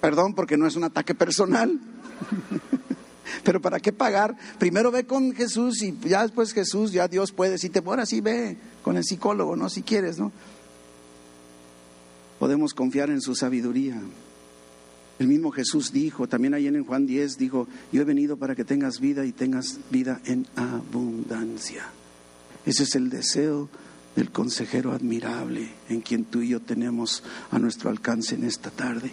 perdón 0.00 0.34
porque 0.34 0.56
no 0.56 0.66
es 0.66 0.76
un 0.76 0.84
ataque 0.84 1.14
personal. 1.14 1.78
Pero 3.44 3.60
¿para 3.60 3.80
qué 3.80 3.92
pagar? 3.92 4.36
Primero 4.58 4.90
ve 4.90 5.04
con 5.04 5.32
Jesús 5.34 5.82
y 5.82 5.96
ya 6.04 6.22
después 6.22 6.52
Jesús, 6.52 6.92
ya 6.92 7.08
Dios 7.08 7.32
puede 7.32 7.52
decirte, 7.52 7.80
bueno, 7.80 8.04
sí 8.06 8.20
ve 8.20 8.56
con 8.82 8.96
el 8.96 9.04
psicólogo, 9.04 9.56
¿no? 9.56 9.68
Si 9.68 9.82
quieres, 9.82 10.18
¿no? 10.18 10.32
Podemos 12.38 12.74
confiar 12.74 13.10
en 13.10 13.20
su 13.20 13.34
sabiduría. 13.34 14.00
El 15.18 15.28
mismo 15.28 15.52
Jesús 15.52 15.92
dijo, 15.92 16.26
también 16.26 16.54
ahí 16.54 16.66
en 16.66 16.84
Juan 16.84 17.06
10, 17.06 17.38
dijo, 17.38 17.68
yo 17.92 18.02
he 18.02 18.04
venido 18.04 18.36
para 18.36 18.56
que 18.56 18.64
tengas 18.64 18.98
vida 18.98 19.24
y 19.24 19.32
tengas 19.32 19.78
vida 19.90 20.20
en 20.24 20.46
abundancia. 20.56 21.86
Ese 22.66 22.82
es 22.82 22.94
el 22.96 23.10
deseo 23.10 23.68
del 24.16 24.30
consejero 24.30 24.92
admirable 24.92 25.70
en 25.88 26.00
quien 26.00 26.24
tú 26.24 26.42
y 26.42 26.48
yo 26.48 26.60
tenemos 26.60 27.22
a 27.50 27.58
nuestro 27.58 27.90
alcance 27.90 28.34
en 28.34 28.44
esta 28.44 28.70
tarde. 28.70 29.12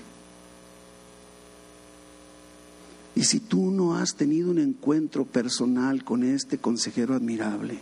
Y 3.15 3.23
si 3.23 3.39
tú 3.39 3.71
no 3.71 3.97
has 3.97 4.15
tenido 4.15 4.49
un 4.51 4.59
encuentro 4.59 5.25
personal 5.25 6.03
con 6.03 6.23
este 6.23 6.57
consejero 6.57 7.15
admirable, 7.15 7.79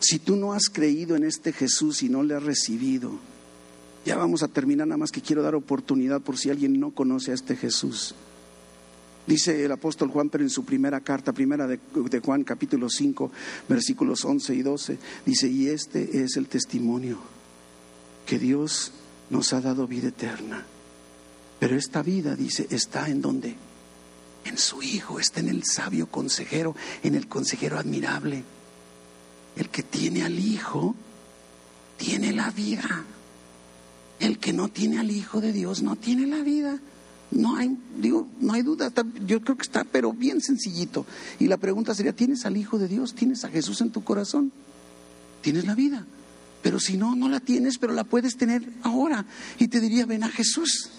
si 0.00 0.18
tú 0.18 0.36
no 0.36 0.52
has 0.52 0.68
creído 0.68 1.14
en 1.14 1.24
este 1.24 1.52
Jesús 1.52 2.02
y 2.02 2.08
no 2.08 2.22
le 2.22 2.34
has 2.34 2.42
recibido, 2.42 3.12
ya 4.04 4.16
vamos 4.16 4.42
a 4.42 4.48
terminar, 4.48 4.88
nada 4.88 4.98
más 4.98 5.12
que 5.12 5.20
quiero 5.20 5.42
dar 5.42 5.54
oportunidad 5.54 6.20
por 6.20 6.36
si 6.36 6.50
alguien 6.50 6.80
no 6.80 6.90
conoce 6.90 7.30
a 7.30 7.34
este 7.34 7.56
Jesús. 7.56 8.14
Dice 9.26 9.64
el 9.64 9.70
apóstol 9.70 10.10
Juan, 10.10 10.30
pero 10.30 10.42
en 10.42 10.50
su 10.50 10.64
primera 10.64 11.00
carta, 11.00 11.32
primera 11.32 11.66
de, 11.68 11.78
Juan 12.24 12.42
capítulo 12.42 12.88
5, 12.88 13.30
versículos 13.68 14.24
11 14.24 14.54
y 14.54 14.62
12, 14.62 14.98
dice, 15.24 15.48
y 15.48 15.68
este 15.68 16.22
es 16.22 16.36
el 16.36 16.48
testimonio, 16.48 17.18
que 18.26 18.38
Dios 18.38 18.92
nos 19.30 19.52
ha 19.52 19.60
dado 19.60 19.86
vida 19.86 20.08
eterna. 20.08 20.64
Pero 21.60 21.76
esta 21.76 22.02
vida, 22.02 22.34
dice, 22.34 22.66
está 22.70 23.08
en 23.08 23.22
donde? 23.22 23.54
En 24.44 24.58
su 24.58 24.82
Hijo, 24.82 25.20
está 25.20 25.38
en 25.38 25.48
el 25.48 25.62
sabio 25.62 26.08
consejero, 26.08 26.74
en 27.04 27.14
el 27.14 27.28
consejero 27.28 27.78
admirable. 27.78 28.42
El 29.54 29.68
que 29.68 29.84
tiene 29.84 30.24
al 30.24 30.36
Hijo, 30.36 30.96
tiene 31.96 32.32
la 32.32 32.50
vida. 32.50 33.04
El 34.18 34.40
que 34.40 34.52
no 34.52 34.68
tiene 34.68 34.98
al 34.98 35.12
Hijo 35.12 35.40
de 35.40 35.52
Dios 35.52 35.82
no 35.82 35.94
tiene 35.94 36.26
la 36.26 36.42
vida. 36.42 36.80
No 37.32 37.56
hay, 37.56 37.76
digo, 37.98 38.28
no 38.40 38.52
hay 38.52 38.62
duda. 38.62 38.92
yo 39.26 39.40
creo 39.40 39.56
que 39.56 39.62
está, 39.62 39.84
pero 39.84 40.12
bien 40.12 40.40
sencillito. 40.40 41.06
Y 41.38 41.48
la 41.48 41.56
pregunta 41.56 41.94
sería: 41.94 42.12
¿tienes 42.12 42.44
al 42.46 42.56
Hijo 42.56 42.78
de 42.78 42.88
Dios? 42.88 43.14
¿Tienes 43.14 43.44
a 43.44 43.48
Jesús 43.48 43.80
en 43.80 43.90
tu 43.90 44.04
corazón? 44.04 44.52
Tienes 45.40 45.66
la 45.66 45.74
vida. 45.74 46.06
Pero 46.62 46.78
si 46.78 46.96
no, 46.96 47.16
no 47.16 47.28
la 47.28 47.40
tienes, 47.40 47.78
pero 47.78 47.92
la 47.92 48.04
puedes 48.04 48.36
tener 48.36 48.62
ahora. 48.82 49.24
Y 49.58 49.68
te 49.68 49.80
diría: 49.80 50.06
ven 50.06 50.24
a 50.24 50.28
Jesús. 50.28 50.90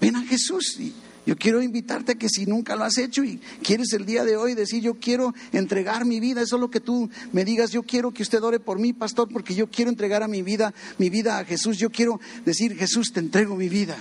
Ven 0.00 0.16
a 0.16 0.22
Jesús. 0.22 0.78
Y, 0.80 0.92
yo 1.26 1.36
quiero 1.36 1.62
invitarte 1.62 2.12
a 2.12 2.14
que 2.16 2.28
si 2.28 2.44
nunca 2.44 2.76
lo 2.76 2.84
has 2.84 2.98
hecho 2.98 3.24
y 3.24 3.40
quieres 3.62 3.92
el 3.94 4.04
día 4.04 4.24
de 4.24 4.36
hoy 4.36 4.54
decir, 4.54 4.82
yo 4.82 4.94
quiero 4.94 5.34
entregar 5.52 6.04
mi 6.04 6.20
vida, 6.20 6.42
eso 6.42 6.56
es 6.56 6.60
lo 6.60 6.70
que 6.70 6.80
tú 6.80 7.08
me 7.32 7.44
digas, 7.44 7.70
yo 7.70 7.82
quiero 7.82 8.12
que 8.12 8.22
usted 8.22 8.42
ore 8.42 8.60
por 8.60 8.78
mí, 8.78 8.92
pastor, 8.92 9.28
porque 9.32 9.54
yo 9.54 9.70
quiero 9.70 9.90
entregar 9.90 10.22
a 10.22 10.28
mi 10.28 10.42
vida, 10.42 10.74
mi 10.98 11.08
vida 11.08 11.38
a 11.38 11.44
Jesús, 11.44 11.78
yo 11.78 11.90
quiero 11.90 12.20
decir, 12.44 12.76
Jesús, 12.76 13.12
te 13.12 13.20
entrego 13.20 13.56
mi 13.56 13.70
vida. 13.70 13.96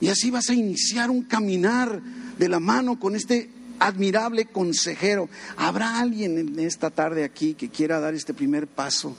Y 0.00 0.08
así 0.08 0.30
vas 0.30 0.50
a 0.50 0.54
iniciar 0.54 1.10
un 1.10 1.22
caminar 1.22 2.00
de 2.38 2.48
la 2.48 2.60
mano 2.60 2.98
con 2.98 3.16
este 3.16 3.50
admirable 3.78 4.46
consejero. 4.46 5.28
¿Habrá 5.56 5.98
alguien 5.98 6.38
en 6.38 6.58
esta 6.58 6.90
tarde 6.90 7.24
aquí 7.24 7.54
que 7.54 7.68
quiera 7.68 8.00
dar 8.00 8.14
este 8.14 8.34
primer 8.34 8.66
paso 8.66 9.16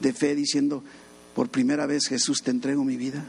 de 0.00 0.12
fe 0.12 0.34
diciendo, 0.34 0.82
por 1.34 1.50
primera 1.50 1.86
vez 1.86 2.06
Jesús, 2.06 2.42
te 2.42 2.50
entrego 2.50 2.84
mi 2.84 2.96
vida? 2.96 3.24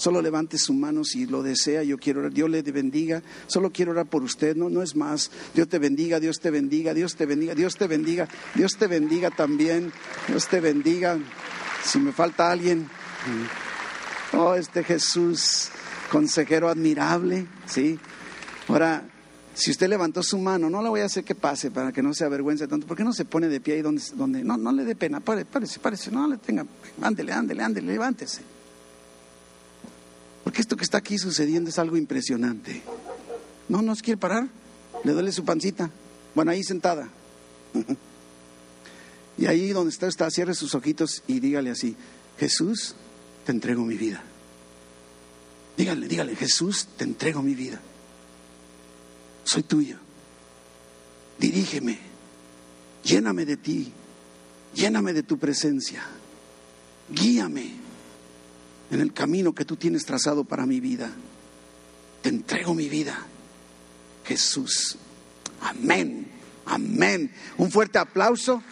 Solo 0.00 0.22
levante 0.22 0.56
su 0.56 0.72
mano 0.72 1.04
si 1.04 1.26
lo 1.26 1.42
desea. 1.42 1.82
Yo 1.82 1.98
quiero 1.98 2.20
orar. 2.20 2.32
Dios 2.32 2.48
le 2.48 2.62
bendiga. 2.62 3.22
Solo 3.48 3.70
quiero 3.70 3.90
orar 3.90 4.06
por 4.06 4.22
usted. 4.22 4.56
No, 4.56 4.70
no 4.70 4.82
es 4.82 4.96
más. 4.96 5.30
Dios 5.54 5.68
te 5.68 5.78
bendiga, 5.78 6.18
Dios 6.18 6.40
te 6.40 6.50
bendiga, 6.50 6.94
Dios 6.94 7.16
te 7.16 7.26
bendiga, 7.26 7.54
Dios 7.54 7.76
te 7.76 7.86
bendiga, 7.86 8.26
Dios 8.54 8.72
te 8.78 8.86
bendiga 8.86 9.30
también. 9.30 9.92
Dios 10.26 10.48
te 10.48 10.60
bendiga. 10.60 11.18
Si 11.84 11.98
me 11.98 12.12
falta 12.12 12.50
alguien. 12.50 12.88
Oh, 14.32 14.54
este 14.54 14.84
Jesús, 14.84 15.68
consejero 16.10 16.68
admirable. 16.68 17.46
Sí. 17.66 17.98
Ahora, 18.68 19.02
si 19.54 19.70
usted 19.70 19.88
levantó 19.88 20.22
su 20.22 20.38
mano, 20.38 20.70
no 20.70 20.82
le 20.82 20.88
voy 20.88 21.00
a 21.00 21.06
hacer 21.06 21.24
que 21.24 21.34
pase 21.34 21.70
para 21.70 21.92
que 21.92 22.02
no 22.02 22.14
se 22.14 22.24
avergüence 22.24 22.68
tanto. 22.68 22.86
¿Por 22.86 22.96
qué 22.96 23.04
no 23.04 23.12
se 23.12 23.24
pone 23.24 23.48
de 23.48 23.60
pie 23.60 23.74
ahí 23.74 23.82
donde, 23.82 24.02
donde 24.14 24.44
no, 24.44 24.56
no 24.56 24.72
le 24.72 24.84
dé 24.84 24.94
pena? 24.94 25.20
Párese, 25.20 25.80
párese, 25.80 26.10
no 26.10 26.28
le 26.28 26.36
tenga. 26.38 26.64
Ándele, 27.02 27.32
ándele, 27.32 27.62
ándele, 27.62 27.92
levántese. 27.92 28.42
Porque 30.44 30.62
esto 30.62 30.76
que 30.76 30.84
está 30.84 30.98
aquí 30.98 31.18
sucediendo 31.18 31.70
es 31.70 31.78
algo 31.78 31.96
impresionante. 31.96 32.82
No, 33.68 33.82
no 33.82 33.94
se 33.94 34.02
quiere 34.02 34.18
parar. 34.18 34.48
Le 35.04 35.12
duele 35.12 35.32
su 35.32 35.44
pancita. 35.44 35.90
Bueno, 36.34 36.52
ahí 36.52 36.62
sentada. 36.62 37.08
Y 39.40 39.46
ahí 39.46 39.70
donde 39.70 39.90
está, 39.90 40.06
está, 40.06 40.30
cierre 40.30 40.52
sus 40.52 40.74
ojitos 40.74 41.22
y 41.26 41.40
dígale 41.40 41.70
así, 41.70 41.96
Jesús, 42.38 42.94
te 43.44 43.52
entrego 43.52 43.84
mi 43.84 43.96
vida. 43.96 44.22
Dígale, 45.76 46.08
dígale, 46.08 46.36
Jesús, 46.36 46.88
te 46.96 47.04
entrego 47.04 47.42
mi 47.42 47.54
vida. 47.54 47.80
Soy 49.44 49.62
tuyo. 49.62 49.96
Dirígeme. 51.38 51.98
Lléname 53.02 53.46
de 53.46 53.56
ti. 53.56 53.92
Lléname 54.74 55.12
de 55.12 55.22
tu 55.22 55.38
presencia. 55.38 56.02
Guíame 57.08 57.72
en 58.90 59.00
el 59.00 59.12
camino 59.12 59.54
que 59.54 59.64
tú 59.64 59.76
tienes 59.76 60.04
trazado 60.04 60.44
para 60.44 60.66
mi 60.66 60.80
vida. 60.80 61.10
Te 62.22 62.28
entrego 62.28 62.74
mi 62.74 62.88
vida, 62.88 63.18
Jesús. 64.24 64.96
Amén, 65.62 66.26
amén. 66.66 67.32
Un 67.56 67.70
fuerte 67.70 67.98
aplauso. 67.98 68.62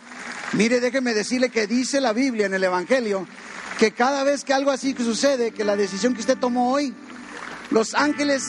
Mire, 0.52 0.80
déjeme 0.80 1.14
decirle 1.14 1.50
que 1.50 1.66
dice 1.66 2.00
la 2.00 2.12
Biblia 2.12 2.46
en 2.46 2.54
el 2.54 2.64
Evangelio 2.64 3.26
que 3.78 3.92
cada 3.92 4.24
vez 4.24 4.44
que 4.44 4.52
algo 4.52 4.70
así 4.72 4.94
sucede, 4.98 5.52
que 5.52 5.64
la 5.64 5.76
decisión 5.76 6.12
que 6.12 6.20
usted 6.20 6.36
tomó 6.36 6.72
hoy, 6.72 6.92
los 7.70 7.94
ángeles 7.94 8.42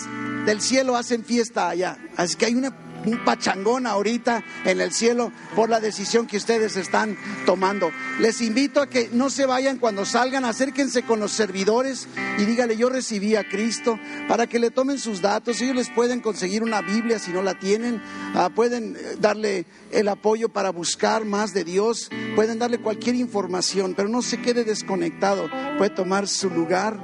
del 0.45 0.59
cielo 0.59 0.95
hacen 0.95 1.23
fiesta 1.23 1.69
allá. 1.69 1.97
Así 2.17 2.35
que 2.35 2.47
hay 2.47 2.55
una 2.55 2.73
un 3.05 3.23
pachangón 3.23 3.87
ahorita 3.87 4.43
en 4.65 4.81
el 4.81 4.91
cielo 4.91 5.31
por 5.55 5.69
la 5.69 5.79
decisión 5.79 6.27
que 6.27 6.37
ustedes 6.37 6.75
están 6.75 7.17
tomando. 7.45 7.91
Les 8.19 8.41
invito 8.41 8.81
a 8.81 8.87
que 8.87 9.09
no 9.11 9.29
se 9.29 9.45
vayan 9.45 9.77
cuando 9.77 10.05
salgan, 10.05 10.45
acérquense 10.45 11.03
con 11.03 11.19
los 11.19 11.31
servidores 11.31 12.07
y 12.37 12.45
dígale 12.45 12.77
yo 12.77 12.89
recibí 12.89 13.35
a 13.35 13.47
Cristo 13.47 13.99
para 14.27 14.47
que 14.47 14.59
le 14.59 14.71
tomen 14.71 14.99
sus 14.99 15.21
datos. 15.21 15.61
Ellos 15.61 15.75
les 15.75 15.89
pueden 15.89 16.19
conseguir 16.21 16.63
una 16.63 16.81
Biblia 16.81 17.19
si 17.19 17.31
no 17.31 17.41
la 17.41 17.57
tienen, 17.57 18.01
ah, 18.35 18.49
pueden 18.53 18.95
eh, 18.95 19.15
darle 19.19 19.65
el 19.91 20.07
apoyo 20.07 20.49
para 20.49 20.71
buscar 20.71 21.25
más 21.25 21.53
de 21.53 21.63
Dios, 21.63 22.09
pueden 22.35 22.59
darle 22.59 22.79
cualquier 22.79 23.15
información, 23.15 23.93
pero 23.95 24.09
no 24.09 24.21
se 24.21 24.41
quede 24.41 24.63
desconectado, 24.63 25.49
puede 25.77 25.91
tomar 25.91 26.27
su 26.27 26.49
lugar. 26.49 26.99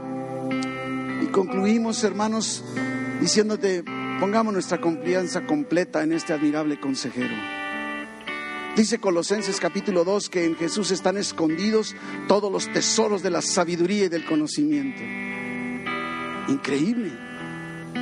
Y 1.21 1.27
concluimos, 1.27 2.03
hermanos, 2.03 2.63
diciéndote, 3.19 3.83
Pongamos 4.19 4.53
nuestra 4.53 4.79
confianza 4.79 5.45
completa 5.45 6.01
en 6.01 6.13
este 6.13 6.31
admirable 6.31 6.79
consejero. 6.79 7.35
Dice 8.77 8.97
Colosenses 8.97 9.59
capítulo 9.59 10.05
2 10.05 10.29
que 10.29 10.45
en 10.45 10.55
Jesús 10.55 10.91
están 10.91 11.17
escondidos 11.17 11.95
todos 12.29 12.49
los 12.49 12.71
tesoros 12.71 13.23
de 13.23 13.29
la 13.29 13.41
sabiduría 13.41 14.05
y 14.05 14.09
del 14.09 14.25
conocimiento. 14.25 15.01
Increíble. 16.47 17.11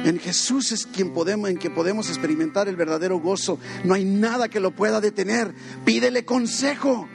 En 0.06 0.20
Jesús 0.20 0.72
es 0.72 0.86
quien 0.86 1.14
podemos, 1.14 1.50
en 1.50 1.58
que 1.58 1.72
podemos 1.72 2.10
experimentar 2.10 2.68
el 2.68 2.76
verdadero 2.76 3.20
gozo. 3.20 3.58
No 3.84 3.96
hay 3.96 4.06
nada 4.06 4.50
que 4.50 4.60
lo 4.60 4.70
pueda 4.70 5.02
detener. 5.02 5.54
Pídele 5.84 6.26
consejo. 6.26 7.08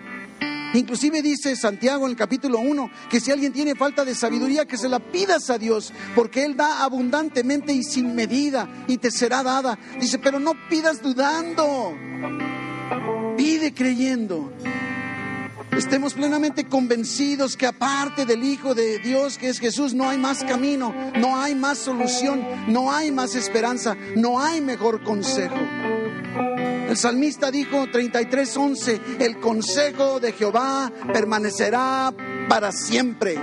Inclusive 0.74 1.22
dice 1.22 1.56
Santiago 1.56 2.04
en 2.04 2.10
el 2.10 2.16
capítulo 2.16 2.58
1 2.58 2.90
que 3.08 3.20
si 3.20 3.30
alguien 3.30 3.52
tiene 3.52 3.74
falta 3.74 4.04
de 4.04 4.14
sabiduría, 4.14 4.66
que 4.66 4.76
se 4.76 4.88
la 4.88 4.98
pidas 4.98 5.48
a 5.50 5.58
Dios, 5.58 5.92
porque 6.14 6.44
Él 6.44 6.56
da 6.56 6.82
abundantemente 6.82 7.72
y 7.72 7.82
sin 7.82 8.14
medida 8.14 8.68
y 8.86 8.98
te 8.98 9.10
será 9.10 9.42
dada. 9.42 9.78
Dice, 9.98 10.18
pero 10.18 10.38
no 10.38 10.52
pidas 10.68 11.02
dudando, 11.02 11.94
pide 13.36 13.72
creyendo. 13.72 14.52
Estemos 15.70 16.14
plenamente 16.14 16.64
convencidos 16.64 17.56
que 17.56 17.66
aparte 17.66 18.26
del 18.26 18.42
Hijo 18.42 18.74
de 18.74 18.98
Dios, 18.98 19.38
que 19.38 19.48
es 19.48 19.60
Jesús, 19.60 19.94
no 19.94 20.08
hay 20.08 20.18
más 20.18 20.42
camino, 20.42 20.92
no 21.16 21.40
hay 21.40 21.54
más 21.54 21.78
solución, 21.78 22.44
no 22.66 22.90
hay 22.90 23.12
más 23.12 23.36
esperanza, 23.36 23.96
no 24.16 24.40
hay 24.40 24.60
mejor 24.60 25.04
consejo. 25.04 25.56
El 26.88 26.96
salmista 26.96 27.50
dijo 27.50 27.86
33:11, 27.86 29.00
el 29.20 29.38
consejo 29.40 30.20
de 30.20 30.32
Jehová 30.32 30.90
permanecerá 31.12 32.14
para 32.48 32.72
siempre. 32.72 33.36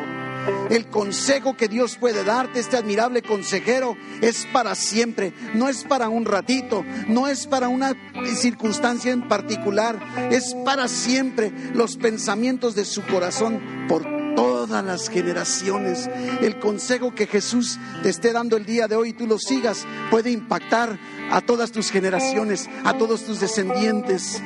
El 0.71 0.87
consejo 0.87 1.55
que 1.55 1.67
Dios 1.67 1.97
puede 1.97 2.23
darte, 2.23 2.59
este 2.59 2.75
admirable 2.75 3.21
consejero, 3.21 3.95
es 4.21 4.47
para 4.51 4.73
siempre, 4.73 5.31
no 5.53 5.69
es 5.69 5.83
para 5.83 6.09
un 6.09 6.25
ratito, 6.25 6.83
no 7.07 7.27
es 7.27 7.45
para 7.45 7.67
una 7.67 7.93
circunstancia 8.35 9.11
en 9.11 9.27
particular, 9.27 9.99
es 10.31 10.55
para 10.65 10.87
siempre 10.87 11.51
los 11.73 11.97
pensamientos 11.97 12.73
de 12.73 12.85
su 12.85 13.03
corazón 13.03 13.61
por 13.87 14.14
todas 14.35 14.83
las 14.83 15.09
generaciones. 15.09 16.09
El 16.41 16.59
consejo 16.59 17.13
que 17.15 17.27
Jesús 17.27 17.79
te 18.03 18.09
esté 18.09 18.31
dando 18.33 18.57
el 18.57 18.65
día 18.65 18.87
de 18.87 18.95
hoy 18.95 19.13
tú 19.13 19.27
lo 19.27 19.37
sigas 19.39 19.85
puede 20.11 20.31
impactar 20.31 20.99
a 21.31 21.41
todas 21.41 21.71
tus 21.71 21.91
generaciones, 21.91 22.69
a 22.83 22.97
todos 22.97 23.23
tus 23.23 23.39
descendientes. 23.39 24.41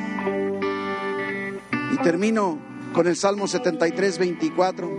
Y 1.93 1.97
termino 1.97 2.59
con 2.93 3.07
el 3.07 3.15
Salmo 3.15 3.47
73, 3.47 4.17
24. 4.17 4.97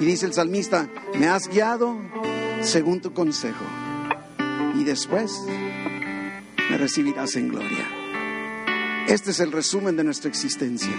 Y 0.00 0.04
dice 0.04 0.26
el 0.26 0.32
salmista, 0.32 0.88
me 1.18 1.28
has 1.28 1.48
guiado 1.48 1.98
según 2.62 3.00
tu 3.00 3.12
consejo. 3.12 3.64
Y 4.74 4.84
después 4.84 5.38
me 6.70 6.78
recibirás 6.78 7.36
en 7.36 7.48
gloria. 7.48 8.00
Este 9.08 9.32
es 9.32 9.40
el 9.40 9.50
resumen 9.50 9.96
de 9.96 10.04
nuestra 10.04 10.28
existencia 10.28 10.94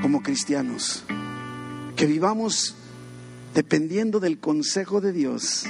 como 0.00 0.22
cristianos. 0.22 1.04
Que 1.98 2.06
vivamos 2.06 2.76
dependiendo 3.56 4.20
del 4.20 4.38
consejo 4.38 5.00
de 5.00 5.10
Dios 5.10 5.64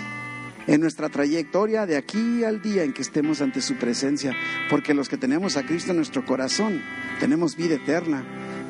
en 0.67 0.83
nuestra 0.83 1.09
trayectoria 1.09 1.87
de 1.87 1.97
aquí 1.97 2.45
al 2.45 2.61
día 2.61 2.83
en 2.83 2.93
que 2.93 3.01
estemos 3.01 3.41
ante 3.41 3.63
su 3.63 3.77
presencia, 3.77 4.37
porque 4.69 4.93
los 4.93 5.09
que 5.09 5.17
tenemos 5.17 5.57
a 5.57 5.65
Cristo 5.65 5.93
en 5.93 5.97
nuestro 5.97 6.27
corazón 6.27 6.83
tenemos 7.19 7.57
vida 7.57 7.77
eterna. 7.77 8.27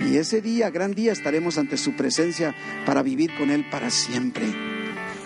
Y 0.09 0.18
ese 0.18 0.40
día, 0.40 0.70
gran 0.70 0.94
día, 0.94 1.11
estaremos 1.11 1.59
ante 1.59 1.76
su 1.78 1.96
presencia 1.96 2.54
para 2.86 3.02
vivir 3.02 3.36
con 3.36 3.50
Él 3.50 3.66
para 3.68 3.90
siempre. 3.90 4.46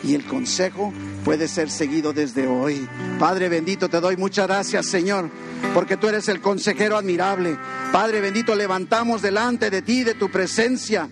Y 0.02 0.14
el 0.14 0.24
consejo 0.24 0.90
puede 1.26 1.48
ser 1.48 1.68
seguido 1.68 2.14
desde 2.14 2.46
hoy. 2.46 2.88
Padre 3.18 3.50
bendito, 3.50 3.90
te 3.90 4.00
doy 4.00 4.16
muchas 4.16 4.46
gracias, 4.46 4.86
Señor, 4.86 5.28
porque 5.74 5.98
tú 5.98 6.08
eres 6.08 6.28
el 6.28 6.40
consejero 6.40 6.96
admirable. 6.96 7.58
Padre 7.92 8.22
bendito, 8.22 8.54
levantamos 8.54 9.20
delante 9.20 9.68
de 9.68 9.82
ti, 9.82 10.02
de 10.02 10.14
tu 10.14 10.30
presencia 10.30 11.10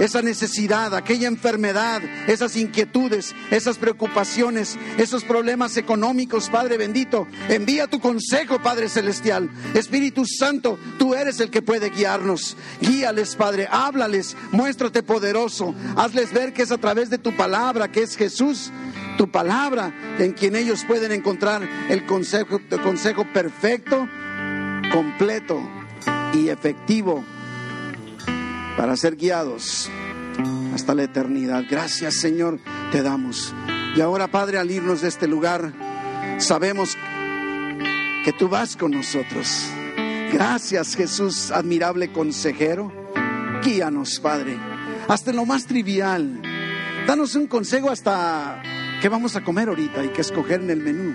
esa 0.00 0.22
necesidad, 0.22 0.94
aquella 0.94 1.28
enfermedad, 1.28 2.02
esas 2.26 2.56
inquietudes, 2.56 3.34
esas 3.50 3.78
preocupaciones, 3.78 4.78
esos 4.98 5.24
problemas 5.24 5.76
económicos, 5.76 6.48
Padre 6.48 6.76
bendito. 6.76 7.26
Envía 7.48 7.86
tu 7.86 8.00
consejo, 8.00 8.60
Padre 8.62 8.88
celestial. 8.88 9.50
Espíritu 9.74 10.24
Santo, 10.26 10.78
tú 10.98 11.14
eres 11.14 11.40
el 11.40 11.50
que 11.50 11.62
puede 11.62 11.90
guiarnos. 11.90 12.56
Guíales, 12.80 13.36
Padre, 13.36 13.68
háblales, 13.70 14.36
muéstrate 14.50 15.02
poderoso. 15.02 15.74
Hazles 15.96 16.32
ver 16.32 16.52
que 16.52 16.62
es 16.62 16.72
a 16.72 16.78
través 16.78 17.10
de 17.10 17.18
tu 17.18 17.36
palabra, 17.36 17.90
que 17.90 18.02
es 18.02 18.16
Jesús, 18.16 18.70
tu 19.16 19.30
palabra, 19.30 19.94
en 20.18 20.32
quien 20.32 20.56
ellos 20.56 20.84
pueden 20.86 21.12
encontrar 21.12 21.68
el 21.88 22.06
consejo, 22.06 22.60
consejo 22.82 23.24
perfecto, 23.32 24.08
completo 24.92 25.60
y 26.34 26.48
efectivo 26.48 27.24
para 28.76 28.96
ser 28.96 29.16
guiados 29.16 29.90
hasta 30.74 30.94
la 30.94 31.04
eternidad. 31.04 31.64
Gracias 31.68 32.14
Señor, 32.14 32.58
te 32.90 33.02
damos. 33.02 33.54
Y 33.96 34.00
ahora 34.00 34.28
Padre, 34.28 34.58
al 34.58 34.70
irnos 34.70 35.02
de 35.02 35.08
este 35.08 35.26
lugar, 35.26 35.72
sabemos 36.38 36.96
que 38.24 38.32
tú 38.32 38.48
vas 38.48 38.76
con 38.76 38.92
nosotros. 38.92 39.66
Gracias 40.32 40.96
Jesús, 40.96 41.50
admirable 41.50 42.12
consejero. 42.12 42.92
Guíanos, 43.62 44.18
Padre, 44.20 44.58
hasta 45.08 45.32
lo 45.32 45.44
más 45.44 45.66
trivial. 45.66 46.40
Danos 47.06 47.34
un 47.34 47.46
consejo 47.46 47.90
hasta 47.90 48.62
qué 49.00 49.08
vamos 49.08 49.36
a 49.36 49.44
comer 49.44 49.68
ahorita 49.68 50.04
y 50.04 50.08
qué 50.08 50.20
escoger 50.20 50.62
en 50.62 50.70
el 50.70 50.80
menú. 50.80 51.14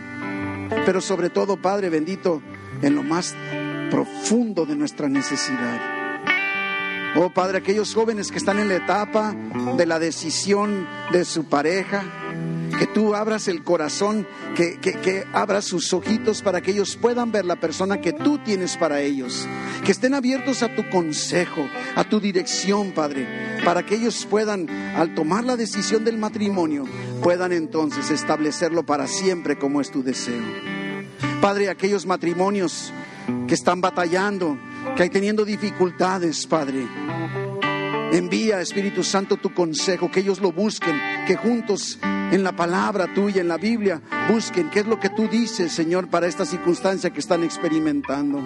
Pero 0.86 1.02
sobre 1.02 1.30
todo, 1.30 1.62
Padre 1.62 1.90
bendito, 1.90 2.42
en 2.82 2.96
lo 2.96 3.04
más 3.04 3.36
profundo 3.90 4.66
de 4.66 4.76
nuestra 4.76 5.10
necesidad. 5.10 5.97
Oh 7.16 7.30
Padre, 7.30 7.60
aquellos 7.60 7.94
jóvenes 7.94 8.32
que 8.32 8.38
están 8.38 8.60
en 8.60 8.68
la 8.68 8.76
etapa 8.76 9.36
de 9.78 9.86
la 9.86 9.98
decisión 10.00 10.88
de 11.12 11.26
su 11.26 11.46
pareja, 11.46 12.04
que 12.78 12.86
tú 12.86 13.16
abras 13.16 13.48
el 13.48 13.64
corazón, 13.64 14.28
que, 14.56 14.80
que, 14.80 15.26
abras 15.34 15.66
sus 15.66 15.94
ojitos 15.94 16.42
para 16.42 16.62
que 16.62 16.72
ellos 16.72 16.96
puedan 16.96 17.32
ver 17.32 17.46
la 17.46 17.56
persona 17.60 18.02
que 18.02 18.14
tú 18.14 18.38
tienes 18.40 18.78
para 18.78 19.02
ellos, 19.02 19.48
que 19.84 19.92
estén 19.92 20.14
abiertos 20.14 20.62
a 20.62 20.76
tu 20.76 20.88
consejo, 20.90 21.68
a 21.96 22.04
tu 22.04 22.20
dirección, 22.20 22.92
Padre, 22.92 23.28
para 23.66 23.84
que 23.84 23.96
ellos 23.96 24.28
puedan, 24.30 24.70
al 24.70 25.16
tomar 25.16 25.44
la 25.44 25.56
decisión 25.56 26.04
del 26.04 26.18
matrimonio, 26.18 26.86
puedan 27.24 27.52
entonces 27.52 28.12
establecerlo 28.12 28.86
para 28.86 29.08
siempre 29.08 29.58
como 29.58 29.82
es 29.82 29.90
tu 29.90 30.04
deseo. 30.04 30.44
Padre, 31.42 31.70
aquellos 31.70 32.06
matrimonios 32.06 32.94
que 33.48 33.54
están 33.54 33.82
batallando, 33.82 34.58
que 34.96 35.04
hay 35.04 35.10
teniendo 35.10 35.46
dificultades, 35.46 36.46
Padre. 36.48 36.88
Envía, 38.12 38.62
Espíritu 38.62 39.04
Santo, 39.04 39.38
tu 39.38 39.54
consejo, 39.54 40.10
que 40.10 40.22
ellos 40.22 40.40
lo 40.40 40.52
busquen, 40.52 40.96
que 41.28 41.36
juntos 41.36 42.00
en 42.32 42.44
la 42.44 42.56
palabra 42.56 43.14
tuya, 43.14 43.42
en 43.42 43.48
la 43.48 43.58
Biblia, 43.58 44.02
busquen 44.30 44.70
qué 44.70 44.80
es 44.80 44.88
lo 44.88 45.00
que 45.00 45.10
tú 45.10 45.28
dices, 45.28 45.74
Señor, 45.74 46.10
para 46.10 46.28
esta 46.28 46.46
circunstancia 46.46 47.10
que 47.10 47.20
están 47.20 47.44
experimentando. 47.44 48.42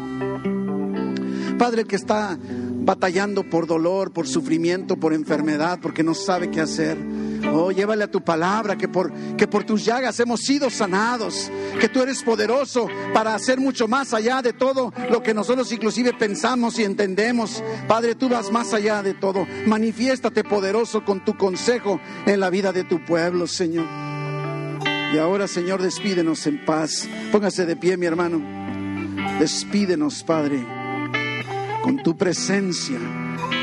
Padre, 1.57 1.85
que 1.85 1.95
está 1.95 2.37
batallando 2.41 3.43
por 3.43 3.67
dolor, 3.67 4.11
por 4.11 4.27
sufrimiento, 4.27 4.97
por 4.97 5.13
enfermedad, 5.13 5.79
porque 5.81 6.03
no 6.03 6.15
sabe 6.15 6.49
qué 6.49 6.61
hacer. 6.61 6.97
Oh, 7.51 7.71
llévale 7.71 8.03
a 8.03 8.11
tu 8.11 8.21
palabra 8.21 8.77
que 8.77 8.87
por, 8.87 9.11
que 9.35 9.47
por 9.47 9.63
tus 9.63 9.83
llagas 9.83 10.19
hemos 10.19 10.41
sido 10.41 10.69
sanados, 10.69 11.51
que 11.79 11.89
tú 11.89 12.01
eres 12.01 12.23
poderoso 12.23 12.87
para 13.13 13.35
hacer 13.35 13.59
mucho 13.59 13.87
más 13.87 14.13
allá 14.13 14.41
de 14.41 14.53
todo 14.53 14.93
lo 15.09 15.23
que 15.23 15.33
nosotros 15.33 15.71
inclusive 15.71 16.13
pensamos 16.13 16.77
y 16.79 16.83
entendemos. 16.83 17.63
Padre, 17.87 18.15
tú 18.15 18.29
vas 18.29 18.51
más 18.51 18.73
allá 18.73 19.01
de 19.01 19.13
todo. 19.13 19.47
Manifiéstate 19.65 20.43
poderoso 20.43 21.03
con 21.03 21.25
tu 21.25 21.37
consejo 21.37 21.99
en 22.25 22.39
la 22.39 22.49
vida 22.49 22.71
de 22.71 22.83
tu 22.83 23.03
pueblo, 23.03 23.47
Señor. 23.47 23.87
Y 25.13 25.17
ahora, 25.17 25.47
Señor, 25.47 25.81
despídenos 25.81 26.47
en 26.47 26.63
paz. 26.63 27.07
Póngase 27.31 27.65
de 27.65 27.75
pie, 27.75 27.97
mi 27.97 28.05
hermano. 28.05 28.41
Despídenos, 29.39 30.23
Padre 30.23 30.65
con 31.81 31.97
tu 32.03 32.15
presencia, 32.15 32.99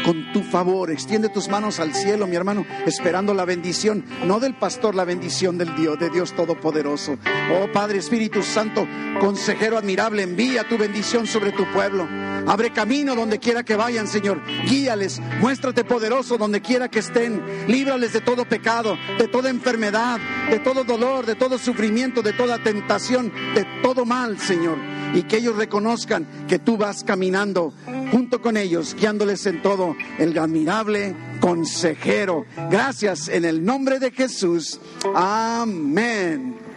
con 0.04 0.32
tu 0.32 0.42
favor. 0.42 0.90
Extiende 0.90 1.28
tus 1.28 1.48
manos 1.48 1.80
al 1.80 1.94
cielo, 1.94 2.26
mi 2.26 2.36
hermano, 2.36 2.64
esperando 2.86 3.34
la 3.34 3.44
bendición, 3.44 4.04
no 4.26 4.40
del 4.40 4.54
pastor, 4.54 4.94
la 4.94 5.04
bendición 5.04 5.58
del 5.58 5.74
Dios, 5.76 5.98
de 5.98 6.10
Dios 6.10 6.34
Todopoderoso. 6.34 7.18
Oh 7.52 7.70
Padre 7.72 7.98
Espíritu 7.98 8.42
Santo, 8.42 8.86
consejero 9.20 9.78
admirable, 9.78 10.22
envía 10.22 10.68
tu 10.68 10.78
bendición 10.78 11.26
sobre 11.26 11.52
tu 11.52 11.64
pueblo. 11.72 12.06
Abre 12.46 12.72
camino 12.72 13.14
donde 13.14 13.38
quiera 13.38 13.62
que 13.62 13.76
vayan, 13.76 14.06
Señor. 14.06 14.40
Guíales, 14.66 15.20
muéstrate 15.40 15.84
poderoso 15.84 16.38
donde 16.38 16.62
quiera 16.62 16.88
que 16.88 17.00
estén. 17.00 17.42
Líbrales 17.66 18.12
de 18.12 18.20
todo 18.20 18.44
pecado, 18.44 18.96
de 19.18 19.28
toda 19.28 19.50
enfermedad, 19.50 20.18
de 20.50 20.58
todo 20.58 20.84
dolor, 20.84 21.26
de 21.26 21.34
todo 21.34 21.58
sufrimiento, 21.58 22.22
de 22.22 22.32
toda 22.32 22.62
tentación, 22.62 23.32
de 23.54 23.66
todo 23.82 24.04
mal, 24.04 24.38
Señor. 24.38 24.78
Y 25.14 25.22
que 25.22 25.38
ellos 25.38 25.56
reconozcan 25.56 26.26
que 26.46 26.58
tú 26.58 26.76
vas 26.76 27.04
caminando 27.04 27.72
junto 28.10 28.40
con 28.40 28.56
ellos, 28.56 28.94
guiándoles 28.98 29.46
en 29.46 29.62
todo 29.62 29.96
el 30.18 30.38
admirable 30.38 31.14
consejero. 31.40 32.44
Gracias 32.70 33.28
en 33.28 33.44
el 33.44 33.64
nombre 33.64 33.98
de 33.98 34.10
Jesús. 34.10 34.80
Amén. 35.14 36.67